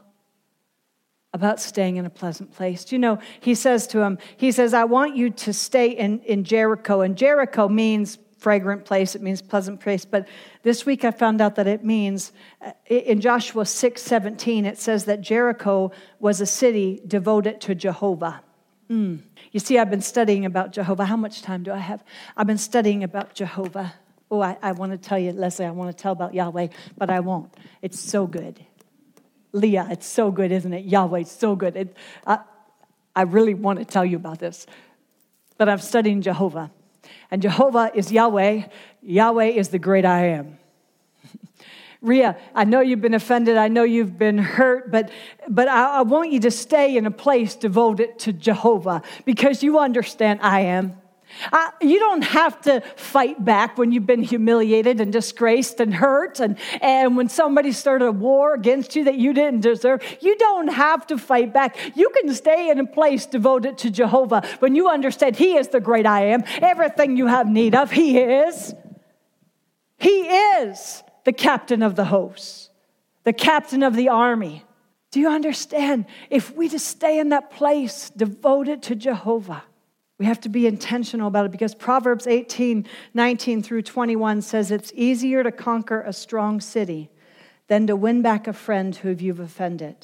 about 1.32 1.60
staying 1.60 1.96
in 1.96 2.06
a 2.06 2.10
pleasant 2.10 2.52
place. 2.52 2.84
Do 2.84 2.96
you 2.96 2.98
know, 2.98 3.18
he 3.38 3.54
says 3.54 3.86
to 3.88 4.00
him, 4.00 4.18
he 4.36 4.50
says, 4.50 4.74
I 4.74 4.84
want 4.84 5.16
you 5.16 5.30
to 5.30 5.52
stay 5.52 5.90
in, 5.90 6.20
in 6.20 6.42
Jericho. 6.42 7.02
And 7.02 7.16
Jericho 7.16 7.68
means 7.68 8.18
fragrant 8.38 8.84
place, 8.86 9.14
it 9.14 9.22
means 9.22 9.42
pleasant 9.42 9.80
place. 9.80 10.04
But 10.04 10.26
this 10.62 10.86
week 10.86 11.04
I 11.04 11.10
found 11.10 11.40
out 11.40 11.56
that 11.56 11.66
it 11.66 11.84
means, 11.84 12.32
uh, 12.64 12.72
in 12.86 13.20
Joshua 13.20 13.66
6 13.66 14.02
17, 14.02 14.64
it 14.64 14.78
says 14.78 15.04
that 15.04 15.20
Jericho 15.20 15.92
was 16.18 16.40
a 16.40 16.46
city 16.46 17.00
devoted 17.06 17.60
to 17.62 17.74
Jehovah. 17.74 18.42
Mm. 18.90 19.20
You 19.52 19.60
see, 19.60 19.78
I've 19.78 19.90
been 19.90 20.00
studying 20.00 20.46
about 20.46 20.72
Jehovah. 20.72 21.04
How 21.04 21.16
much 21.16 21.42
time 21.42 21.62
do 21.62 21.72
I 21.72 21.78
have? 21.78 22.02
I've 22.36 22.46
been 22.46 22.58
studying 22.58 23.04
about 23.04 23.34
Jehovah. 23.34 23.94
Oh, 24.30 24.40
I, 24.40 24.56
I 24.62 24.72
want 24.72 24.92
to 24.92 24.98
tell 24.98 25.18
you, 25.18 25.32
Leslie, 25.32 25.66
I 25.66 25.70
want 25.70 25.96
to 25.96 26.02
tell 26.02 26.12
about 26.12 26.34
Yahweh, 26.34 26.68
but 26.96 27.10
I 27.10 27.20
won't. 27.20 27.52
It's 27.82 27.98
so 27.98 28.26
good. 28.26 28.64
Leah, 29.52 29.88
it's 29.90 30.06
so 30.06 30.30
good, 30.30 30.52
isn't 30.52 30.72
it? 30.72 30.84
Yahweh, 30.84 31.20
it's 31.20 31.32
so 31.32 31.56
good. 31.56 31.76
It, 31.76 31.96
I, 32.24 32.38
I 33.16 33.22
really 33.22 33.54
want 33.54 33.80
to 33.80 33.84
tell 33.84 34.04
you 34.04 34.16
about 34.16 34.38
this, 34.38 34.66
but 35.58 35.68
I'm 35.68 35.78
studying 35.78 36.22
Jehovah. 36.22 36.70
And 37.30 37.42
Jehovah 37.42 37.90
is 37.92 38.12
Yahweh. 38.12 38.62
Yahweh 39.02 39.46
is 39.46 39.70
the 39.70 39.78
great 39.78 40.04
I 40.04 40.26
am. 40.28 40.58
Ria, 42.00 42.36
I 42.54 42.64
know 42.64 42.80
you've 42.80 43.00
been 43.00 43.14
offended. 43.14 43.56
I 43.56 43.66
know 43.66 43.82
you've 43.82 44.16
been 44.16 44.38
hurt, 44.38 44.92
but, 44.92 45.10
but 45.48 45.66
I, 45.66 45.98
I 45.98 46.02
want 46.02 46.30
you 46.30 46.40
to 46.40 46.52
stay 46.52 46.96
in 46.96 47.06
a 47.06 47.10
place 47.10 47.56
devoted 47.56 48.18
to 48.20 48.32
Jehovah 48.32 49.02
because 49.24 49.64
you 49.64 49.80
understand 49.80 50.38
I 50.40 50.60
am. 50.60 51.00
Uh, 51.52 51.70
you 51.80 51.98
don't 51.98 52.22
have 52.22 52.60
to 52.62 52.80
fight 52.96 53.44
back 53.44 53.78
when 53.78 53.92
you've 53.92 54.06
been 54.06 54.22
humiliated 54.22 55.00
and 55.00 55.12
disgraced 55.12 55.80
and 55.80 55.94
hurt, 55.94 56.40
and, 56.40 56.56
and 56.80 57.16
when 57.16 57.28
somebody 57.28 57.72
started 57.72 58.06
a 58.06 58.12
war 58.12 58.54
against 58.54 58.96
you 58.96 59.04
that 59.04 59.16
you 59.16 59.32
didn't 59.32 59.60
deserve. 59.60 60.02
You 60.20 60.36
don't 60.36 60.68
have 60.68 61.06
to 61.08 61.18
fight 61.18 61.52
back. 61.52 61.76
You 61.96 62.10
can 62.10 62.34
stay 62.34 62.70
in 62.70 62.78
a 62.78 62.86
place 62.86 63.26
devoted 63.26 63.78
to 63.78 63.90
Jehovah 63.90 64.46
when 64.58 64.74
you 64.74 64.88
understand 64.88 65.36
He 65.36 65.56
is 65.56 65.68
the 65.68 65.80
great 65.80 66.06
I 66.06 66.26
am. 66.26 66.44
Everything 66.60 67.16
you 67.16 67.26
have 67.26 67.48
need 67.48 67.74
of, 67.74 67.90
He 67.90 68.18
is. 68.18 68.74
He 69.98 70.10
is 70.10 71.02
the 71.24 71.32
captain 71.32 71.82
of 71.82 71.94
the 71.94 72.06
hosts, 72.06 72.70
the 73.24 73.32
captain 73.32 73.82
of 73.82 73.94
the 73.94 74.08
army. 74.08 74.64
Do 75.10 75.20
you 75.20 75.28
understand? 75.28 76.06
If 76.30 76.54
we 76.56 76.68
just 76.68 76.86
stay 76.86 77.18
in 77.18 77.30
that 77.30 77.50
place 77.50 78.10
devoted 78.10 78.82
to 78.84 78.94
Jehovah, 78.94 79.64
we 80.20 80.26
have 80.26 80.40
to 80.42 80.50
be 80.50 80.66
intentional 80.66 81.28
about 81.28 81.46
it 81.46 81.50
because 81.50 81.74
Proverbs 81.74 82.26
18, 82.26 82.86
19 83.14 83.62
through 83.62 83.80
21 83.80 84.42
says 84.42 84.70
it's 84.70 84.92
easier 84.94 85.42
to 85.42 85.50
conquer 85.50 86.02
a 86.02 86.12
strong 86.12 86.60
city 86.60 87.08
than 87.68 87.86
to 87.86 87.96
win 87.96 88.20
back 88.20 88.46
a 88.46 88.52
friend 88.52 88.94
who 88.94 89.16
you've 89.18 89.40
offended. 89.40 89.96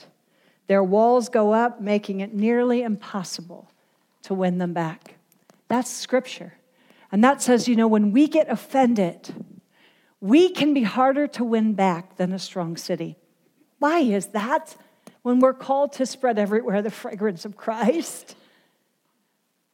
Their 0.69 0.83
walls 0.83 1.29
go 1.29 1.53
up, 1.53 1.83
making 1.83 2.21
it 2.21 2.33
nearly 2.33 2.83
impossible 2.83 3.71
to 4.23 4.33
win 4.33 4.57
them 4.57 4.73
back. 4.73 5.17
That's 5.69 5.91
scripture. 5.91 6.55
And 7.13 7.23
that 7.23 7.43
says, 7.43 7.69
you 7.69 7.77
know, 7.77 7.87
when 7.87 8.11
we 8.11 8.27
get 8.27 8.49
offended, 8.49 9.35
we 10.23 10.49
can 10.49 10.73
be 10.73 10.85
harder 10.85 11.27
to 11.27 11.45
win 11.45 11.75
back 11.75 12.17
than 12.17 12.33
a 12.33 12.39
strong 12.39 12.79
city. 12.79 13.17
Why 13.81 13.99
is 13.99 14.29
that? 14.29 14.77
When 15.21 15.41
we're 15.41 15.53
called 15.53 15.93
to 15.95 16.07
spread 16.07 16.39
everywhere 16.39 16.81
the 16.81 16.91
fragrance 16.91 17.45
of 17.45 17.59
Christ 17.59 18.35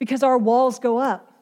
because 0.02 0.24
our 0.24 0.36
walls 0.36 0.80
go 0.80 0.98
up 0.98 1.32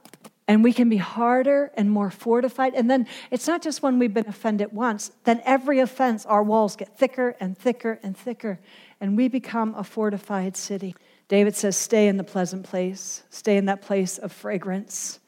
and 0.47 0.63
we 0.63 0.75
can 0.75 0.91
be 0.91 0.99
harder 0.99 1.71
and 1.79 1.91
more 1.91 2.11
fortified. 2.11 2.75
And 2.75 2.91
then 2.91 3.07
it's 3.31 3.47
not 3.47 3.63
just 3.63 3.83
when 3.83 3.99
we've 3.99 4.13
been 4.13 4.29
offended 4.29 4.71
once, 4.71 5.13
then 5.25 5.41
every 5.47 5.79
offense, 5.81 6.27
our 6.27 6.43
walls 6.43 6.77
get 6.77 6.95
thicker 6.99 7.35
and 7.41 7.57
thicker 7.57 7.99
and 8.03 8.15
thicker, 8.15 8.61
and 9.01 9.17
we 9.17 9.29
become 9.29 9.75
a 9.77 9.83
fortified 9.83 10.59
city. 10.59 10.95
David 11.29 11.57
says, 11.57 11.75
Stay 11.75 12.07
in 12.07 12.19
the 12.19 12.23
pleasant 12.23 12.65
place, 12.65 13.23
stay 13.31 13.57
in 13.57 13.65
that 13.65 13.81
place 13.81 14.19
of 14.19 14.31
fragrance. 14.31 15.21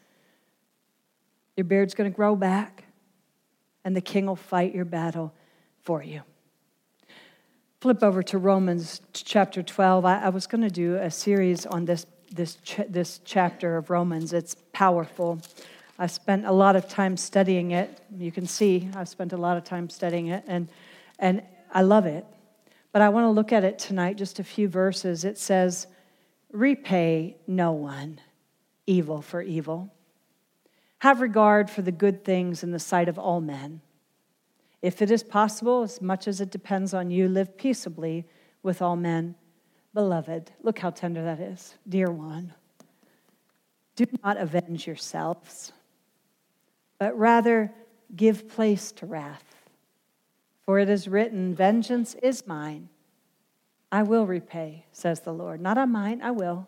Your 1.57 1.65
beard's 1.65 1.95
going 1.95 2.13
to 2.13 2.15
grow 2.15 2.37
back, 2.37 2.85
and 3.83 3.97
the 3.97 4.03
king 4.03 4.27
will 4.27 4.37
fight 4.37 4.75
your 4.75 4.85
battle 4.85 5.33
for 5.81 6.03
you. 6.03 6.21
Flip 7.81 8.03
over 8.03 8.23
to 8.25 8.37
Romans 8.37 9.01
chapter 9.15 9.63
12. 9.63 10.05
I, 10.05 10.25
I 10.25 10.29
was 10.29 10.47
going 10.47 10.61
to 10.61 10.71
do 10.71 10.97
a 10.97 11.11
series 11.11 11.65
on 11.65 11.87
this 11.87 12.05
this, 12.33 12.57
ch- 12.65 12.89
this 12.89 13.21
chapter 13.25 13.77
of 13.77 13.91
Romans. 13.91 14.33
It's 14.33 14.57
powerful. 14.73 15.41
I 15.99 16.07
spent 16.07 16.47
a 16.47 16.53
lot 16.53 16.77
of 16.77 16.89
time 16.89 17.17
studying 17.17 17.73
it. 17.73 18.01
You 18.17 18.33
can 18.33 18.47
see 18.47 18.89
I've 18.95 19.09
spent 19.09 19.33
a 19.33 19.37
lot 19.37 19.57
of 19.57 19.65
time 19.65 19.89
studying 19.89 20.29
it, 20.29 20.45
and, 20.47 20.69
and 21.19 21.43
I 21.73 21.83
love 21.83 22.07
it. 22.07 22.25
But 22.93 23.03
I 23.03 23.09
want 23.09 23.25
to 23.25 23.31
look 23.31 23.53
at 23.53 23.65
it 23.65 23.79
tonight, 23.79 24.17
just 24.17 24.39
a 24.39 24.45
few 24.45 24.69
verses. 24.69 25.25
It 25.25 25.39
says, 25.39 25.87
Repay 26.53 27.37
no 27.47 27.73
one 27.73 28.21
evil 28.87 29.23
for 29.23 29.41
evil. 29.41 29.91
Have 30.99 31.21
regard 31.21 31.71
for 31.71 31.83
the 31.83 31.93
good 31.93 32.25
things 32.25 32.63
in 32.63 32.71
the 32.71 32.79
sight 32.79 33.09
of 33.09 33.19
all 33.19 33.41
men. 33.41 33.81
If 34.83 35.01
it 35.01 35.11
is 35.11 35.23
possible, 35.23 35.83
as 35.83 36.03
much 36.03 36.29
as 36.29 36.41
it 36.41 36.51
depends 36.51 36.93
on 36.93 37.11
you, 37.11 37.29
live 37.29 37.57
peaceably 37.57 38.27
with 38.63 38.83
all 38.83 38.97
men. 38.97 39.35
Beloved, 39.95 40.51
look 40.63 40.79
how 40.79 40.91
tender 40.91 41.23
that 41.23 41.41
is. 41.41 41.75
Dear 41.89 42.11
one, 42.11 42.55
do 43.95 44.07
not 44.25 44.39
avenge 44.39 44.87
yourselves, 44.87 45.73
but 46.99 47.17
rather 47.19 47.73
give 48.17 48.49
place 48.49 48.93
to 48.93 49.07
wrath. 49.07 49.45
For 50.65 50.79
it 50.79 50.89
is 50.89 51.09
written, 51.09 51.55
Vengeance 51.55 52.15
is 52.23 52.47
mine. 52.47 52.89
I 53.91 54.03
will 54.03 54.27
repay, 54.27 54.87
says 54.93 55.21
the 55.21 55.35
Lord. 55.35 55.61
Not 55.61 55.77
on 55.77 55.93
mine, 55.93 56.23
I 56.23 56.31
will. 56.31 56.67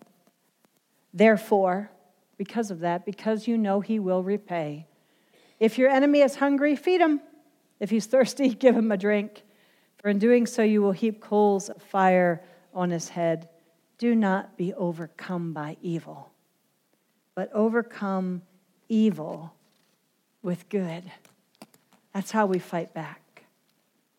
Therefore, 1.15 1.91
because 2.37 2.71
of 2.71 2.81
that, 2.81 3.07
because 3.07 3.49
you 3.49 3.57
know 3.57 3.81
he 3.81 3.99
will 3.99 4.23
repay, 4.23 4.87
if 5.61 5.79
your 5.79 5.89
enemy 5.89 6.21
is 6.21 6.37
hungry, 6.37 6.77
feed 6.77 7.01
him. 7.01 7.21
If 7.81 7.89
he's 7.89 8.07
thirsty, 8.07 8.49
give 8.55 8.77
him 8.77 8.93
a 8.93 8.97
drink. 8.97 9.43
For 9.99 10.09
in 10.11 10.19
doing 10.19 10.45
so, 10.47 10.63
you 10.63 10.83
will 10.83 10.93
heap 10.93 11.21
coals 11.21 11.71
of 11.71 11.81
fire 11.81 12.43
on 12.75 12.91
his 12.91 13.11
head 13.11 13.49
do 13.99 14.15
not 14.15 14.57
be 14.57 14.75
overcome 14.75 15.53
by 15.53 15.77
evil, 15.81 16.33
but 17.35 17.51
overcome 17.53 18.43
evil 18.89 19.55
with 20.43 20.69
good. 20.69 21.05
That's 22.13 22.31
how 22.31 22.47
we 22.47 22.59
fight 22.59 22.93
back. 22.93 23.45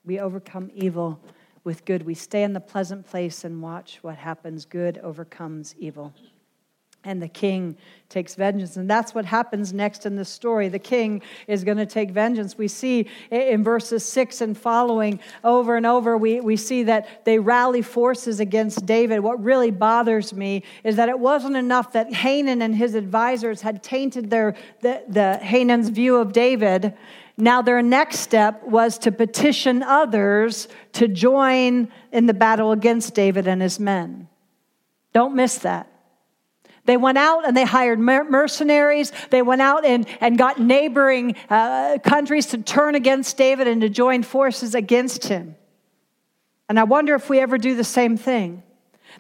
We 0.05 0.19
overcome 0.19 0.71
evil 0.73 1.19
with 1.63 1.85
good. 1.85 2.03
We 2.03 2.13
stay 2.13 2.43
in 2.43 2.53
the 2.53 2.59
pleasant 2.59 3.07
place 3.07 3.43
and 3.43 3.61
watch 3.61 3.99
what 4.01 4.17
happens. 4.17 4.65
Good 4.65 4.97
overcomes 4.99 5.75
evil 5.77 6.13
and 7.05 7.21
the 7.21 7.27
king 7.27 7.77
takes 8.09 8.35
vengeance. 8.35 8.77
And 8.77 8.89
that's 8.89 9.15
what 9.15 9.25
happens 9.25 9.73
next 9.73 10.05
in 10.05 10.15
the 10.15 10.25
story. 10.25 10.69
The 10.69 10.79
king 10.79 11.21
is 11.47 11.63
going 11.63 11.77
to 11.77 11.85
take 11.85 12.11
vengeance. 12.11 12.57
We 12.57 12.67
see 12.67 13.07
in 13.31 13.63
verses 13.63 14.05
six 14.05 14.41
and 14.41 14.57
following 14.57 15.19
over 15.43 15.75
and 15.75 15.85
over, 15.85 16.17
we, 16.17 16.39
we 16.39 16.55
see 16.55 16.83
that 16.83 17.25
they 17.25 17.39
rally 17.39 17.81
forces 17.81 18.39
against 18.39 18.85
David. 18.85 19.19
What 19.19 19.43
really 19.43 19.71
bothers 19.71 20.33
me 20.33 20.63
is 20.83 20.95
that 20.97 21.09
it 21.09 21.19
wasn't 21.19 21.55
enough 21.55 21.93
that 21.93 22.13
Hanan 22.13 22.61
and 22.61 22.75
his 22.75 22.95
advisors 22.95 23.61
had 23.61 23.83
tainted 23.83 24.29
their, 24.29 24.55
the, 24.81 25.03
the 25.07 25.37
Hanan's 25.37 25.89
view 25.89 26.17
of 26.17 26.31
David. 26.31 26.93
Now, 27.37 27.61
their 27.61 27.81
next 27.81 28.19
step 28.19 28.63
was 28.63 28.97
to 28.99 29.11
petition 29.11 29.83
others 29.83 30.67
to 30.93 31.07
join 31.07 31.91
in 32.11 32.27
the 32.27 32.33
battle 32.33 32.71
against 32.71 33.13
David 33.13 33.47
and 33.47 33.61
his 33.61 33.79
men. 33.79 34.29
Don't 35.11 35.35
miss 35.35 35.57
that. 35.59 35.89
They 36.85 36.97
went 36.97 37.17
out 37.17 37.47
and 37.47 37.57
they 37.57 37.65
hired 37.65 37.99
mercenaries. 37.99 39.11
They 39.31 39.41
went 39.41 39.61
out 39.61 39.85
and, 39.85 40.07
and 40.21 40.37
got 40.37 40.59
neighboring 40.59 41.35
uh, 41.49 41.97
countries 42.03 42.47
to 42.47 42.59
turn 42.59 42.95
against 42.95 43.37
David 43.37 43.67
and 43.67 43.81
to 43.81 43.89
join 43.89 44.23
forces 44.23 44.75
against 44.75 45.25
him. 45.25 45.55
And 46.69 46.79
I 46.79 46.83
wonder 46.83 47.15
if 47.15 47.29
we 47.29 47.39
ever 47.39 47.57
do 47.57 47.75
the 47.75 47.83
same 47.83 48.17
thing. 48.17 48.63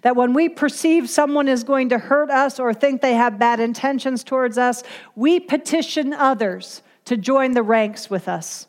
That 0.01 0.15
when 0.15 0.33
we 0.33 0.49
perceive 0.49 1.09
someone 1.09 1.47
is 1.47 1.63
going 1.63 1.89
to 1.89 1.97
hurt 1.97 2.29
us 2.29 2.59
or 2.59 2.73
think 2.73 3.01
they 3.01 3.13
have 3.13 3.39
bad 3.39 3.59
intentions 3.59 4.23
towards 4.23 4.57
us, 4.57 4.83
we 5.15 5.39
petition 5.39 6.13
others 6.13 6.81
to 7.05 7.17
join 7.17 7.51
the 7.51 7.63
ranks 7.63 8.09
with 8.09 8.27
us. 8.27 8.67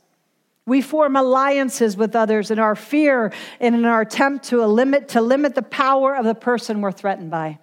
We 0.67 0.83
form 0.83 1.17
alliances 1.17 1.97
with 1.97 2.17
others 2.17 2.51
in 2.51 2.59
our 2.59 2.75
fear 2.75 3.33
and 3.61 3.75
in 3.75 3.85
our 3.85 4.03
attempt 4.03 4.47
to 4.47 4.65
limit, 4.67 5.09
to 5.11 5.21
limit 5.21 5.55
the 5.55 5.63
power 5.63 6.15
of 6.15 6.25
the 6.25 6.35
person 6.35 6.81
we're 6.81 6.93
threatened 6.93 7.31
by. 7.31 7.59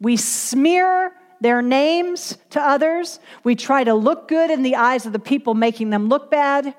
We 0.00 0.16
smear 0.16 1.12
their 1.40 1.62
names 1.62 2.36
to 2.50 2.60
others. 2.60 3.20
We 3.44 3.54
try 3.54 3.84
to 3.84 3.94
look 3.94 4.28
good 4.28 4.50
in 4.50 4.62
the 4.62 4.76
eyes 4.76 5.06
of 5.06 5.12
the 5.12 5.18
people 5.18 5.54
making 5.54 5.90
them 5.90 6.08
look 6.08 6.30
bad. 6.30 6.74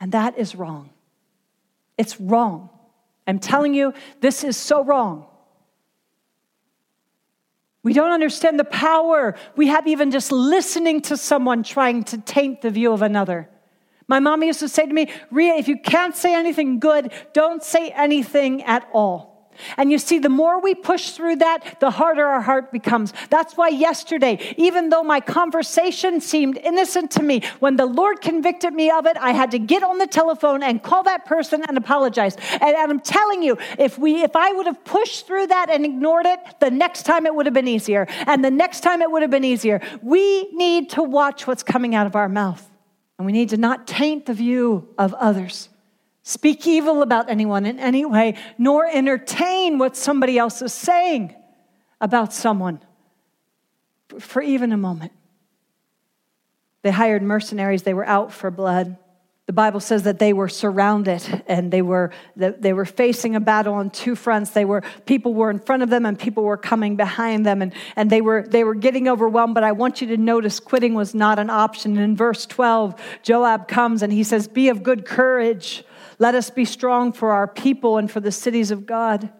And 0.00 0.12
that 0.12 0.38
is 0.38 0.54
wrong. 0.54 0.90
It's 1.98 2.20
wrong. 2.20 2.70
I'm 3.26 3.38
telling 3.38 3.74
you, 3.74 3.92
this 4.20 4.44
is 4.44 4.56
so 4.56 4.82
wrong. 4.84 5.26
We 7.82 7.92
don't 7.92 8.12
understand 8.12 8.58
the 8.58 8.64
power 8.64 9.36
we 9.56 9.68
have 9.68 9.86
even 9.86 10.10
just 10.10 10.32
listening 10.32 11.00
to 11.02 11.16
someone 11.16 11.62
trying 11.62 12.04
to 12.04 12.18
taint 12.18 12.60
the 12.60 12.70
view 12.70 12.92
of 12.92 13.02
another. 13.02 13.48
My 14.06 14.18
mom 14.18 14.42
used 14.42 14.60
to 14.60 14.68
say 14.68 14.86
to 14.86 14.92
me, 14.92 15.10
Ria, 15.30 15.54
if 15.54 15.68
you 15.68 15.78
can't 15.78 16.16
say 16.16 16.34
anything 16.34 16.80
good, 16.80 17.12
don't 17.32 17.62
say 17.62 17.90
anything 17.90 18.62
at 18.64 18.88
all. 18.92 19.29
And 19.76 19.90
you 19.90 19.98
see, 19.98 20.18
the 20.18 20.28
more 20.28 20.60
we 20.60 20.74
push 20.74 21.10
through 21.10 21.36
that, 21.36 21.80
the 21.80 21.90
harder 21.90 22.24
our 22.24 22.40
heart 22.40 22.72
becomes. 22.72 23.12
That's 23.28 23.56
why 23.56 23.68
yesterday, 23.68 24.54
even 24.56 24.88
though 24.88 25.02
my 25.02 25.20
conversation 25.20 26.20
seemed 26.20 26.58
innocent 26.58 27.10
to 27.12 27.22
me, 27.22 27.42
when 27.58 27.76
the 27.76 27.86
Lord 27.86 28.20
convicted 28.20 28.72
me 28.72 28.90
of 28.90 29.06
it, 29.06 29.16
I 29.16 29.32
had 29.32 29.50
to 29.52 29.58
get 29.58 29.82
on 29.82 29.98
the 29.98 30.06
telephone 30.06 30.62
and 30.62 30.82
call 30.82 31.02
that 31.04 31.26
person 31.26 31.62
and 31.68 31.76
apologize. 31.76 32.36
And, 32.52 32.74
and 32.76 32.90
I'm 32.90 33.00
telling 33.00 33.42
you, 33.42 33.58
if 33.78 33.98
we, 33.98 34.22
if 34.22 34.36
I 34.36 34.52
would 34.52 34.66
have 34.66 34.82
pushed 34.84 35.26
through 35.26 35.48
that 35.48 35.70
and 35.70 35.84
ignored 35.84 36.26
it, 36.26 36.38
the 36.60 36.70
next 36.70 37.02
time 37.02 37.26
it 37.26 37.34
would 37.34 37.46
have 37.46 37.54
been 37.54 37.68
easier. 37.68 38.06
And 38.26 38.44
the 38.44 38.50
next 38.50 38.80
time 38.80 39.02
it 39.02 39.10
would 39.10 39.22
have 39.22 39.30
been 39.30 39.44
easier. 39.44 39.80
We 40.02 40.50
need 40.52 40.90
to 40.90 41.02
watch 41.02 41.46
what's 41.46 41.62
coming 41.62 41.94
out 41.94 42.06
of 42.06 42.16
our 42.16 42.28
mouth. 42.28 42.66
And 43.18 43.26
we 43.26 43.32
need 43.32 43.50
to 43.50 43.56
not 43.56 43.86
taint 43.86 44.26
the 44.26 44.34
view 44.34 44.88
of 44.96 45.12
others 45.14 45.68
speak 46.22 46.66
evil 46.66 47.02
about 47.02 47.30
anyone 47.30 47.66
in 47.66 47.78
any 47.78 48.04
way, 48.04 48.36
nor 48.58 48.86
entertain 48.86 49.78
what 49.78 49.96
somebody 49.96 50.38
else 50.38 50.62
is 50.62 50.72
saying 50.72 51.34
about 52.00 52.32
someone 52.32 52.80
for 54.18 54.42
even 54.42 54.72
a 54.72 54.76
moment. 54.76 55.12
They 56.82 56.90
hired 56.90 57.22
mercenaries, 57.22 57.82
they 57.82 57.94
were 57.94 58.06
out 58.06 58.32
for 58.32 58.50
blood. 58.50 58.96
The 59.46 59.54
Bible 59.54 59.80
says 59.80 60.04
that 60.04 60.20
they 60.20 60.32
were 60.32 60.48
surrounded 60.48 61.42
and 61.48 61.72
they 61.72 61.82
were, 61.82 62.12
they 62.36 62.72
were 62.72 62.84
facing 62.84 63.34
a 63.34 63.40
battle 63.40 63.74
on 63.74 63.90
two 63.90 64.14
fronts. 64.14 64.50
They 64.50 64.64
were, 64.64 64.84
people 65.06 65.34
were 65.34 65.50
in 65.50 65.58
front 65.58 65.82
of 65.82 65.90
them 65.90 66.06
and 66.06 66.16
people 66.16 66.44
were 66.44 66.56
coming 66.56 66.94
behind 66.94 67.44
them 67.44 67.60
and, 67.60 67.72
and 67.96 68.10
they, 68.10 68.20
were, 68.20 68.46
they 68.46 68.62
were 68.62 68.76
getting 68.76 69.08
overwhelmed. 69.08 69.54
But 69.54 69.64
I 69.64 69.72
want 69.72 70.00
you 70.00 70.06
to 70.06 70.16
notice 70.16 70.60
quitting 70.60 70.94
was 70.94 71.16
not 71.16 71.40
an 71.40 71.50
option. 71.50 71.98
In 71.98 72.14
verse 72.14 72.46
12, 72.46 72.94
Joab 73.24 73.66
comes 73.66 74.04
and 74.04 74.12
he 74.12 74.22
says, 74.22 74.46
Be 74.46 74.68
of 74.68 74.84
good 74.84 75.04
courage. 75.04 75.82
Let 76.20 76.34
us 76.34 76.50
be 76.50 76.66
strong 76.66 77.12
for 77.12 77.32
our 77.32 77.48
people 77.48 77.96
and 77.96 78.10
for 78.10 78.20
the 78.20 78.30
cities 78.30 78.70
of 78.70 78.84
God. 78.86 79.32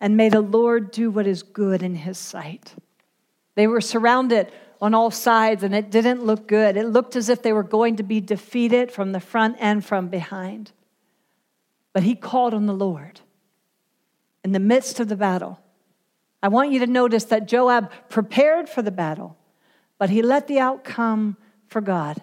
And 0.00 0.16
may 0.16 0.30
the 0.30 0.40
Lord 0.40 0.90
do 0.90 1.10
what 1.10 1.26
is 1.26 1.42
good 1.42 1.82
in 1.82 1.94
his 1.94 2.16
sight. 2.16 2.74
They 3.54 3.66
were 3.66 3.82
surrounded 3.82 4.50
on 4.80 4.94
all 4.94 5.10
sides, 5.10 5.62
and 5.62 5.74
it 5.74 5.90
didn't 5.90 6.24
look 6.24 6.48
good. 6.48 6.78
It 6.78 6.86
looked 6.86 7.16
as 7.16 7.28
if 7.28 7.42
they 7.42 7.52
were 7.52 7.62
going 7.62 7.96
to 7.96 8.02
be 8.02 8.20
defeated 8.20 8.90
from 8.90 9.12
the 9.12 9.20
front 9.20 9.58
and 9.60 9.84
from 9.84 10.08
behind. 10.08 10.72
But 11.92 12.02
he 12.02 12.14
called 12.14 12.54
on 12.54 12.66
the 12.66 12.74
Lord 12.74 13.20
in 14.42 14.52
the 14.52 14.58
midst 14.58 15.00
of 15.00 15.08
the 15.08 15.16
battle. 15.16 15.60
I 16.42 16.48
want 16.48 16.72
you 16.72 16.78
to 16.78 16.86
notice 16.86 17.24
that 17.24 17.46
Joab 17.46 17.90
prepared 18.08 18.70
for 18.70 18.80
the 18.80 18.90
battle, 18.90 19.36
but 19.98 20.08
he 20.08 20.22
let 20.22 20.46
the 20.46 20.60
outcome 20.60 21.36
for 21.66 21.82
God. 21.82 22.22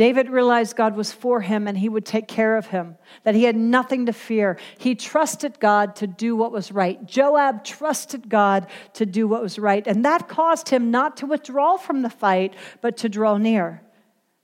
David 0.00 0.30
realized 0.30 0.76
God 0.76 0.96
was 0.96 1.12
for 1.12 1.42
him 1.42 1.68
and 1.68 1.76
he 1.76 1.90
would 1.90 2.06
take 2.06 2.26
care 2.26 2.56
of 2.56 2.68
him, 2.68 2.96
that 3.24 3.34
he 3.34 3.44
had 3.44 3.54
nothing 3.54 4.06
to 4.06 4.14
fear. 4.14 4.56
He 4.78 4.94
trusted 4.94 5.60
God 5.60 5.94
to 5.96 6.06
do 6.06 6.34
what 6.34 6.52
was 6.52 6.72
right. 6.72 7.04
Joab 7.04 7.64
trusted 7.64 8.30
God 8.30 8.66
to 8.94 9.04
do 9.04 9.28
what 9.28 9.42
was 9.42 9.58
right. 9.58 9.86
And 9.86 10.02
that 10.06 10.26
caused 10.26 10.70
him 10.70 10.90
not 10.90 11.18
to 11.18 11.26
withdraw 11.26 11.76
from 11.76 12.00
the 12.00 12.08
fight, 12.08 12.54
but 12.80 12.96
to 12.96 13.10
draw 13.10 13.36
near. 13.36 13.82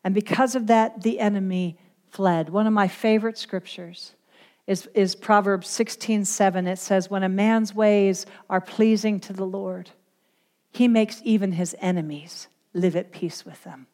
And 0.05 0.15
because 0.15 0.57
of 0.57 0.67
that, 0.67 1.01
the 1.01 1.19
enemy 1.21 1.79
fled. 2.11 2.51
One 2.51 2.67
of 2.67 2.75
my 2.75 2.87
favorite 2.87 3.39
scriptures 3.39 4.15
is, 4.67 4.87
is 4.93 5.15
Proverbs 5.15 5.69
16 5.69 6.27
7. 6.27 6.67
It 6.67 6.79
says, 6.79 7.09
When 7.09 7.23
a 7.23 7.31
man's 7.31 7.75
ways 7.75 8.27
are 8.51 8.61
pleasing 8.61 9.21
to 9.21 9.33
the 9.33 9.47
Lord, 9.47 9.89
he 10.71 10.87
makes 10.87 11.23
even 11.25 11.53
his 11.53 11.75
enemies 11.81 12.49
live 12.75 12.95
at 12.95 13.11
peace 13.11 13.47
with 13.47 13.65
them. 13.65 13.87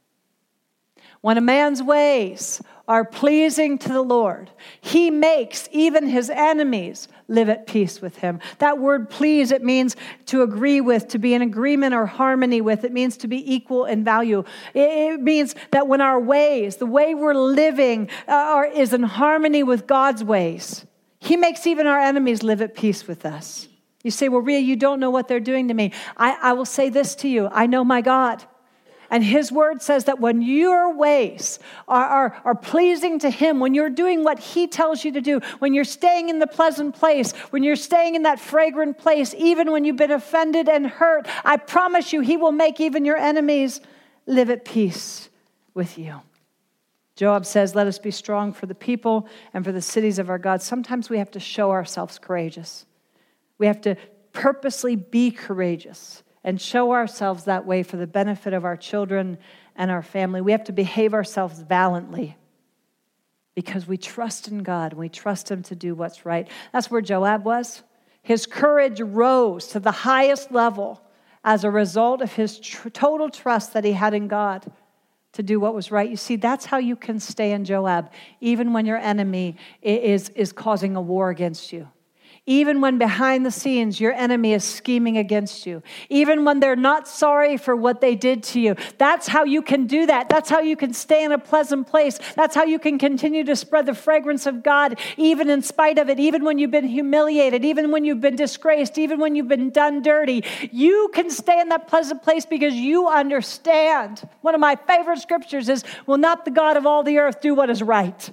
When 1.23 1.39
a 1.39 1.41
man's 1.41 1.81
ways 1.81 2.61
are 2.89 3.05
pleasing 3.05 3.79
to 3.79 3.89
the 3.89 4.03
Lord, 4.03 4.51
he 4.81 5.09
makes 5.09 5.69
even 5.71 6.09
his 6.09 6.29
enemies 6.29 7.07
live 7.29 7.49
at 7.49 7.69
peace 7.69 8.03
with 8.03 8.17
him. 8.17 8.41
That 8.59 8.79
word 8.79 9.09
please, 9.09 9.53
it 9.53 9.63
means 9.63 9.95
to 10.27 10.43
agree 10.43 10.81
with, 10.81 11.07
to 11.09 11.21
be 11.21 11.33
in 11.33 11.41
agreement 11.41 11.95
or 11.95 12.07
harmony 12.07 12.61
with. 12.61 12.83
It 12.83 12.93
means 12.93 13.17
to 13.19 13.29
be 13.29 13.55
equal 13.55 13.85
in 13.85 14.03
value. 14.03 14.43
It 14.75 15.21
means 15.21 15.55
that 15.71 15.87
when 15.87 16.01
our 16.01 16.19
ways, 16.19 16.77
the 16.77 16.87
way 16.87 17.15
we're 17.15 17.35
living, 17.35 18.11
uh, 18.27 18.33
are, 18.33 18.67
is 18.67 18.93
in 18.93 19.05
harmony 19.05 19.63
with 19.63 19.87
God's 19.87 20.25
ways, 20.25 20.85
he 21.21 21.37
makes 21.37 21.69
even 21.69 21.87
our 21.87 22.01
enemies 22.01 22.43
live 22.43 22.61
at 22.61 22.75
peace 22.75 23.07
with 23.07 23.25
us. 23.25 23.69
You 24.03 24.11
say, 24.11 24.29
Well, 24.29 24.41
Ria, 24.41 24.59
you 24.59 24.75
don't 24.75 24.99
know 24.99 25.11
what 25.11 25.29
they're 25.29 25.39
doing 25.39 25.69
to 25.69 25.75
me. 25.75 25.93
I, 26.17 26.37
I 26.43 26.53
will 26.55 26.65
say 26.65 26.89
this 26.89 27.15
to 27.17 27.29
you 27.29 27.49
I 27.53 27.69
know 27.69 27.85
my 27.85 28.01
God. 28.01 28.45
And 29.13 29.23
his 29.23 29.53
word 29.53 29.83
says 29.83 30.05
that 30.05 30.21
when 30.21 30.41
your 30.41 30.95
ways 30.95 31.59
are, 31.87 32.07
are, 32.07 32.43
are, 32.47 32.55
pleasing 32.55 33.19
to 33.19 33.29
him, 33.29 33.61
when 33.61 33.75
you're 33.75 33.91
doing 33.91 34.25
what 34.25 34.39
he 34.39 34.67
tells 34.67 35.05
you 35.05 35.13
to 35.13 35.21
do, 35.21 35.41
when 35.59 35.75
you're 35.75 35.85
staying 35.85 36.31
in 36.31 36.39
the 36.39 36.47
pleasant 36.47 36.95
place, 36.95 37.33
when 37.51 37.63
you're 37.63 37.77
staying 37.77 38.15
in 38.15 38.23
that 38.23 38.41
fragrant 38.41 38.97
place, 38.97 39.35
even 39.37 39.71
when 39.71 39.85
you've 39.85 39.97
been 39.99 40.11
offended 40.11 40.67
and 40.67 40.87
hurt, 40.87 41.29
I 41.45 41.59
promise 41.59 42.15
you, 42.15 42.23
he 42.23 42.39
will 42.39 42.53
make 42.53 42.81
even 42.81 43.05
your 43.05 43.19
enemies 43.19 43.83
live 44.25 44.49
at 44.49 44.65
peace 44.65 45.29
with 45.75 45.99
you. 45.99 46.23
Joab 47.15 47.45
says, 47.45 47.75
Let 47.75 47.87
us 47.87 47.99
be 47.99 48.11
strong 48.11 48.55
for 48.55 48.65
the 48.65 48.75
people 48.75 49.29
and 49.53 49.63
for 49.63 49.73
the 49.73 49.83
cities 49.83 50.19
of 50.19 50.31
our 50.31 50.39
God. 50.39 50.63
Sometimes 50.63 51.11
we 51.11 51.19
have 51.19 51.31
to 51.33 51.41
show 51.41 51.71
ourselves 51.71 52.19
courageous. 52.19 52.87
We 53.59 53.67
have 53.67 53.83
to 53.83 53.97
purposely 54.33 54.97
be 54.97 55.31
courageous 55.31 56.23
and 56.45 56.61
show 56.61 56.93
ourselves 56.93 57.45
that 57.45 57.67
way 57.67 57.83
for 57.83 57.97
the 57.97 58.07
benefit 58.07 58.53
of 58.53 58.65
our 58.65 58.77
children 58.77 59.39
and 59.77 59.91
our 59.91 60.03
family. 60.03 60.41
We 60.41 60.53
have 60.53 60.65
to 60.65 60.73
behave 60.73 61.15
ourselves 61.15 61.61
valiantly 61.61 62.37
because 63.55 63.87
we 63.87 63.97
trust 63.97 64.49
in 64.49 64.63
God 64.63 64.93
and 64.93 65.01
we 65.01 65.09
trust 65.09 65.51
Him 65.51 65.63
to 65.65 65.77
do 65.77 65.95
what's 65.95 66.25
right. 66.27 66.49
That's 66.73 66.91
where 66.91 67.01
Joab 67.01 67.45
was. 67.45 67.83
His 68.23 68.47
courage 68.47 69.01
rose 69.01 69.69
to 69.69 69.81
the 69.81 69.91
highest 69.91 70.53
level 70.53 71.03
as 71.45 71.65
a 71.65 71.71
result 71.71 72.23
of 72.23 72.33
his 72.33 72.59
tr- 72.61 72.89
total 72.89 73.29
trust 73.29 73.73
that 73.73 73.85
he 73.85 73.93
had 73.93 74.15
in 74.15 74.29
God 74.29 74.71
to 75.33 75.43
do 75.43 75.59
what 75.59 75.75
was 75.75 75.91
right. 75.91 76.09
You 76.09 76.17
see, 76.17 76.37
that's 76.37 76.67
how 76.67 76.79
you 76.79 76.95
can 76.95 77.19
stay 77.19 77.53
in 77.53 77.65
Joab, 77.65 78.13
even 78.41 78.73
when 78.73 78.87
your 78.87 78.99
enemy 78.99 79.57
is, 79.81 80.29
is 80.31 80.53
causing 80.53 80.95
a 80.95 81.01
war 81.01 81.31
against 81.31 81.73
you. 81.73 81.89
Even 82.47 82.81
when 82.81 82.99
behind 82.99 83.47
the 83.47 83.53
scenes 83.53 84.01
your 84.01 84.13
enemy 84.13 84.53
is 84.53 84.65
scheming 84.65 85.17
against 85.17 85.65
you, 85.65 85.81
even 86.09 86.45
when 86.45 86.59
they're 86.59 86.75
not 86.75 87.07
sorry 87.07 87.57
for 87.57 87.77
what 87.77 88.01
they 88.01 88.17
did 88.17 88.43
to 88.43 88.61
you, 88.61 88.75
that's 88.99 89.29
how 89.29 89.45
you 89.45 89.63
can 89.63 89.87
do 89.87 90.07
that. 90.07 90.29
That's 90.29 90.51
how 90.51 90.59
you 90.59 90.77
can 90.77 90.93
stay 90.93 91.23
in 91.23 91.31
a 91.31 91.39
pleasant 91.39 91.87
place. 91.87 92.19
That's 92.35 92.57
how 92.57 92.65
you 92.65 92.81
can 92.81 92.99
continue 92.99 93.45
to 93.45 93.55
spread 93.55 93.87
the 93.87 93.95
fragrance 93.95 94.47
of 94.47 94.65
God, 94.65 94.99
even 95.17 95.51
in 95.51 95.63
spite 95.63 95.99
of 95.99 96.09
it, 96.09 96.19
even 96.19 96.45
when 96.45 96.59
you've 96.59 96.73
been 96.73 96.89
humiliated, 96.89 97.65
even 97.65 97.93
when 97.93 98.05
you've 98.05 98.21
been 98.21 98.35
disgraced, 98.35 98.99
even 98.99 99.21
when 99.21 99.37
you've 99.37 99.47
been 99.47 99.71
done 99.71 100.03
dirty. 100.03 100.45
You 100.73 101.13
can 101.15 101.31
stay 101.31 101.61
in 101.61 101.69
that 101.69 101.87
pleasant 101.87 102.25
place 102.25 102.45
because 102.45 102.75
you 102.75 103.07
understand. 103.07 104.29
One 104.41 104.57
of 104.57 104.61
my 104.61 104.75
favorite 104.75 105.21
scriptures 105.21 105.69
is 105.69 105.85
Will 106.07 106.19
not 106.19 106.45
the 106.45 106.51
God 106.51 106.77
of 106.77 106.87
all 106.87 107.05
the 107.05 107.19
earth 107.19 107.41
do 107.41 107.55
what 107.55 107.71
is 107.71 107.85
right? 107.85 108.33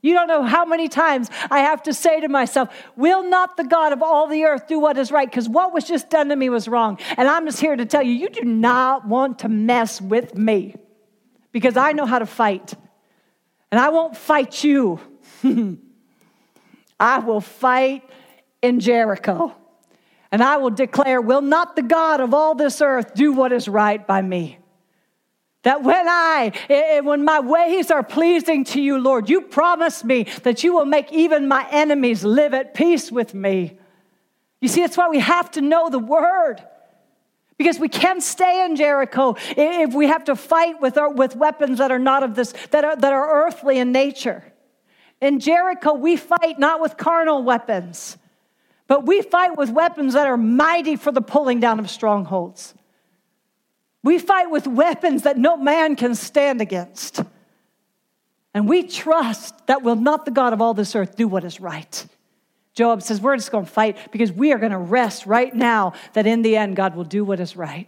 You 0.00 0.14
don't 0.14 0.28
know 0.28 0.44
how 0.44 0.64
many 0.64 0.88
times 0.88 1.28
I 1.50 1.60
have 1.60 1.82
to 1.84 1.92
say 1.92 2.20
to 2.20 2.28
myself, 2.28 2.68
Will 2.96 3.28
not 3.28 3.56
the 3.56 3.64
God 3.64 3.92
of 3.92 4.02
all 4.02 4.28
the 4.28 4.44
earth 4.44 4.68
do 4.68 4.78
what 4.78 4.96
is 4.96 5.10
right? 5.10 5.28
Because 5.28 5.48
what 5.48 5.72
was 5.72 5.84
just 5.84 6.08
done 6.08 6.28
to 6.28 6.36
me 6.36 6.48
was 6.48 6.68
wrong. 6.68 6.98
And 7.16 7.26
I'm 7.26 7.46
just 7.46 7.60
here 7.60 7.74
to 7.74 7.84
tell 7.84 8.02
you, 8.02 8.12
you 8.12 8.28
do 8.28 8.42
not 8.42 9.06
want 9.06 9.40
to 9.40 9.48
mess 9.48 10.00
with 10.00 10.36
me 10.36 10.76
because 11.50 11.76
I 11.76 11.92
know 11.92 12.06
how 12.06 12.20
to 12.20 12.26
fight. 12.26 12.74
And 13.72 13.80
I 13.80 13.88
won't 13.88 14.16
fight 14.16 14.62
you. 14.62 15.00
I 17.00 17.18
will 17.18 17.40
fight 17.40 18.08
in 18.62 18.80
Jericho. 18.80 19.54
And 20.30 20.42
I 20.42 20.58
will 20.58 20.70
declare, 20.70 21.20
Will 21.20 21.40
not 21.40 21.74
the 21.74 21.82
God 21.82 22.20
of 22.20 22.34
all 22.34 22.54
this 22.54 22.80
earth 22.80 23.14
do 23.14 23.32
what 23.32 23.52
is 23.52 23.68
right 23.68 24.06
by 24.06 24.22
me? 24.22 24.57
That 25.64 25.82
when 25.82 26.06
I, 26.08 27.00
when 27.02 27.24
my 27.24 27.40
ways 27.40 27.90
are 27.90 28.02
pleasing 28.02 28.64
to 28.64 28.80
you, 28.80 28.98
Lord, 28.98 29.28
you 29.28 29.40
promise 29.40 30.04
me 30.04 30.24
that 30.44 30.62
you 30.62 30.72
will 30.72 30.84
make 30.84 31.12
even 31.12 31.48
my 31.48 31.66
enemies 31.70 32.24
live 32.24 32.54
at 32.54 32.74
peace 32.74 33.10
with 33.10 33.34
me. 33.34 33.76
You 34.60 34.68
see, 34.68 34.82
that's 34.82 34.96
why 34.96 35.08
we 35.08 35.18
have 35.18 35.50
to 35.52 35.60
know 35.60 35.90
the 35.90 35.98
word. 35.98 36.62
Because 37.56 37.80
we 37.80 37.88
can't 37.88 38.22
stay 38.22 38.64
in 38.64 38.76
Jericho 38.76 39.34
if 39.56 39.92
we 39.92 40.06
have 40.06 40.24
to 40.24 40.36
fight 40.36 40.80
with, 40.80 40.96
our, 40.96 41.10
with 41.10 41.34
weapons 41.34 41.78
that 41.78 41.90
are 41.90 41.98
not 41.98 42.22
of 42.22 42.36
this, 42.36 42.54
that 42.70 42.84
are, 42.84 42.94
that 42.94 43.12
are 43.12 43.46
earthly 43.46 43.78
in 43.78 43.90
nature. 43.90 44.44
In 45.20 45.40
Jericho, 45.40 45.94
we 45.94 46.16
fight 46.16 46.60
not 46.60 46.80
with 46.80 46.96
carnal 46.96 47.42
weapons, 47.42 48.16
but 48.86 49.04
we 49.06 49.22
fight 49.22 49.58
with 49.58 49.70
weapons 49.70 50.14
that 50.14 50.28
are 50.28 50.36
mighty 50.36 50.94
for 50.94 51.10
the 51.10 51.20
pulling 51.20 51.58
down 51.58 51.80
of 51.80 51.90
strongholds. 51.90 52.74
We 54.08 54.18
fight 54.18 54.50
with 54.50 54.66
weapons 54.66 55.24
that 55.24 55.36
no 55.36 55.58
man 55.58 55.94
can 55.94 56.14
stand 56.14 56.62
against. 56.62 57.22
And 58.54 58.66
we 58.66 58.84
trust 58.84 59.66
that 59.66 59.82
will 59.82 59.96
not 59.96 60.24
the 60.24 60.30
God 60.30 60.54
of 60.54 60.62
all 60.62 60.72
this 60.72 60.96
earth 60.96 61.14
do 61.14 61.28
what 61.28 61.44
is 61.44 61.60
right. 61.60 62.06
Joab 62.72 63.02
says, 63.02 63.20
We're 63.20 63.36
just 63.36 63.52
going 63.52 63.66
to 63.66 63.70
fight 63.70 64.10
because 64.10 64.32
we 64.32 64.54
are 64.54 64.58
going 64.58 64.72
to 64.72 64.78
rest 64.78 65.26
right 65.26 65.54
now 65.54 65.92
that 66.14 66.26
in 66.26 66.40
the 66.40 66.56
end, 66.56 66.74
God 66.74 66.96
will 66.96 67.04
do 67.04 67.22
what 67.22 67.38
is 67.38 67.54
right. 67.54 67.86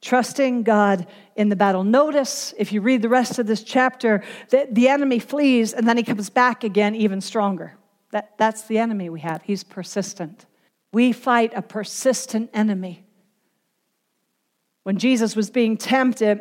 Trusting 0.00 0.62
God 0.62 1.06
in 1.36 1.50
the 1.50 1.56
battle. 1.56 1.84
Notice, 1.84 2.54
if 2.56 2.72
you 2.72 2.80
read 2.80 3.02
the 3.02 3.10
rest 3.10 3.38
of 3.38 3.46
this 3.46 3.62
chapter, 3.62 4.24
that 4.48 4.74
the 4.74 4.88
enemy 4.88 5.18
flees 5.18 5.74
and 5.74 5.86
then 5.86 5.98
he 5.98 6.02
comes 6.02 6.30
back 6.30 6.64
again 6.64 6.94
even 6.94 7.20
stronger. 7.20 7.74
That, 8.12 8.38
that's 8.38 8.62
the 8.62 8.78
enemy 8.78 9.10
we 9.10 9.20
have. 9.20 9.42
He's 9.42 9.64
persistent. 9.64 10.46
We 10.94 11.12
fight 11.12 11.52
a 11.54 11.60
persistent 11.60 12.48
enemy. 12.54 13.04
When 14.88 14.96
Jesus 14.96 15.36
was 15.36 15.50
being 15.50 15.76
tempted, 15.76 16.40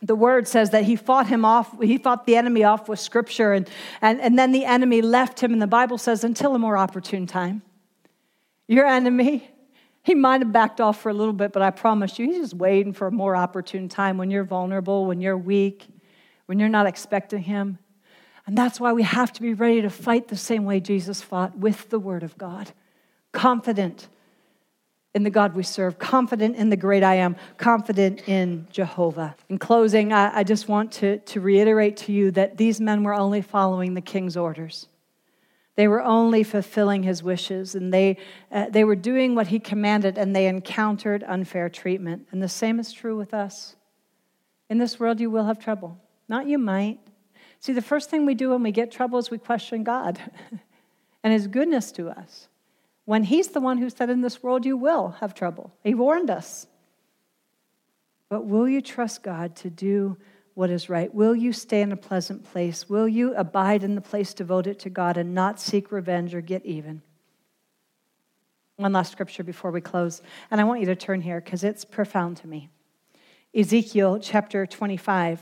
the 0.00 0.14
word 0.14 0.46
says 0.46 0.70
that 0.70 0.84
he 0.84 0.94
fought 0.94 1.26
him 1.26 1.44
off, 1.44 1.82
he 1.82 1.98
fought 1.98 2.24
the 2.24 2.36
enemy 2.36 2.62
off 2.62 2.88
with 2.88 3.00
scripture, 3.00 3.52
and, 3.52 3.68
and, 4.00 4.20
and 4.20 4.38
then 4.38 4.52
the 4.52 4.64
enemy 4.64 5.02
left 5.02 5.40
him, 5.40 5.52
and 5.52 5.60
the 5.60 5.66
Bible 5.66 5.98
says, 5.98 6.22
until 6.22 6.54
a 6.54 6.58
more 6.60 6.76
opportune 6.76 7.26
time. 7.26 7.62
Your 8.68 8.86
enemy, 8.86 9.50
he 10.04 10.14
might 10.14 10.40
have 10.40 10.52
backed 10.52 10.80
off 10.80 11.00
for 11.00 11.08
a 11.08 11.12
little 11.12 11.32
bit, 11.32 11.52
but 11.52 11.62
I 11.62 11.72
promise 11.72 12.16
you, 12.16 12.26
he's 12.26 12.42
just 12.42 12.54
waiting 12.54 12.92
for 12.92 13.08
a 13.08 13.10
more 13.10 13.34
opportune 13.34 13.88
time 13.88 14.18
when 14.18 14.30
you're 14.30 14.44
vulnerable, 14.44 15.06
when 15.06 15.20
you're 15.20 15.36
weak, 15.36 15.88
when 16.46 16.60
you're 16.60 16.68
not 16.68 16.86
expecting 16.86 17.42
him. 17.42 17.80
And 18.46 18.56
that's 18.56 18.78
why 18.78 18.92
we 18.92 19.02
have 19.02 19.32
to 19.32 19.42
be 19.42 19.52
ready 19.52 19.82
to 19.82 19.90
fight 19.90 20.28
the 20.28 20.36
same 20.36 20.64
way 20.64 20.78
Jesus 20.78 21.22
fought 21.22 21.58
with 21.58 21.90
the 21.90 21.98
word 21.98 22.22
of 22.22 22.38
God, 22.38 22.70
confident 23.32 24.06
in 25.14 25.22
the 25.22 25.30
God 25.30 25.54
we 25.54 25.62
serve, 25.62 25.98
confident 25.98 26.56
in 26.56 26.70
the 26.70 26.76
great 26.76 27.04
I 27.04 27.14
am, 27.14 27.36
confident 27.56 28.28
in 28.28 28.66
Jehovah. 28.70 29.36
In 29.48 29.58
closing, 29.58 30.12
I, 30.12 30.38
I, 30.38 30.42
just 30.42 30.68
want 30.68 30.90
to, 30.92 31.18
to 31.18 31.40
reiterate 31.40 31.96
to 31.98 32.12
you 32.12 32.32
that 32.32 32.56
these 32.56 32.80
men 32.80 33.04
were 33.04 33.14
only 33.14 33.40
following 33.40 33.94
the 33.94 34.00
king's 34.00 34.36
orders. 34.36 34.88
They 35.76 35.86
were 35.86 36.02
only 36.02 36.42
fulfilling 36.42 37.04
his 37.04 37.22
wishes, 37.22 37.76
and 37.76 37.94
they, 37.94 38.18
uh, 38.50 38.70
they 38.70 38.84
were 38.84 38.96
doing 38.96 39.36
what 39.36 39.48
he 39.48 39.60
commanded, 39.60 40.18
and 40.18 40.34
they 40.34 40.46
encountered 40.46 41.22
unfair 41.24 41.68
treatment. 41.68 42.26
And 42.32 42.42
the 42.42 42.48
same 42.48 42.80
is 42.80 42.92
true 42.92 43.16
with 43.16 43.32
us. 43.32 43.76
In 44.68 44.78
this 44.78 44.98
world, 44.98 45.20
you 45.20 45.30
will 45.30 45.44
have 45.44 45.58
trouble. 45.58 45.98
Not 46.28 46.48
you 46.48 46.58
might. 46.58 46.98
See, 47.60 47.72
the 47.72 47.82
first 47.82 48.10
thing 48.10 48.26
we 48.26 48.34
do 48.34 48.50
when 48.50 48.62
we 48.62 48.72
get 48.72 48.90
trouble 48.90 49.18
is 49.18 49.30
we 49.30 49.38
question 49.38 49.84
God 49.84 50.18
and 51.22 51.32
his 51.32 51.46
goodness 51.46 51.92
to 51.92 52.08
us 52.08 52.48
when 53.04 53.24
he's 53.24 53.48
the 53.48 53.60
one 53.60 53.78
who 53.78 53.90
said, 53.90 54.10
In 54.10 54.22
this 54.22 54.42
world 54.42 54.64
you 54.64 54.76
will 54.76 55.10
have 55.20 55.34
trouble. 55.34 55.72
He 55.82 55.94
warned 55.94 56.30
us. 56.30 56.66
But 58.28 58.46
will 58.46 58.68
you 58.68 58.80
trust 58.80 59.22
God 59.22 59.54
to 59.56 59.70
do 59.70 60.16
what 60.54 60.70
is 60.70 60.88
right? 60.88 61.12
Will 61.12 61.34
you 61.34 61.52
stay 61.52 61.82
in 61.82 61.92
a 61.92 61.96
pleasant 61.96 62.44
place? 62.44 62.88
Will 62.88 63.08
you 63.08 63.34
abide 63.34 63.82
in 63.82 63.96
the 63.96 64.00
place 64.00 64.32
devoted 64.32 64.78
to 64.80 64.90
God 64.90 65.16
and 65.16 65.34
not 65.34 65.60
seek 65.60 65.90
revenge 65.90 66.34
or 66.34 66.40
get 66.40 66.64
even? 66.64 67.02
One 68.76 68.92
last 68.92 69.12
scripture 69.12 69.42
before 69.42 69.70
we 69.70 69.80
close, 69.80 70.22
and 70.50 70.60
I 70.60 70.64
want 70.64 70.80
you 70.80 70.86
to 70.86 70.96
turn 70.96 71.20
here 71.20 71.40
because 71.40 71.64
it's 71.64 71.84
profound 71.84 72.38
to 72.38 72.48
me. 72.48 72.70
Ezekiel 73.54 74.18
chapter 74.20 74.66
25, 74.66 75.40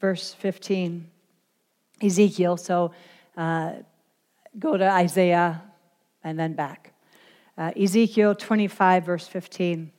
verse 0.00 0.34
15. 0.34 1.08
Ezekiel, 2.02 2.56
so 2.56 2.92
uh, 3.36 3.74
go 4.58 4.76
to 4.76 4.90
Isaiah 4.90 5.62
and 6.22 6.38
then 6.38 6.54
back. 6.54 6.93
Uh, 7.56 7.70
Ezekiel 7.76 8.34
25, 8.34 9.04
verse 9.04 9.26
15. 9.28 9.92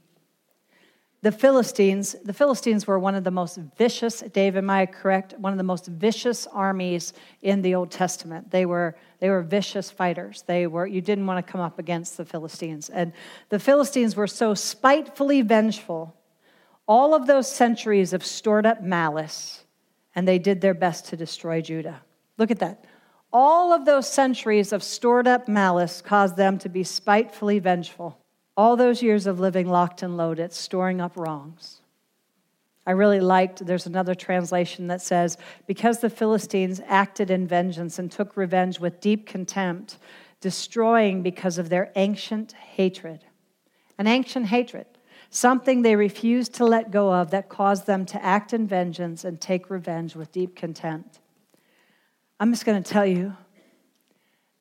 The 1.22 1.32
Philistines, 1.32 2.16
the 2.24 2.34
Philistines 2.34 2.86
were 2.86 3.00
one 3.00 3.16
of 3.16 3.24
the 3.24 3.32
most 3.32 3.58
vicious, 3.78 4.20
Dave, 4.20 4.58
am 4.58 4.70
I 4.70 4.86
correct? 4.86 5.34
One 5.40 5.54
of 5.54 5.58
the 5.58 5.64
most 5.64 5.88
vicious 5.88 6.46
armies 6.46 7.14
in 7.42 7.64
the 7.64 7.74
Old 7.74 7.90
Testament. 7.90 8.52
They 8.52 8.68
were, 8.68 8.96
they 9.20 9.30
were 9.30 9.42
vicious 9.42 9.90
fighters. 9.90 10.44
They 10.46 10.68
were, 10.68 10.86
you 10.86 11.02
didn't 11.02 11.26
want 11.26 11.44
to 11.44 11.52
come 11.52 11.62
up 11.62 11.80
against 11.80 12.18
the 12.18 12.26
Philistines. 12.26 12.90
And 12.90 13.12
the 13.50 13.58
Philistines 13.58 14.16
were 14.16 14.28
so 14.28 14.54
spitefully 14.54 15.42
vengeful, 15.42 16.16
all 16.88 17.16
of 17.16 17.26
those 17.26 17.52
centuries 17.52 18.14
of 18.14 18.24
stored 18.24 18.68
up 18.68 18.84
malice, 18.84 19.64
and 20.14 20.28
they 20.28 20.38
did 20.38 20.62
their 20.62 20.76
best 20.76 21.08
to 21.08 21.18
destroy 21.18 21.60
Judah. 21.60 22.02
Look 22.38 22.52
at 22.52 22.60
that. 22.60 22.86
All 23.38 23.74
of 23.74 23.84
those 23.84 24.08
centuries 24.08 24.72
of 24.72 24.82
stored 24.82 25.28
up 25.28 25.50
malice 25.50 26.02
caused 26.02 26.38
them 26.38 26.58
to 26.60 26.70
be 26.70 26.86
spitefully 26.86 27.60
vengeful. 27.60 28.18
All 28.56 28.78
those 28.78 29.04
years 29.04 29.28
of 29.28 29.42
living 29.42 29.68
locked 29.68 30.02
and 30.02 30.16
loaded, 30.16 30.54
storing 30.54 31.02
up 31.02 31.18
wrongs. 31.18 31.82
I 32.88 32.92
really 32.92 33.20
liked, 33.20 33.66
there's 33.66 33.88
another 33.88 34.16
translation 34.16 34.88
that 34.88 35.02
says, 35.02 35.38
because 35.68 36.00
the 36.00 36.10
Philistines 36.10 36.80
acted 36.88 37.30
in 37.30 37.46
vengeance 37.46 38.00
and 38.00 38.10
took 38.10 38.38
revenge 38.38 38.80
with 38.80 39.02
deep 39.02 39.28
contempt, 39.28 39.98
destroying 40.40 41.22
because 41.22 41.58
of 41.58 41.68
their 41.68 41.92
ancient 41.98 42.54
hatred. 42.54 43.26
An 43.98 44.08
ancient 44.08 44.46
hatred, 44.46 44.86
something 45.30 45.82
they 45.82 45.98
refused 45.98 46.54
to 46.54 46.66
let 46.66 46.90
go 46.90 47.14
of 47.14 47.32
that 47.32 47.50
caused 47.50 47.86
them 47.86 48.06
to 48.06 48.24
act 48.24 48.54
in 48.54 48.66
vengeance 48.66 49.26
and 49.26 49.42
take 49.42 49.70
revenge 49.70 50.16
with 50.16 50.32
deep 50.32 50.56
contempt. 50.56 51.20
I'm 52.46 52.54
just 52.54 52.64
going 52.64 52.84
to 52.84 52.88
tell 52.88 53.08
you 53.08 53.36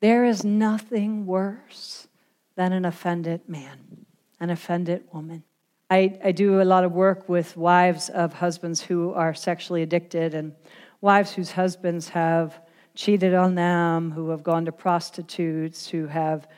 there 0.01 0.25
is 0.25 0.43
nothing 0.43 1.27
worse 1.27 2.09
than 2.57 2.73
an 2.73 2.87
offended 2.87 3.47
man, 3.47 4.07
an 4.41 4.49
offended 4.49 5.05
woman. 5.13 5.43
I, 5.91 6.19
I 6.25 6.33
do 6.33 6.63
a 6.63 6.65
lot 6.65 6.85
of 6.85 6.93
work 6.93 7.29
with 7.29 7.59
wives 7.59 8.09
of 8.09 8.33
husbands 8.33 8.81
who 8.81 9.13
are 9.13 9.35
sexually 9.35 9.83
addicted 9.83 10.33
and 10.33 10.55
wives 11.03 11.35
whose 11.35 11.51
husbands 11.51 12.09
have 12.09 12.59
cheated 12.95 13.35
on 13.35 13.55
them, 13.55 14.13
who 14.13 14.31
have 14.31 14.43
gone 14.43 14.65
to 14.65 14.73
prostitutes, 14.73 15.87
who 15.87 16.07
have 16.07 16.49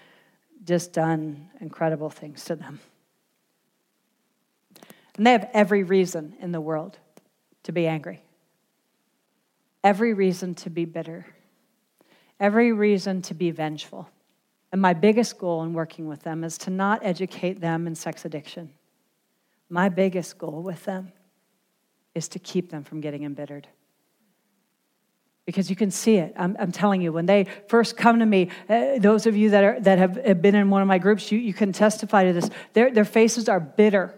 just 0.62 0.92
done 0.92 1.50
incredible 1.60 2.08
things 2.08 2.44
to 2.44 2.54
them. 2.54 2.78
And 5.16 5.26
they 5.26 5.32
have 5.32 5.50
every 5.52 5.82
reason 5.82 6.36
in 6.40 6.52
the 6.52 6.60
world 6.60 7.00
to 7.64 7.72
be 7.72 7.88
angry 7.88 8.22
every 9.86 10.12
reason 10.12 10.52
to 10.52 10.68
be 10.68 10.84
bitter, 10.84 11.24
every 12.40 12.72
reason 12.72 13.22
to 13.22 13.34
be 13.34 13.52
vengeful. 13.52 14.08
And 14.72 14.82
my 14.82 14.92
biggest 14.92 15.38
goal 15.38 15.62
in 15.62 15.74
working 15.74 16.08
with 16.08 16.22
them 16.24 16.42
is 16.42 16.58
to 16.58 16.70
not 16.70 16.98
educate 17.04 17.60
them 17.60 17.86
in 17.86 17.94
sex 17.94 18.24
addiction. 18.24 18.72
My 19.68 19.88
biggest 19.88 20.38
goal 20.38 20.60
with 20.64 20.84
them 20.86 21.12
is 22.16 22.26
to 22.30 22.40
keep 22.40 22.68
them 22.68 22.82
from 22.82 23.00
getting 23.00 23.22
embittered. 23.22 23.68
Because 25.44 25.70
you 25.70 25.76
can 25.76 25.92
see 25.92 26.16
it. 26.16 26.34
I'm, 26.36 26.56
I'm 26.58 26.72
telling 26.72 27.00
you, 27.00 27.12
when 27.12 27.26
they 27.26 27.46
first 27.68 27.96
come 27.96 28.18
to 28.18 28.26
me, 28.26 28.50
uh, 28.68 28.98
those 28.98 29.26
of 29.26 29.36
you 29.36 29.50
that, 29.50 29.62
are, 29.62 29.78
that 29.78 29.98
have, 29.98 30.16
have 30.16 30.42
been 30.42 30.56
in 30.56 30.68
one 30.68 30.82
of 30.82 30.88
my 30.88 30.98
groups, 30.98 31.30
you, 31.30 31.38
you 31.38 31.54
can 31.54 31.72
testify 31.72 32.24
to 32.24 32.32
this. 32.32 32.50
Their, 32.72 32.90
their 32.90 33.04
faces 33.04 33.48
are 33.48 33.60
bitter, 33.60 34.12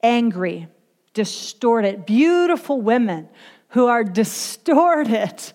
angry, 0.00 0.68
distorted, 1.12 2.06
beautiful 2.06 2.80
women 2.80 3.28
who 3.70 3.86
are 3.86 4.04
distorted 4.04 5.52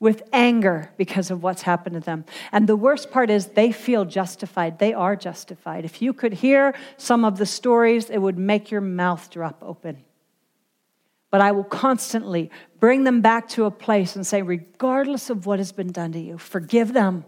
with 0.00 0.22
anger 0.32 0.90
because 0.96 1.30
of 1.30 1.44
what's 1.44 1.62
happened 1.62 1.94
to 1.94 2.00
them. 2.00 2.24
And 2.50 2.68
the 2.68 2.74
worst 2.74 3.12
part 3.12 3.30
is 3.30 3.46
they 3.46 3.70
feel 3.70 4.04
justified. 4.04 4.80
They 4.80 4.92
are 4.92 5.14
justified. 5.14 5.84
If 5.84 6.02
you 6.02 6.12
could 6.12 6.32
hear 6.32 6.74
some 6.96 7.24
of 7.24 7.38
the 7.38 7.46
stories, 7.46 8.10
it 8.10 8.18
would 8.18 8.36
make 8.36 8.72
your 8.72 8.80
mouth 8.80 9.30
drop 9.30 9.62
open. 9.62 10.02
But 11.30 11.40
I 11.40 11.52
will 11.52 11.64
constantly 11.64 12.50
bring 12.80 13.04
them 13.04 13.20
back 13.20 13.48
to 13.50 13.64
a 13.64 13.70
place 13.70 14.16
and 14.16 14.26
say, 14.26 14.42
regardless 14.42 15.30
of 15.30 15.46
what 15.46 15.60
has 15.60 15.70
been 15.70 15.92
done 15.92 16.12
to 16.12 16.20
you, 16.20 16.36
forgive 16.36 16.92
them. 16.92 17.24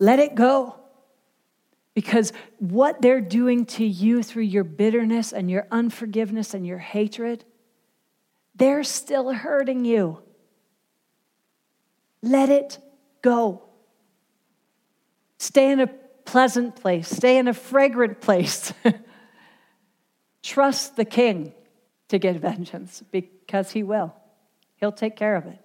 Let 0.00 0.18
it 0.18 0.34
go. 0.34 0.74
Because 1.94 2.32
what 2.58 3.00
they're 3.00 3.22
doing 3.22 3.64
to 3.64 3.86
you 3.86 4.22
through 4.22 4.42
your 4.42 4.64
bitterness 4.64 5.32
and 5.32 5.50
your 5.50 5.66
unforgiveness 5.70 6.52
and 6.52 6.66
your 6.66 6.78
hatred, 6.78 7.44
they're 8.56 8.84
still 8.84 9.32
hurting 9.32 9.84
you. 9.84 10.22
Let 12.22 12.48
it 12.48 12.78
go. 13.22 13.62
Stay 15.38 15.70
in 15.70 15.80
a 15.80 15.86
pleasant 15.86 16.76
place, 16.76 17.08
stay 17.08 17.38
in 17.38 17.48
a 17.48 17.54
fragrant 17.54 18.20
place. 18.20 18.72
Trust 20.42 20.96
the 20.96 21.04
king 21.04 21.52
to 22.08 22.18
get 22.18 22.36
vengeance 22.36 23.02
because 23.10 23.70
he 23.70 23.82
will. 23.82 24.14
He'll 24.76 24.92
take 24.92 25.16
care 25.16 25.36
of 25.36 25.46
it. 25.46 25.58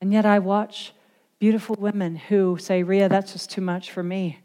And 0.00 0.12
yet 0.12 0.26
I 0.26 0.38
watch 0.38 0.92
beautiful 1.38 1.76
women 1.78 2.16
who 2.16 2.58
say, 2.58 2.82
Ria, 2.82 3.08
that's 3.08 3.32
just 3.32 3.50
too 3.50 3.60
much 3.60 3.90
for 3.90 4.02
me. 4.02 4.40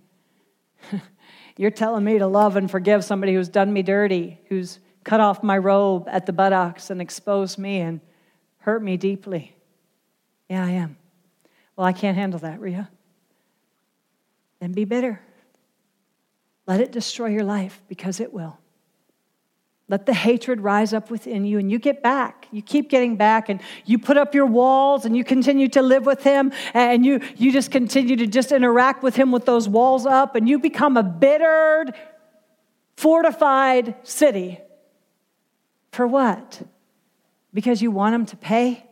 You're 1.58 1.72
telling 1.72 2.04
me 2.04 2.18
to 2.18 2.28
love 2.28 2.56
and 2.56 2.70
forgive 2.70 3.04
somebody 3.04 3.34
who's 3.34 3.50
done 3.50 3.72
me 3.72 3.84
dirty, 3.84 4.40
who's 4.50 4.80
cut 5.04 5.20
off 5.20 5.44
my 5.44 5.58
robe 5.58 6.08
at 6.10 6.26
the 6.26 6.34
buttocks 6.34 6.90
and 6.90 7.02
exposed 7.02 7.58
me 7.58 7.80
and 7.80 8.00
hurt 8.60 8.82
me 8.82 8.98
deeply. 8.98 9.56
Yeah, 10.50 10.66
I 10.66 10.72
am. 10.72 10.98
Well, 11.76 11.86
I 11.86 11.94
can't 11.94 12.18
handle 12.18 12.40
that, 12.40 12.60
Ria. 12.60 12.90
Then 14.60 14.72
be 14.72 14.86
bitter. 14.86 15.22
Let 16.68 16.80
it 16.80 16.92
destroy 16.92 17.28
your 17.28 17.44
life 17.44 17.82
because 17.88 18.20
it 18.20 18.32
will. 18.32 18.58
Let 19.90 20.06
the 20.06 20.14
hatred 20.14 20.62
rise 20.62 20.94
up 20.94 21.12
within 21.12 21.44
you 21.44 21.60
and 21.60 21.70
you 21.70 21.78
get 21.78 22.02
back. 22.02 22.48
You 22.52 22.62
keep 22.62 22.90
getting 22.90 23.18
back 23.18 23.50
and 23.50 23.60
you 23.86 24.00
put 24.00 24.18
up 24.18 24.34
your 24.34 24.46
walls 24.46 25.06
and 25.06 25.16
you 25.16 25.26
continue 25.26 25.68
to 25.70 25.82
live 25.82 26.06
with 26.06 26.24
him 26.24 26.54
and 26.74 27.06
you, 27.06 27.20
you 27.36 27.52
just 27.52 27.70
continue 27.70 28.16
to 28.16 28.26
just 28.26 28.54
interact 28.54 29.04
with 29.04 29.16
him 29.16 29.32
with 29.32 29.46
those 29.46 29.68
walls 29.68 30.06
up 30.06 30.36
and 30.36 30.48
you 30.48 30.58
become 30.58 30.96
a 30.96 31.04
bittered, 31.04 31.94
fortified 32.96 33.96
city. 34.04 34.60
For 35.94 36.08
what? 36.08 36.60
Because 37.54 37.80
you 37.80 37.92
want 37.92 38.14
them 38.14 38.26
to 38.26 38.36
pay? 38.36 38.84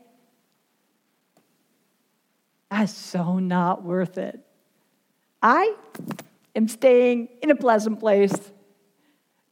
That's 2.70 2.94
so 2.94 3.40
not 3.40 3.82
worth 3.82 4.20
it. 4.20 4.40
I 5.42 5.76
am 6.56 6.68
staying 6.68 7.30
in 7.42 7.50
a 7.50 7.56
pleasant 7.56 8.00
place. 8.00 8.34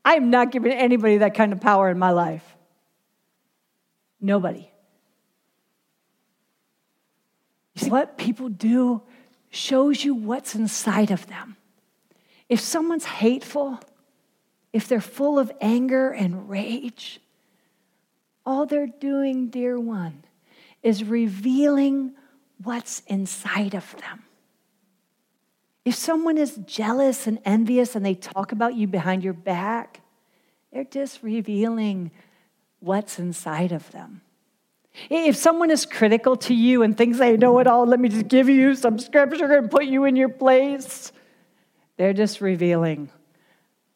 I 0.06 0.14
am 0.14 0.30
not 0.30 0.52
giving 0.52 0.72
anybody 0.72 1.18
that 1.18 1.34
kind 1.34 1.52
of 1.52 1.60
power 1.60 1.90
in 1.90 1.98
my 1.98 2.12
life. 2.12 2.46
Nobody. 4.22 4.70
You 7.74 7.82
see, 7.82 7.90
what 7.90 8.16
people 8.20 8.50
do 8.50 9.02
shows 9.50 10.06
you 10.06 10.14
what's 10.14 10.54
inside 10.54 11.10
of 11.10 11.26
them. 11.26 11.58
If 12.48 12.60
someone's 12.60 13.06
hateful, 13.06 13.80
if 14.72 14.88
they're 14.88 15.02
full 15.02 15.40
of 15.40 15.52
anger 15.60 16.12
and 16.12 16.48
rage, 16.48 17.20
all 18.50 18.66
they're 18.66 18.88
doing, 18.88 19.48
dear 19.50 19.80
one, 19.80 20.24
is 20.82 21.04
revealing 21.04 22.14
what's 22.64 23.04
inside 23.06 23.76
of 23.76 23.96
them. 23.98 24.24
If 25.86 25.94
someone 25.94 26.40
is 26.40 26.60
jealous 26.66 27.28
and 27.28 27.38
envious 27.46 27.96
and 27.96 28.04
they 28.04 28.16
talk 28.16 28.52
about 28.52 28.74
you 28.74 28.88
behind 28.88 29.24
your 29.24 29.34
back, 29.34 30.02
they're 30.74 30.84
just 30.84 31.22
revealing 31.22 32.10
what's 32.80 33.20
inside 33.20 33.72
of 33.72 33.90
them. 33.92 34.22
If 35.12 35.36
someone 35.36 35.70
is 35.70 35.86
critical 35.86 36.36
to 36.38 36.54
you 36.56 36.82
and 36.82 36.98
thinks 36.98 37.20
they 37.20 37.38
know 37.38 37.60
it 37.60 37.68
all, 37.68 37.86
let 37.86 38.00
me 38.00 38.10
just 38.10 38.30
give 38.30 38.50
you 38.50 38.74
some 38.74 38.98
scripture 38.98 39.58
and 39.58 39.70
put 39.70 39.86
you 39.86 40.06
in 40.06 40.16
your 40.16 40.30
place, 40.30 41.12
they're 41.98 42.14
just 42.14 42.42
revealing 42.42 43.12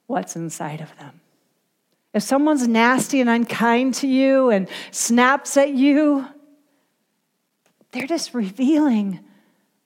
what's 0.05 0.35
inside 0.35 0.79
of 0.79 0.95
them. 0.99 1.21
If 2.13 2.21
someone's 2.21 2.67
nasty 2.67 3.21
and 3.21 3.29
unkind 3.29 3.95
to 3.95 4.07
you 4.07 4.49
and 4.51 4.67
snaps 4.91 5.57
at 5.57 5.73
you, 5.73 6.27
they're 7.91 8.07
just 8.07 8.33
revealing 8.33 9.19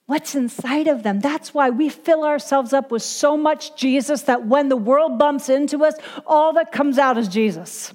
what's 0.06 0.34
inside 0.34 0.88
of 0.88 1.02
them. 1.02 1.20
That's 1.20 1.54
why 1.54 1.70
we 1.70 1.88
fill 1.88 2.24
ourselves 2.24 2.72
up 2.72 2.90
with 2.90 3.02
so 3.02 3.36
much 3.36 3.76
Jesus 3.76 4.22
that 4.22 4.46
when 4.46 4.68
the 4.68 4.76
world 4.76 5.18
bumps 5.18 5.48
into 5.48 5.84
us, 5.84 5.94
all 6.26 6.52
that 6.54 6.70
comes 6.70 6.98
out 6.98 7.16
is 7.16 7.28
Jesus. 7.28 7.94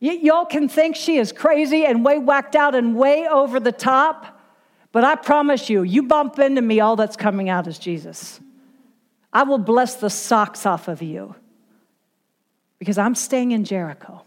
Y- 0.00 0.20
y'all 0.22 0.44
can 0.44 0.68
think 0.68 0.96
she 0.96 1.16
is 1.16 1.32
crazy 1.32 1.86
and 1.86 2.04
way 2.04 2.18
whacked 2.18 2.56
out 2.56 2.74
and 2.74 2.96
way 2.96 3.26
over 3.26 3.60
the 3.60 3.72
top, 3.72 4.40
but 4.92 5.04
I 5.04 5.14
promise 5.16 5.70
you, 5.70 5.82
you 5.82 6.02
bump 6.02 6.38
into 6.38 6.62
me, 6.62 6.80
all 6.80 6.96
that's 6.96 7.16
coming 7.16 7.48
out 7.48 7.66
is 7.66 7.78
Jesus. 7.78 8.40
I 9.32 9.42
will 9.42 9.58
bless 9.58 9.96
the 9.96 10.10
socks 10.10 10.64
off 10.64 10.88
of 10.88 11.02
you 11.02 11.34
because 12.78 12.98
I'm 12.98 13.14
staying 13.14 13.52
in 13.52 13.64
Jericho. 13.64 14.22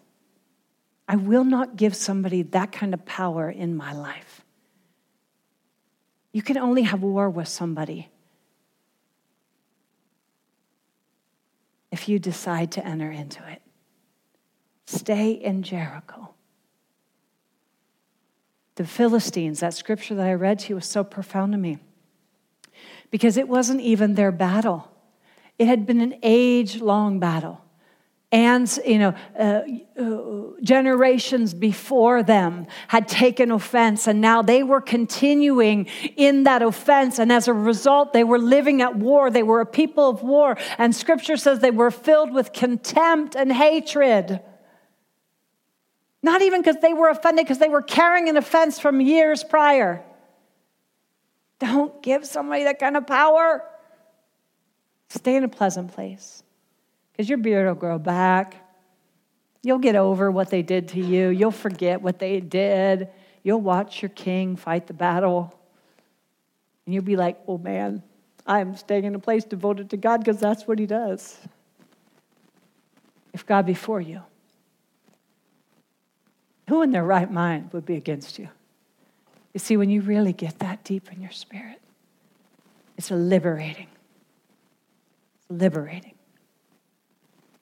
I 1.08 1.16
will 1.16 1.44
not 1.44 1.76
give 1.76 1.96
somebody 1.96 2.44
that 2.44 2.72
kind 2.72 2.94
of 2.94 3.06
power 3.06 3.50
in 3.50 3.76
my 3.76 3.94
life. 3.94 4.46
You 6.32 6.42
can 6.42 6.58
only 6.58 6.84
have 6.84 7.02
war 7.02 7.30
with 7.30 7.48
somebody 7.48 8.10
if 11.92 12.08
you 12.08 12.20
decide 12.20 12.72
to 12.74 12.86
enter 12.86 13.10
into 13.10 13.48
it. 13.50 13.62
Stay 14.86 15.32
in 15.32 15.64
Jericho. 15.64 16.34
The 18.76 18.86
Philistines, 18.86 19.60
that 19.60 19.74
scripture 19.74 20.16
that 20.16 20.26
I 20.26 20.34
read 20.34 20.60
to 20.60 20.70
you 20.70 20.76
was 20.76 20.86
so 20.86 21.04
profound 21.04 21.52
to 21.54 21.58
me 21.58 21.80
because 23.12 23.38
it 23.38 23.48
wasn't 23.48 23.82
even 23.82 24.14
their 24.14 24.32
battle, 24.32 24.92
it 25.58 25.68
had 25.68 25.86
been 25.86 26.00
an 26.00 26.16
age 26.22 26.80
long 26.80 27.20
battle 27.20 27.62
and 28.32 28.80
you 28.86 29.00
know 29.00 29.14
uh, 29.40 29.62
uh, 30.00 30.62
generations 30.62 31.54
before 31.54 32.22
them 32.22 32.68
had 32.88 33.08
taken 33.08 33.52
offense 33.52 34.08
and 34.08 34.22
now 34.22 34.42
they 34.42 34.62
were 34.62 34.82
continuing 34.82 35.88
in 36.16 36.44
that 36.44 36.62
offense 36.62 37.18
and 37.18 37.32
as 37.32 37.48
a 37.48 37.54
result 37.54 38.14
they 38.14 38.24
were 38.24 38.38
living 38.38 38.82
at 38.82 38.96
war. 38.96 39.32
They 39.32 39.44
were 39.44 39.62
a 39.62 39.66
people 39.66 40.10
of 40.10 40.22
war 40.22 40.58
and 40.78 40.96
scripture 40.96 41.38
says 41.38 41.60
they 41.60 41.72
were 41.72 41.92
filled 41.92 42.32
with 42.32 42.54
contempt 42.54 43.36
and 43.36 43.52
hatred. 43.52 44.40
Not 46.22 46.42
even 46.42 46.62
because 46.62 46.82
they 46.82 46.94
were 46.94 47.10
offended 47.10 47.46
because 47.46 47.60
they 47.60 47.70
were 47.70 47.82
carrying 47.82 48.30
an 48.30 48.38
offense 48.38 48.78
from 48.80 49.02
years 49.02 49.44
prior. 49.44 50.04
Don't 51.60 52.04
give 52.04 52.26
somebody 52.26 52.66
that 52.66 52.78
kind 52.78 52.96
of 52.96 53.08
power. 53.08 53.64
Stay 55.10 55.36
in 55.36 55.44
a 55.44 55.50
pleasant 55.50 55.94
place 55.94 56.44
because 57.20 57.28
your 57.28 57.38
beard 57.38 57.68
will 57.68 57.76
grow 57.76 58.00
back. 58.00 58.66
You'll 59.62 59.80
get 59.80 59.98
over 59.98 60.32
what 60.32 60.50
they 60.50 60.62
did 60.62 60.88
to 60.90 61.02
you. 61.02 61.28
You'll 61.28 61.52
forget 61.52 62.02
what 62.02 62.18
they 62.18 62.40
did. 62.40 63.10
You'll 63.44 63.60
watch 63.60 64.02
your 64.02 64.08
king 64.08 64.56
fight 64.56 64.88
the 64.88 64.94
battle. 64.94 65.54
And 66.86 66.96
you'll 66.96 67.04
be 67.04 67.18
like, 67.18 67.38
oh 67.46 67.58
man, 67.58 68.04
I'm 68.48 68.78
staying 68.78 69.04
in 69.04 69.16
a 69.16 69.20
place 69.20 69.44
devoted 69.44 69.90
to 69.90 69.98
God 69.98 70.20
because 70.20 70.40
that's 70.40 70.66
what 70.66 70.80
he 70.80 70.86
does. 70.86 71.38
If 73.34 73.46
God 73.46 73.66
be 73.66 73.74
for 73.74 74.00
you, 74.00 74.22
who 76.70 76.84
in 76.84 76.92
their 76.92 77.04
right 77.04 77.30
mind 77.30 77.74
would 77.74 77.86
be 77.86 77.98
against 77.98 78.40
you? 78.40 78.48
You 79.54 79.60
see, 79.60 79.76
when 79.76 79.90
you 79.90 80.00
really 80.00 80.32
get 80.32 80.60
that 80.60 80.86
deep 80.86 81.12
in 81.12 81.20
your 81.20 81.32
spirit, 81.32 81.82
it's 82.98 83.12
liberating. 83.12 83.88
It's 85.36 85.62
liberating. 85.62 86.14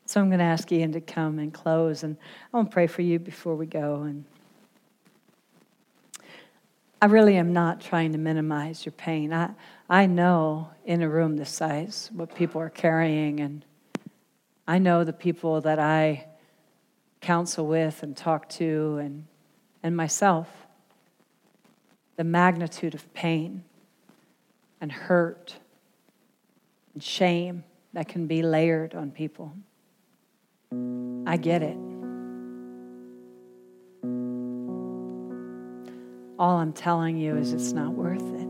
So 0.07 0.21
I'm 0.21 0.29
going 0.29 0.39
to 0.39 0.45
ask 0.45 0.71
Ian 0.71 0.93
to 0.93 1.01
come 1.01 1.37
and 1.37 1.53
close, 1.53 2.03
and 2.03 2.15
I 2.53 2.55
want 2.55 2.71
to 2.71 2.73
pray 2.73 2.87
for 2.87 3.01
you 3.01 3.19
before 3.19 3.55
we 3.55 3.65
go. 3.65 4.03
And 4.03 4.23
I 7.01 7.07
really 7.07 7.35
am 7.35 7.51
not 7.51 7.81
trying 7.81 8.13
to 8.13 8.17
minimize 8.17 8.85
your 8.85 8.93
pain. 8.93 9.33
I, 9.33 9.49
I 9.89 10.05
know 10.05 10.69
in 10.85 11.01
a 11.01 11.09
room 11.09 11.35
this 11.35 11.49
size 11.49 12.09
what 12.13 12.33
people 12.33 12.61
are 12.61 12.69
carrying, 12.69 13.41
and 13.41 13.65
I 14.65 14.79
know 14.79 15.03
the 15.03 15.11
people 15.11 15.59
that 15.61 15.77
I 15.77 16.25
counsel 17.19 17.67
with 17.67 18.01
and 18.01 18.15
talk 18.15 18.47
to, 18.51 18.99
and, 19.01 19.25
and 19.83 19.93
myself, 19.93 20.47
the 22.15 22.23
magnitude 22.23 22.95
of 22.95 23.13
pain 23.13 23.65
and 24.79 24.89
hurt 24.89 25.57
and 26.93 27.03
shame 27.03 27.65
that 27.91 28.07
can 28.07 28.25
be 28.25 28.41
layered 28.41 28.95
on 28.95 29.11
people. 29.11 29.51
I 30.71 31.37
get 31.37 31.61
it. 31.61 31.77
All 36.39 36.57
I'm 36.57 36.73
telling 36.73 37.17
you 37.17 37.35
is 37.35 37.53
it's 37.53 37.73
not 37.73 37.93
worth 37.93 38.21
it. 38.21 38.47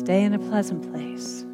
Stay 0.00 0.24
in 0.24 0.34
a 0.34 0.38
pleasant 0.38 0.90
place. 0.92 1.44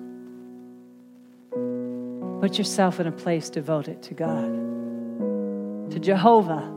Put 2.40 2.58
yourself 2.58 2.98
in 2.98 3.06
a 3.06 3.12
place 3.12 3.50
devoted 3.50 4.02
to 4.04 4.14
God, 4.14 5.90
to 5.90 5.98
Jehovah, 6.00 6.72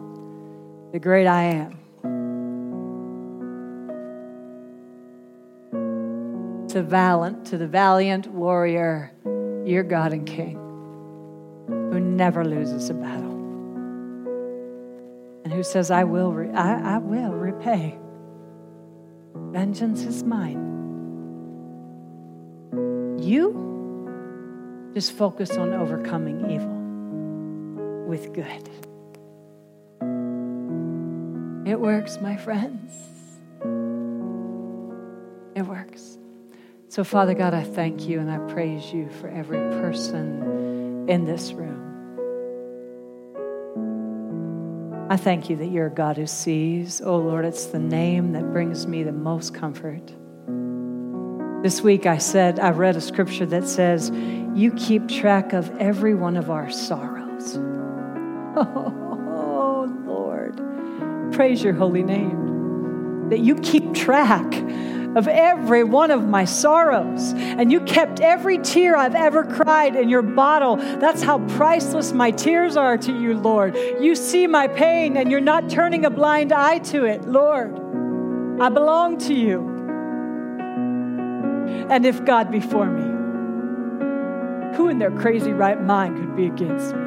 the 0.91 0.99
great 0.99 1.27
I 1.27 1.43
am. 1.43 1.79
To 6.69 6.83
valiant, 6.83 7.45
to 7.47 7.57
the 7.57 7.67
valiant 7.67 8.27
warrior, 8.27 9.11
your 9.65 9.83
God 9.83 10.13
and 10.13 10.27
King 10.27 10.64
who 11.95 12.01
never 12.01 12.43
loses 12.43 12.89
a 12.89 12.93
battle 12.93 13.31
and 15.45 15.53
who 15.53 15.63
says, 15.63 15.91
I 15.91 16.03
will, 16.03 16.33
re- 16.33 16.51
I, 16.51 16.95
I 16.95 16.97
will 16.97 17.31
repay. 17.31 17.97
Vengeance 19.33 20.01
is 20.01 20.21
mine. 20.21 20.73
You 23.17 24.91
just 24.93 25.13
focus 25.13 25.51
on 25.51 25.71
overcoming 25.71 26.51
evil 26.51 28.05
with 28.09 28.33
good. 28.33 28.69
It 31.65 31.79
works, 31.79 32.19
my 32.19 32.35
friends. 32.35 32.91
It 35.55 35.61
works. 35.61 36.17
So, 36.89 37.05
Father 37.05 37.33
God, 37.33 37.53
I 37.53 37.63
thank 37.63 38.05
you 38.05 38.19
and 38.19 38.29
I 38.29 38.39
praise 38.51 38.91
you 38.91 39.09
for 39.21 39.29
every 39.29 39.59
person 39.79 40.74
in 41.07 41.25
this 41.25 41.53
room. 41.53 41.85
I 45.09 45.17
thank 45.17 45.49
you 45.49 45.55
that 45.57 45.67
you're 45.67 45.87
a 45.87 45.91
God 45.91 46.17
who 46.17 46.25
sees. 46.25 46.99
Oh 47.01 47.17
Lord, 47.17 47.45
it's 47.45 47.67
the 47.67 47.79
name 47.79 48.31
that 48.31 48.51
brings 48.51 48.87
me 48.87 49.03
the 49.03 49.11
most 49.11 49.53
comfort. 49.53 50.01
This 51.61 51.81
week 51.81 52.05
I 52.05 52.17
said, 52.17 52.59
I 52.59 52.71
read 52.71 52.95
a 52.95 53.01
scripture 53.01 53.45
that 53.47 53.67
says, 53.67 54.11
You 54.55 54.71
keep 54.73 55.07
track 55.07 55.53
of 55.53 55.75
every 55.77 56.15
one 56.15 56.37
of 56.37 56.49
our 56.49 56.69
sorrows. 56.69 57.57
Oh, 59.37 59.91
Lord, 60.05 60.55
praise 61.33 61.61
your 61.61 61.73
holy 61.73 62.03
name. 62.03 63.29
That 63.29 63.39
you 63.39 63.55
keep 63.55 63.93
track 63.93 64.45
of 65.15 65.27
every 65.27 65.83
one 65.83 66.11
of 66.11 66.27
my 66.27 66.45
sorrows. 66.45 67.33
And 67.33 67.71
you 67.71 67.79
kept 67.81 68.19
every 68.19 68.57
tear 68.59 68.95
I've 68.95 69.15
ever 69.15 69.43
cried 69.43 69.95
in 69.95 70.09
your 70.09 70.21
bottle. 70.21 70.75
That's 70.75 71.21
how 71.21 71.39
priceless 71.55 72.11
my 72.11 72.31
tears 72.31 72.77
are 72.77 72.97
to 72.97 73.11
you, 73.11 73.33
Lord. 73.33 73.75
You 73.75 74.15
see 74.15 74.45
my 74.47 74.67
pain 74.67 75.17
and 75.17 75.31
you're 75.31 75.41
not 75.41 75.69
turning 75.69 76.05
a 76.05 76.09
blind 76.09 76.51
eye 76.51 76.79
to 76.79 77.05
it, 77.05 77.25
Lord. 77.27 77.73
I 78.59 78.69
belong 78.69 79.17
to 79.19 79.33
you. 79.33 79.73
And 81.89 82.05
if 82.05 82.23
God 82.25 82.51
be 82.51 82.59
for 82.59 82.85
me, 82.85 83.15
who 84.75 84.89
in 84.89 84.99
their 84.99 85.11
crazy 85.11 85.53
right 85.53 85.81
mind 85.81 86.17
could 86.17 86.35
be 86.35 86.47
against 86.47 86.93
me? 86.93 87.01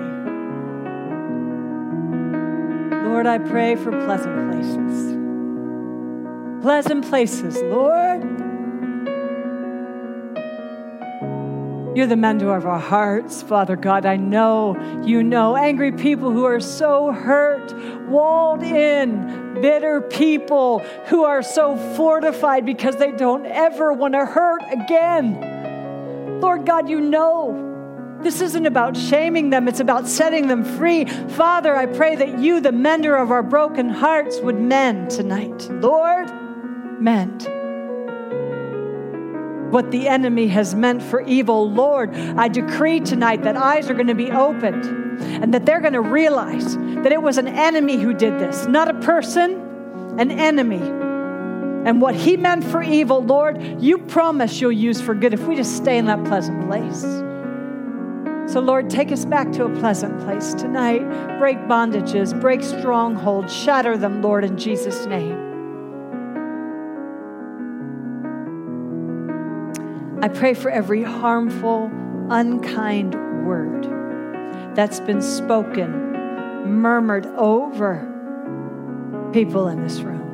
Lord, 3.09 3.27
I 3.27 3.39
pray 3.39 3.77
for 3.77 3.91
pleasant 4.05 4.51
places. 4.51 5.18
Pleasant 6.63 7.09
places, 7.09 7.57
Lord. 7.63 8.23
You're 11.97 12.07
the 12.07 12.17
mender 12.17 12.55
of 12.55 12.67
our 12.67 12.79
hearts, 12.79 13.43
Father 13.43 13.77
God. 13.77 14.07
I 14.07 14.17
know 14.17 14.77
you 15.05 15.23
know. 15.23 15.57
Angry 15.57 15.93
people 15.93 16.33
who 16.33 16.45
are 16.45 16.61
so 16.61 17.13
hurt, 17.13 17.73
walled 18.09 18.63
in, 18.63 19.61
bitter 19.61 20.01
people 20.01 20.81
who 21.07 21.25
are 21.25 21.43
so 21.43 21.77
fortified 21.97 22.67
because 22.67 22.97
they 22.97 23.13
don't 23.13 23.47
ever 23.47 23.93
want 23.93 24.15
to 24.15 24.25
hurt 24.27 24.63
again. 24.71 26.41
Lord 26.41 26.67
God, 26.67 26.89
you 26.89 27.01
know. 27.01 27.65
This 28.23 28.41
isn't 28.41 28.67
about 28.67 28.97
shaming 28.97 29.51
them, 29.51 29.69
it's 29.69 29.81
about 29.81 30.09
setting 30.09 30.49
them 30.49 30.65
free. 30.65 31.05
Father, 31.05 31.77
I 31.77 31.87
pray 31.87 32.17
that 32.17 32.41
you, 32.41 32.61
the 32.61 32.73
mender 32.73 33.15
of 33.15 33.31
our 33.31 33.45
broken 33.45 33.89
hearts, 33.89 34.41
would 34.41 34.59
mend 34.59 35.11
tonight. 35.11 35.69
Lord, 35.71 36.29
mend 37.01 37.49
what 39.71 39.91
the 39.91 40.09
enemy 40.09 40.49
has 40.49 40.75
meant 40.75 41.03
for 41.03 41.21
evil. 41.23 41.71
Lord, 41.71 42.15
I 42.15 42.49
decree 42.49 43.01
tonight 43.01 43.43
that 43.43 43.57
eyes 43.57 43.91
are 43.91 43.95
going 43.95 44.07
to 44.07 44.15
be 44.15 44.31
opened 44.31 44.85
and 45.21 45.53
that 45.53 45.67
they're 45.67 45.81
going 45.81 45.93
to 45.93 46.01
realize 46.01 46.77
that 46.77 47.13
it 47.13 47.23
was 47.23 47.39
an 47.39 47.49
enemy 47.49 47.97
who 47.97 48.15
did 48.15 48.39
this, 48.39 48.67
not 48.67 48.89
a 48.89 48.95
person, 48.95 50.17
an 50.19 50.31
enemy. 50.31 50.83
And 51.87 52.01
what 52.01 52.15
he 52.15 52.37
meant 52.37 52.65
for 52.65 52.83
evil, 52.83 53.23
Lord, 53.23 53.63
you 53.81 53.99
promise 53.99 54.61
you'll 54.61 54.73
use 54.73 55.01
for 55.01 55.15
good 55.15 55.33
if 55.33 55.47
we 55.47 55.57
just 55.57 55.77
stay 55.77 55.99
in 55.99 56.07
that 56.07 56.25
pleasant 56.25 56.67
place. 56.67 57.03
So, 58.53 58.61
Lord, 58.61 58.89
take 58.89 59.13
us 59.13 59.27
back 59.27 59.53
to 59.53 59.65
a 59.65 59.79
pleasant 59.79 60.19
place 60.21 60.55
tonight. 60.55 61.01
Break 61.39 61.59
bondages, 61.69 62.39
break 62.41 62.63
strongholds, 62.63 63.55
shatter 63.55 63.99
them, 63.99 64.23
Lord, 64.23 64.45
in 64.45 64.57
Jesus' 64.57 65.05
name. 65.07 65.48
I 70.21 70.27
pray 70.27 70.55
for 70.55 70.69
every 70.69 71.05
harmful, 71.05 71.91
unkind 72.29 73.15
word 73.47 73.85
that's 74.75 74.99
been 74.99 75.23
spoken, 75.23 75.91
murmured 76.81 77.27
over 77.37 78.05
people 79.33 79.69
in 79.69 79.83
this 79.83 80.01
room. 80.01 80.25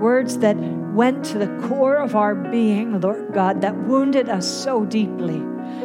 Words 0.00 0.38
that 0.38 0.56
went 0.56 1.24
to 1.26 1.38
the 1.38 1.68
core 1.68 1.96
of 1.96 2.16
our 2.16 2.34
being, 2.34 3.00
Lord 3.00 3.32
God, 3.34 3.60
that 3.60 3.76
wounded 3.76 4.28
us 4.28 4.46
so 4.46 4.84
deeply. 4.84 5.42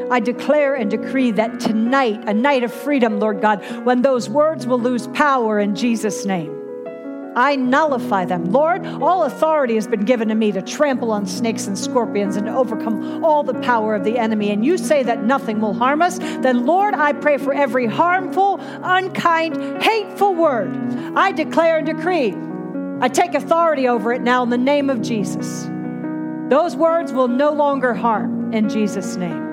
I 0.10 0.20
declare 0.20 0.76
and 0.76 0.90
decree 0.90 1.32
that 1.32 1.60
tonight, 1.60 2.28
a 2.28 2.34
night 2.34 2.64
of 2.64 2.74
freedom, 2.74 3.20
Lord 3.20 3.42
God, 3.42 3.64
when 3.86 4.02
those 4.02 4.30
words 4.30 4.66
will 4.66 4.80
lose 4.80 5.08
power 5.08 5.60
in 5.60 5.76
Jesus' 5.76 6.26
name. 6.26 6.59
I 7.36 7.56
nullify 7.56 8.26
them. 8.26 8.52
Lord, 8.52 8.86
all 8.86 9.24
authority 9.24 9.76
has 9.76 9.88
been 9.88 10.06
given 10.06 10.30
to 10.30 10.36
me 10.36 10.52
to 10.52 10.62
trample 10.62 11.12
on 11.12 11.26
snakes 11.26 11.68
and 11.68 11.78
scorpions 11.78 12.36
and 12.36 12.48
to 12.48 12.56
overcome 12.56 13.24
all 13.24 13.44
the 13.44 13.54
power 13.62 13.96
of 13.96 14.04
the 14.04 14.18
enemy. 14.18 14.52
And 14.52 14.66
you 14.66 14.78
say 14.78 15.04
that 15.04 15.24
nothing 15.24 15.62
will 15.62 15.74
harm 15.74 16.02
us. 16.02 16.18
Then, 16.20 16.66
Lord, 16.66 16.94
I 16.94 17.14
pray 17.14 17.38
for 17.38 17.54
every 17.54 17.86
harmful, 17.86 18.60
unkind, 18.82 19.82
hateful 19.82 20.34
word. 20.34 20.74
I 21.16 21.32
declare 21.32 21.78
and 21.78 21.86
decree. 21.86 22.34
I 23.02 23.10
take 23.10 23.34
authority 23.34 23.88
over 23.88 24.12
it 24.12 24.22
now 24.22 24.44
in 24.44 24.50
the 24.50 24.58
name 24.58 24.90
of 24.90 25.02
Jesus. 25.02 25.70
Those 26.50 26.76
words 26.76 27.14
will 27.14 27.28
no 27.28 27.52
longer 27.52 27.94
harm 27.94 28.54
in 28.54 28.70
Jesus' 28.70 29.16
name. 29.16 29.48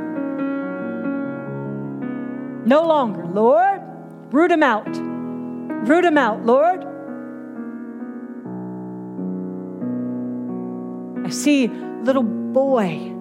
No 2.65 2.83
longer, 2.87 3.27
Lord. 3.27 3.83
Root 4.33 4.49
them 4.49 4.63
out. 4.63 4.89
Root 5.87 6.03
them 6.03 6.19
out, 6.19 6.45
Lord. 6.45 6.86
I 11.27 11.31
see 11.31 11.67
little 11.67 12.23
boy, 12.23 13.13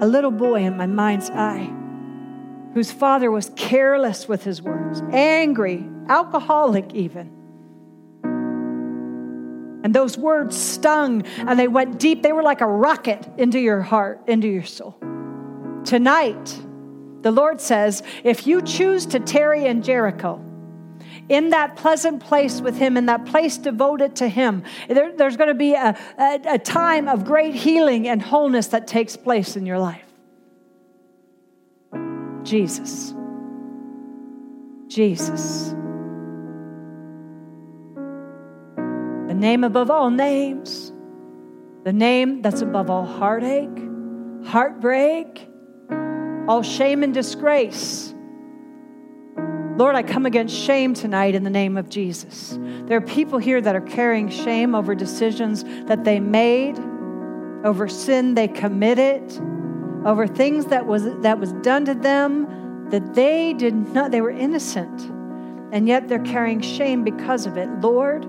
a 0.00 0.06
little 0.08 0.32
boy 0.32 0.64
in 0.64 0.76
my 0.76 0.86
mind's 0.86 1.30
eye, 1.30 1.72
whose 2.74 2.90
father 2.90 3.30
was 3.30 3.52
careless 3.54 4.26
with 4.26 4.42
his 4.42 4.60
words, 4.60 5.00
angry, 5.12 5.88
alcoholic 6.08 6.92
even. 6.94 7.30
And 9.84 9.94
those 9.94 10.18
words 10.18 10.56
stung 10.56 11.22
and 11.38 11.56
they 11.56 11.68
went 11.68 12.00
deep. 12.00 12.24
They 12.24 12.32
were 12.32 12.42
like 12.42 12.60
a 12.60 12.66
rocket 12.66 13.24
into 13.38 13.60
your 13.60 13.82
heart, 13.82 14.22
into 14.26 14.48
your 14.48 14.64
soul. 14.64 14.98
Tonight, 15.84 16.60
the 17.22 17.30
Lord 17.30 17.60
says, 17.60 18.02
if 18.24 18.48
you 18.48 18.62
choose 18.62 19.06
to 19.06 19.20
tarry 19.20 19.66
in 19.66 19.80
Jericho, 19.80 20.44
in 21.28 21.50
that 21.50 21.76
pleasant 21.76 22.22
place 22.22 22.60
with 22.60 22.78
Him, 22.78 22.96
in 22.96 23.06
that 23.06 23.26
place 23.26 23.58
devoted 23.58 24.16
to 24.16 24.28
Him. 24.28 24.62
There, 24.88 25.16
there's 25.16 25.36
going 25.36 25.48
to 25.48 25.54
be 25.54 25.74
a, 25.74 25.96
a, 26.18 26.40
a 26.46 26.58
time 26.58 27.08
of 27.08 27.24
great 27.24 27.54
healing 27.54 28.08
and 28.08 28.22
wholeness 28.22 28.68
that 28.68 28.86
takes 28.86 29.16
place 29.16 29.56
in 29.56 29.66
your 29.66 29.78
life. 29.78 30.02
Jesus. 32.42 33.14
Jesus. 34.88 35.70
The 39.26 39.34
name 39.34 39.64
above 39.64 39.90
all 39.90 40.10
names, 40.10 40.92
the 41.84 41.92
name 41.92 42.42
that's 42.42 42.62
above 42.62 42.88
all 42.88 43.04
heartache, 43.04 43.68
heartbreak, 44.44 45.48
all 46.48 46.62
shame 46.62 47.02
and 47.02 47.12
disgrace 47.12 48.14
Lord, 49.76 49.94
I 49.94 50.02
come 50.02 50.24
against 50.24 50.56
shame 50.56 50.94
tonight 50.94 51.34
in 51.34 51.44
the 51.44 51.50
name 51.50 51.76
of 51.76 51.90
Jesus. 51.90 52.58
There 52.86 52.96
are 52.96 53.02
people 53.02 53.38
here 53.38 53.60
that 53.60 53.76
are 53.76 53.82
carrying 53.82 54.30
shame 54.30 54.74
over 54.74 54.94
decisions 54.94 55.64
that 55.86 56.02
they 56.02 56.18
made, 56.18 56.78
over 57.62 57.86
sin 57.86 58.34
they 58.34 58.48
committed, 58.48 59.22
over 60.06 60.26
things 60.26 60.66
that 60.66 60.86
was 60.86 61.04
that 61.20 61.38
was 61.38 61.52
done 61.54 61.84
to 61.84 61.94
them 61.94 62.88
that 62.90 63.14
they 63.14 63.52
did 63.52 63.74
not 63.74 64.12
they 64.12 64.22
were 64.22 64.30
innocent. 64.30 65.12
And 65.72 65.86
yet 65.86 66.08
they're 66.08 66.20
carrying 66.20 66.62
shame 66.62 67.04
because 67.04 67.44
of 67.44 67.58
it. 67.58 67.68
Lord, 67.82 68.22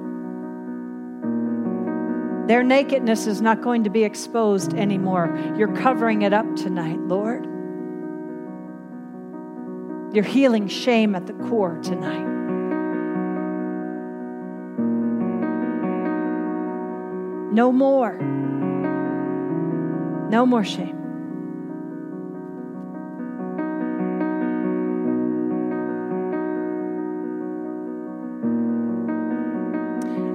their 2.50 2.64
nakedness 2.64 3.26
is 3.26 3.41
not 3.41 3.62
going 3.62 3.86
to 3.86 3.89
be 3.89 4.04
exposed 4.04 4.74
anymore. 4.74 5.34
You're 5.58 5.74
covering 5.78 6.24
it 6.24 6.34
up 6.34 6.58
tonight, 6.58 7.00
Lord. 7.00 7.48
You're 10.18 10.26
healing 10.26 10.68
shame 10.68 11.13
at 11.13 11.28
the 11.28 11.34
core 11.34 11.78
tonight. 11.84 12.26
No 17.53 17.72
more. 17.72 18.18
No 20.32 20.47
more 20.47 20.63
shame. 20.63 20.97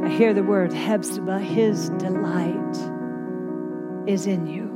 I 0.05 0.09
hear 0.17 0.33
the 0.33 0.45
word 0.45 0.71
Hephzibah, 0.71 1.41
his 1.41 1.89
delight 1.99 2.77
is 4.07 4.29
in 4.29 4.47
you. 4.47 4.72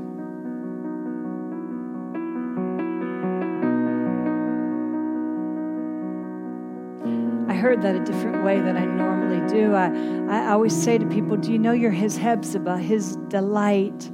Heard 7.67 7.83
that 7.83 7.97
a 7.97 8.05
different 8.05 8.45
way 8.45 8.61
than 8.61 8.77
I 8.77 8.85
normally 8.85 9.45
do. 9.53 9.75
I, 9.75 9.91
I 10.31 10.53
always 10.53 10.73
say 10.73 10.99
to 10.99 11.07
people, 11.07 11.37
Do 11.37 11.51
you 11.51 11.59
know 11.59 11.73
you're 11.73 11.91
His 11.91 12.17
Hephzibah? 12.17 12.79
His 12.79 13.17
delight 13.27 14.09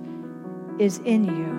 is 0.79 1.01
in 1.05 1.25
you. 1.25 1.53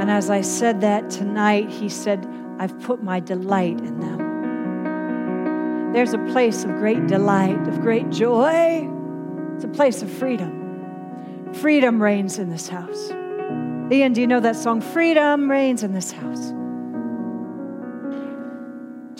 And 0.00 0.10
as 0.10 0.28
I 0.28 0.40
said 0.40 0.80
that 0.80 1.10
tonight, 1.10 1.70
He 1.70 1.88
said, 1.88 2.26
I've 2.58 2.76
put 2.80 3.04
my 3.04 3.20
delight 3.20 3.78
in 3.78 4.00
them. 4.00 5.92
There's 5.92 6.12
a 6.12 6.18
place 6.32 6.64
of 6.64 6.70
great 6.70 7.06
delight, 7.06 7.68
of 7.68 7.80
great 7.80 8.10
joy. 8.10 8.90
It's 9.54 9.62
a 9.62 9.68
place 9.68 10.02
of 10.02 10.10
freedom. 10.10 11.52
Freedom 11.52 12.02
reigns 12.02 12.40
in 12.40 12.50
this 12.50 12.68
house. 12.68 13.12
Ian, 13.92 14.12
do 14.12 14.20
you 14.20 14.26
know 14.26 14.40
that 14.40 14.56
song? 14.56 14.80
Freedom 14.80 15.48
reigns 15.48 15.84
in 15.84 15.92
this 15.92 16.10
house. 16.10 16.52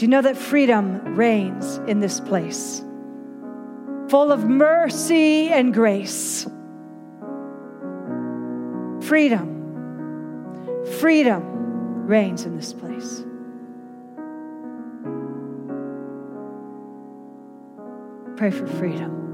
Do 0.01 0.07
you 0.07 0.11
know 0.11 0.23
that 0.23 0.39
freedom 0.39 1.15
reigns 1.15 1.77
in 1.87 2.01
this 2.01 2.21
place? 2.21 2.83
Full 4.09 4.33
of 4.33 4.49
mercy 4.49 5.51
and 5.51 5.75
grace. 5.75 6.47
Freedom. 9.03 10.87
Freedom 11.01 11.43
reigns 12.07 12.47
in 12.47 12.57
this 12.57 12.73
place. 12.73 13.27
Pray 18.39 18.51
for 18.51 18.67
freedom. 18.67 19.27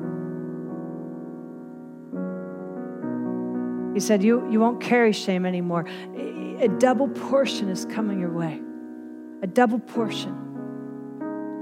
He 3.95 4.01
said, 4.01 4.25
you, 4.25 4.51
you 4.51 4.59
won't 4.59 4.81
carry 4.81 5.13
shame 5.13 5.47
anymore. 5.47 5.87
A 6.59 6.67
double 6.81 7.07
portion 7.07 7.69
is 7.69 7.85
coming 7.85 8.19
your 8.19 8.33
way. 8.33 8.61
A 9.43 9.47
double 9.47 9.79
portion. 9.79 10.43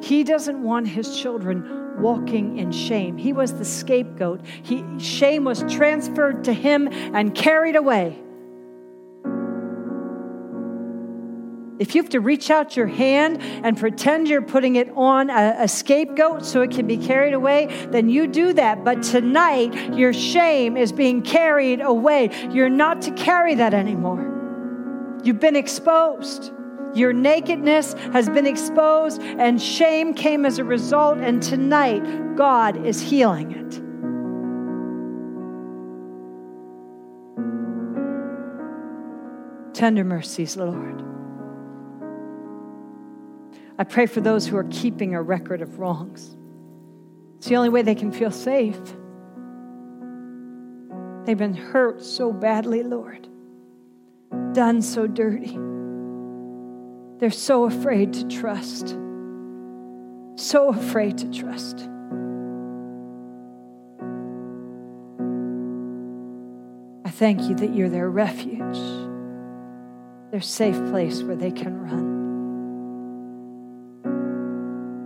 He 0.04 0.22
doesn't 0.22 0.62
want 0.62 0.86
his 0.86 1.18
children 1.18 1.98
walking 1.98 2.58
in 2.58 2.72
shame. 2.72 3.16
He 3.16 3.32
was 3.32 3.54
the 3.54 3.64
scapegoat. 3.64 4.42
He, 4.62 4.84
shame 4.98 5.44
was 5.44 5.64
transferred 5.72 6.44
to 6.44 6.52
him 6.52 6.88
and 6.88 7.34
carried 7.34 7.74
away. 7.74 8.18
If 11.78 11.94
you 11.94 12.02
have 12.02 12.10
to 12.10 12.20
reach 12.20 12.50
out 12.50 12.76
your 12.76 12.86
hand 12.86 13.40
and 13.42 13.78
pretend 13.78 14.28
you're 14.28 14.42
putting 14.42 14.76
it 14.76 14.90
on 14.90 15.30
a, 15.30 15.56
a, 15.60 15.68
scapegoat 15.68 16.44
so 16.44 16.60
it 16.60 16.70
can 16.70 16.86
be 16.86 16.98
carried 16.98 17.32
away, 17.32 17.86
then 17.90 18.10
you 18.10 18.26
do 18.26 18.52
that. 18.52 18.84
But 18.84 19.02
tonight, 19.02 19.94
your 19.94 20.12
shame 20.12 20.76
is 20.76 20.92
being 20.92 21.22
carried 21.22 21.80
away. 21.80 22.30
You're 22.50 22.68
not 22.68 23.00
to 23.02 23.10
carry 23.12 23.54
that 23.54 23.72
anymore. 23.72 25.20
You've 25.24 25.40
been 25.40 25.56
exposed. 25.56 26.52
Your 26.94 27.12
nakedness 27.12 27.94
has 28.12 28.28
been 28.28 28.46
exposed, 28.46 29.20
and 29.20 29.60
shame 29.60 30.14
came 30.14 30.46
as 30.46 30.58
a 30.58 30.64
result. 30.64 31.18
And 31.18 31.42
tonight, 31.42 32.36
God 32.36 32.86
is 32.86 33.00
healing 33.00 33.50
it. 33.52 33.80
Tender 39.74 40.04
mercies, 40.04 40.56
Lord. 40.56 41.02
I 43.76 43.82
pray 43.82 44.06
for 44.06 44.20
those 44.20 44.46
who 44.46 44.56
are 44.56 44.68
keeping 44.70 45.16
a 45.16 45.22
record 45.22 45.62
of 45.62 45.80
wrongs. 45.80 46.36
It's 47.38 47.48
the 47.48 47.56
only 47.56 47.70
way 47.70 47.82
they 47.82 47.96
can 47.96 48.12
feel 48.12 48.30
safe. 48.30 48.78
They've 51.24 51.36
been 51.36 51.54
hurt 51.54 52.04
so 52.04 52.32
badly, 52.32 52.84
Lord, 52.84 53.26
done 54.52 54.80
so 54.80 55.08
dirty. 55.08 55.58
They're 57.18 57.30
so 57.30 57.64
afraid 57.64 58.12
to 58.14 58.28
trust, 58.28 58.88
so 60.36 60.68
afraid 60.70 61.18
to 61.18 61.30
trust. 61.30 61.88
I 67.04 67.10
thank 67.10 67.42
you 67.42 67.54
that 67.56 67.74
you're 67.74 67.88
their 67.88 68.10
refuge, 68.10 68.78
their 70.30 70.40
safe 70.40 70.76
place 70.90 71.22
where 71.22 71.36
they 71.36 71.52
can 71.52 71.80
run 71.80 72.14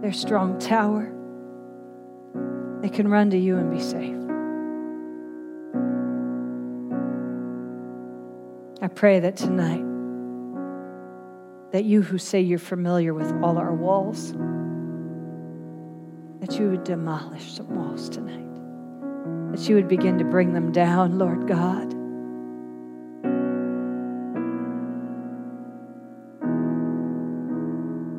their 0.09 0.15
strong 0.15 0.59
tower. 0.59 1.13
They 2.81 2.89
can 2.89 3.09
run 3.09 3.29
to 3.29 3.37
you 3.37 3.59
and 3.59 3.71
be 3.71 3.79
safe. 3.79 4.17
I 8.81 8.89
pray 8.89 9.21
that 9.21 9.37
tonight, 9.37 9.85
that 11.73 11.85
you 11.85 12.03
who 12.03 12.19
say 12.19 12.41
you're 12.41 12.59
familiar 12.59 13.13
with 13.15 13.31
all 13.43 13.59
our 13.59 13.75
walls, 13.75 14.33
that 16.41 16.59
you 16.59 16.71
would 16.71 16.85
demolish 16.85 17.55
some 17.55 17.75
walls 17.75 18.09
tonight, 18.09 19.53
that 19.53 19.69
you 19.69 19.75
would 19.75 19.89
begin 19.89 20.19
to 20.19 20.25
bring 20.25 20.53
them 20.53 20.73
down, 20.73 21.19
Lord 21.19 21.47
God. 21.47 21.99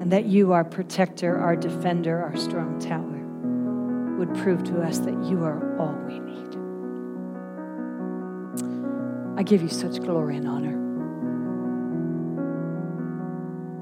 and 0.10 0.14
that 0.16 0.26
you, 0.26 0.54
our 0.54 0.64
protector, 0.64 1.38
our 1.38 1.56
defender, 1.56 2.20
our 2.20 2.36
strong 2.36 2.80
tower, 2.80 4.18
would 4.18 4.34
prove 4.42 4.64
to 4.64 4.82
us 4.82 4.98
that 4.98 5.14
you 5.26 5.44
are 5.44 5.78
all 5.78 5.94
we 6.08 6.18
need. 6.18 6.56
I 9.40 9.44
give 9.44 9.62
you 9.62 9.70
such 9.70 10.02
glory 10.02 10.36
and 10.38 10.48
honor. 10.48 10.89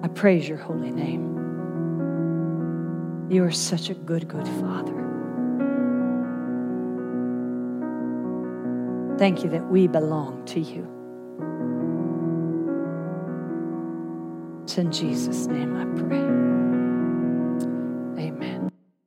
I 0.08 0.10
praise 0.10 0.48
your 0.48 0.58
holy 0.58 0.90
name. 0.90 1.36
You 3.30 3.44
are 3.44 3.52
such 3.52 3.90
a 3.90 3.94
good, 3.94 4.30
good 4.30 4.48
Father. 4.48 4.94
Thank 9.18 9.44
you 9.44 9.50
that 9.50 9.70
we 9.70 9.88
belong 9.88 10.46
to 10.46 10.62
you. 10.62 10.88
It's 14.64 14.78
in 14.78 14.94
Jesus' 14.94 15.48
name 15.48 15.76
I 15.76 15.84
pray. 16.00 16.24
Amen. 18.28 18.57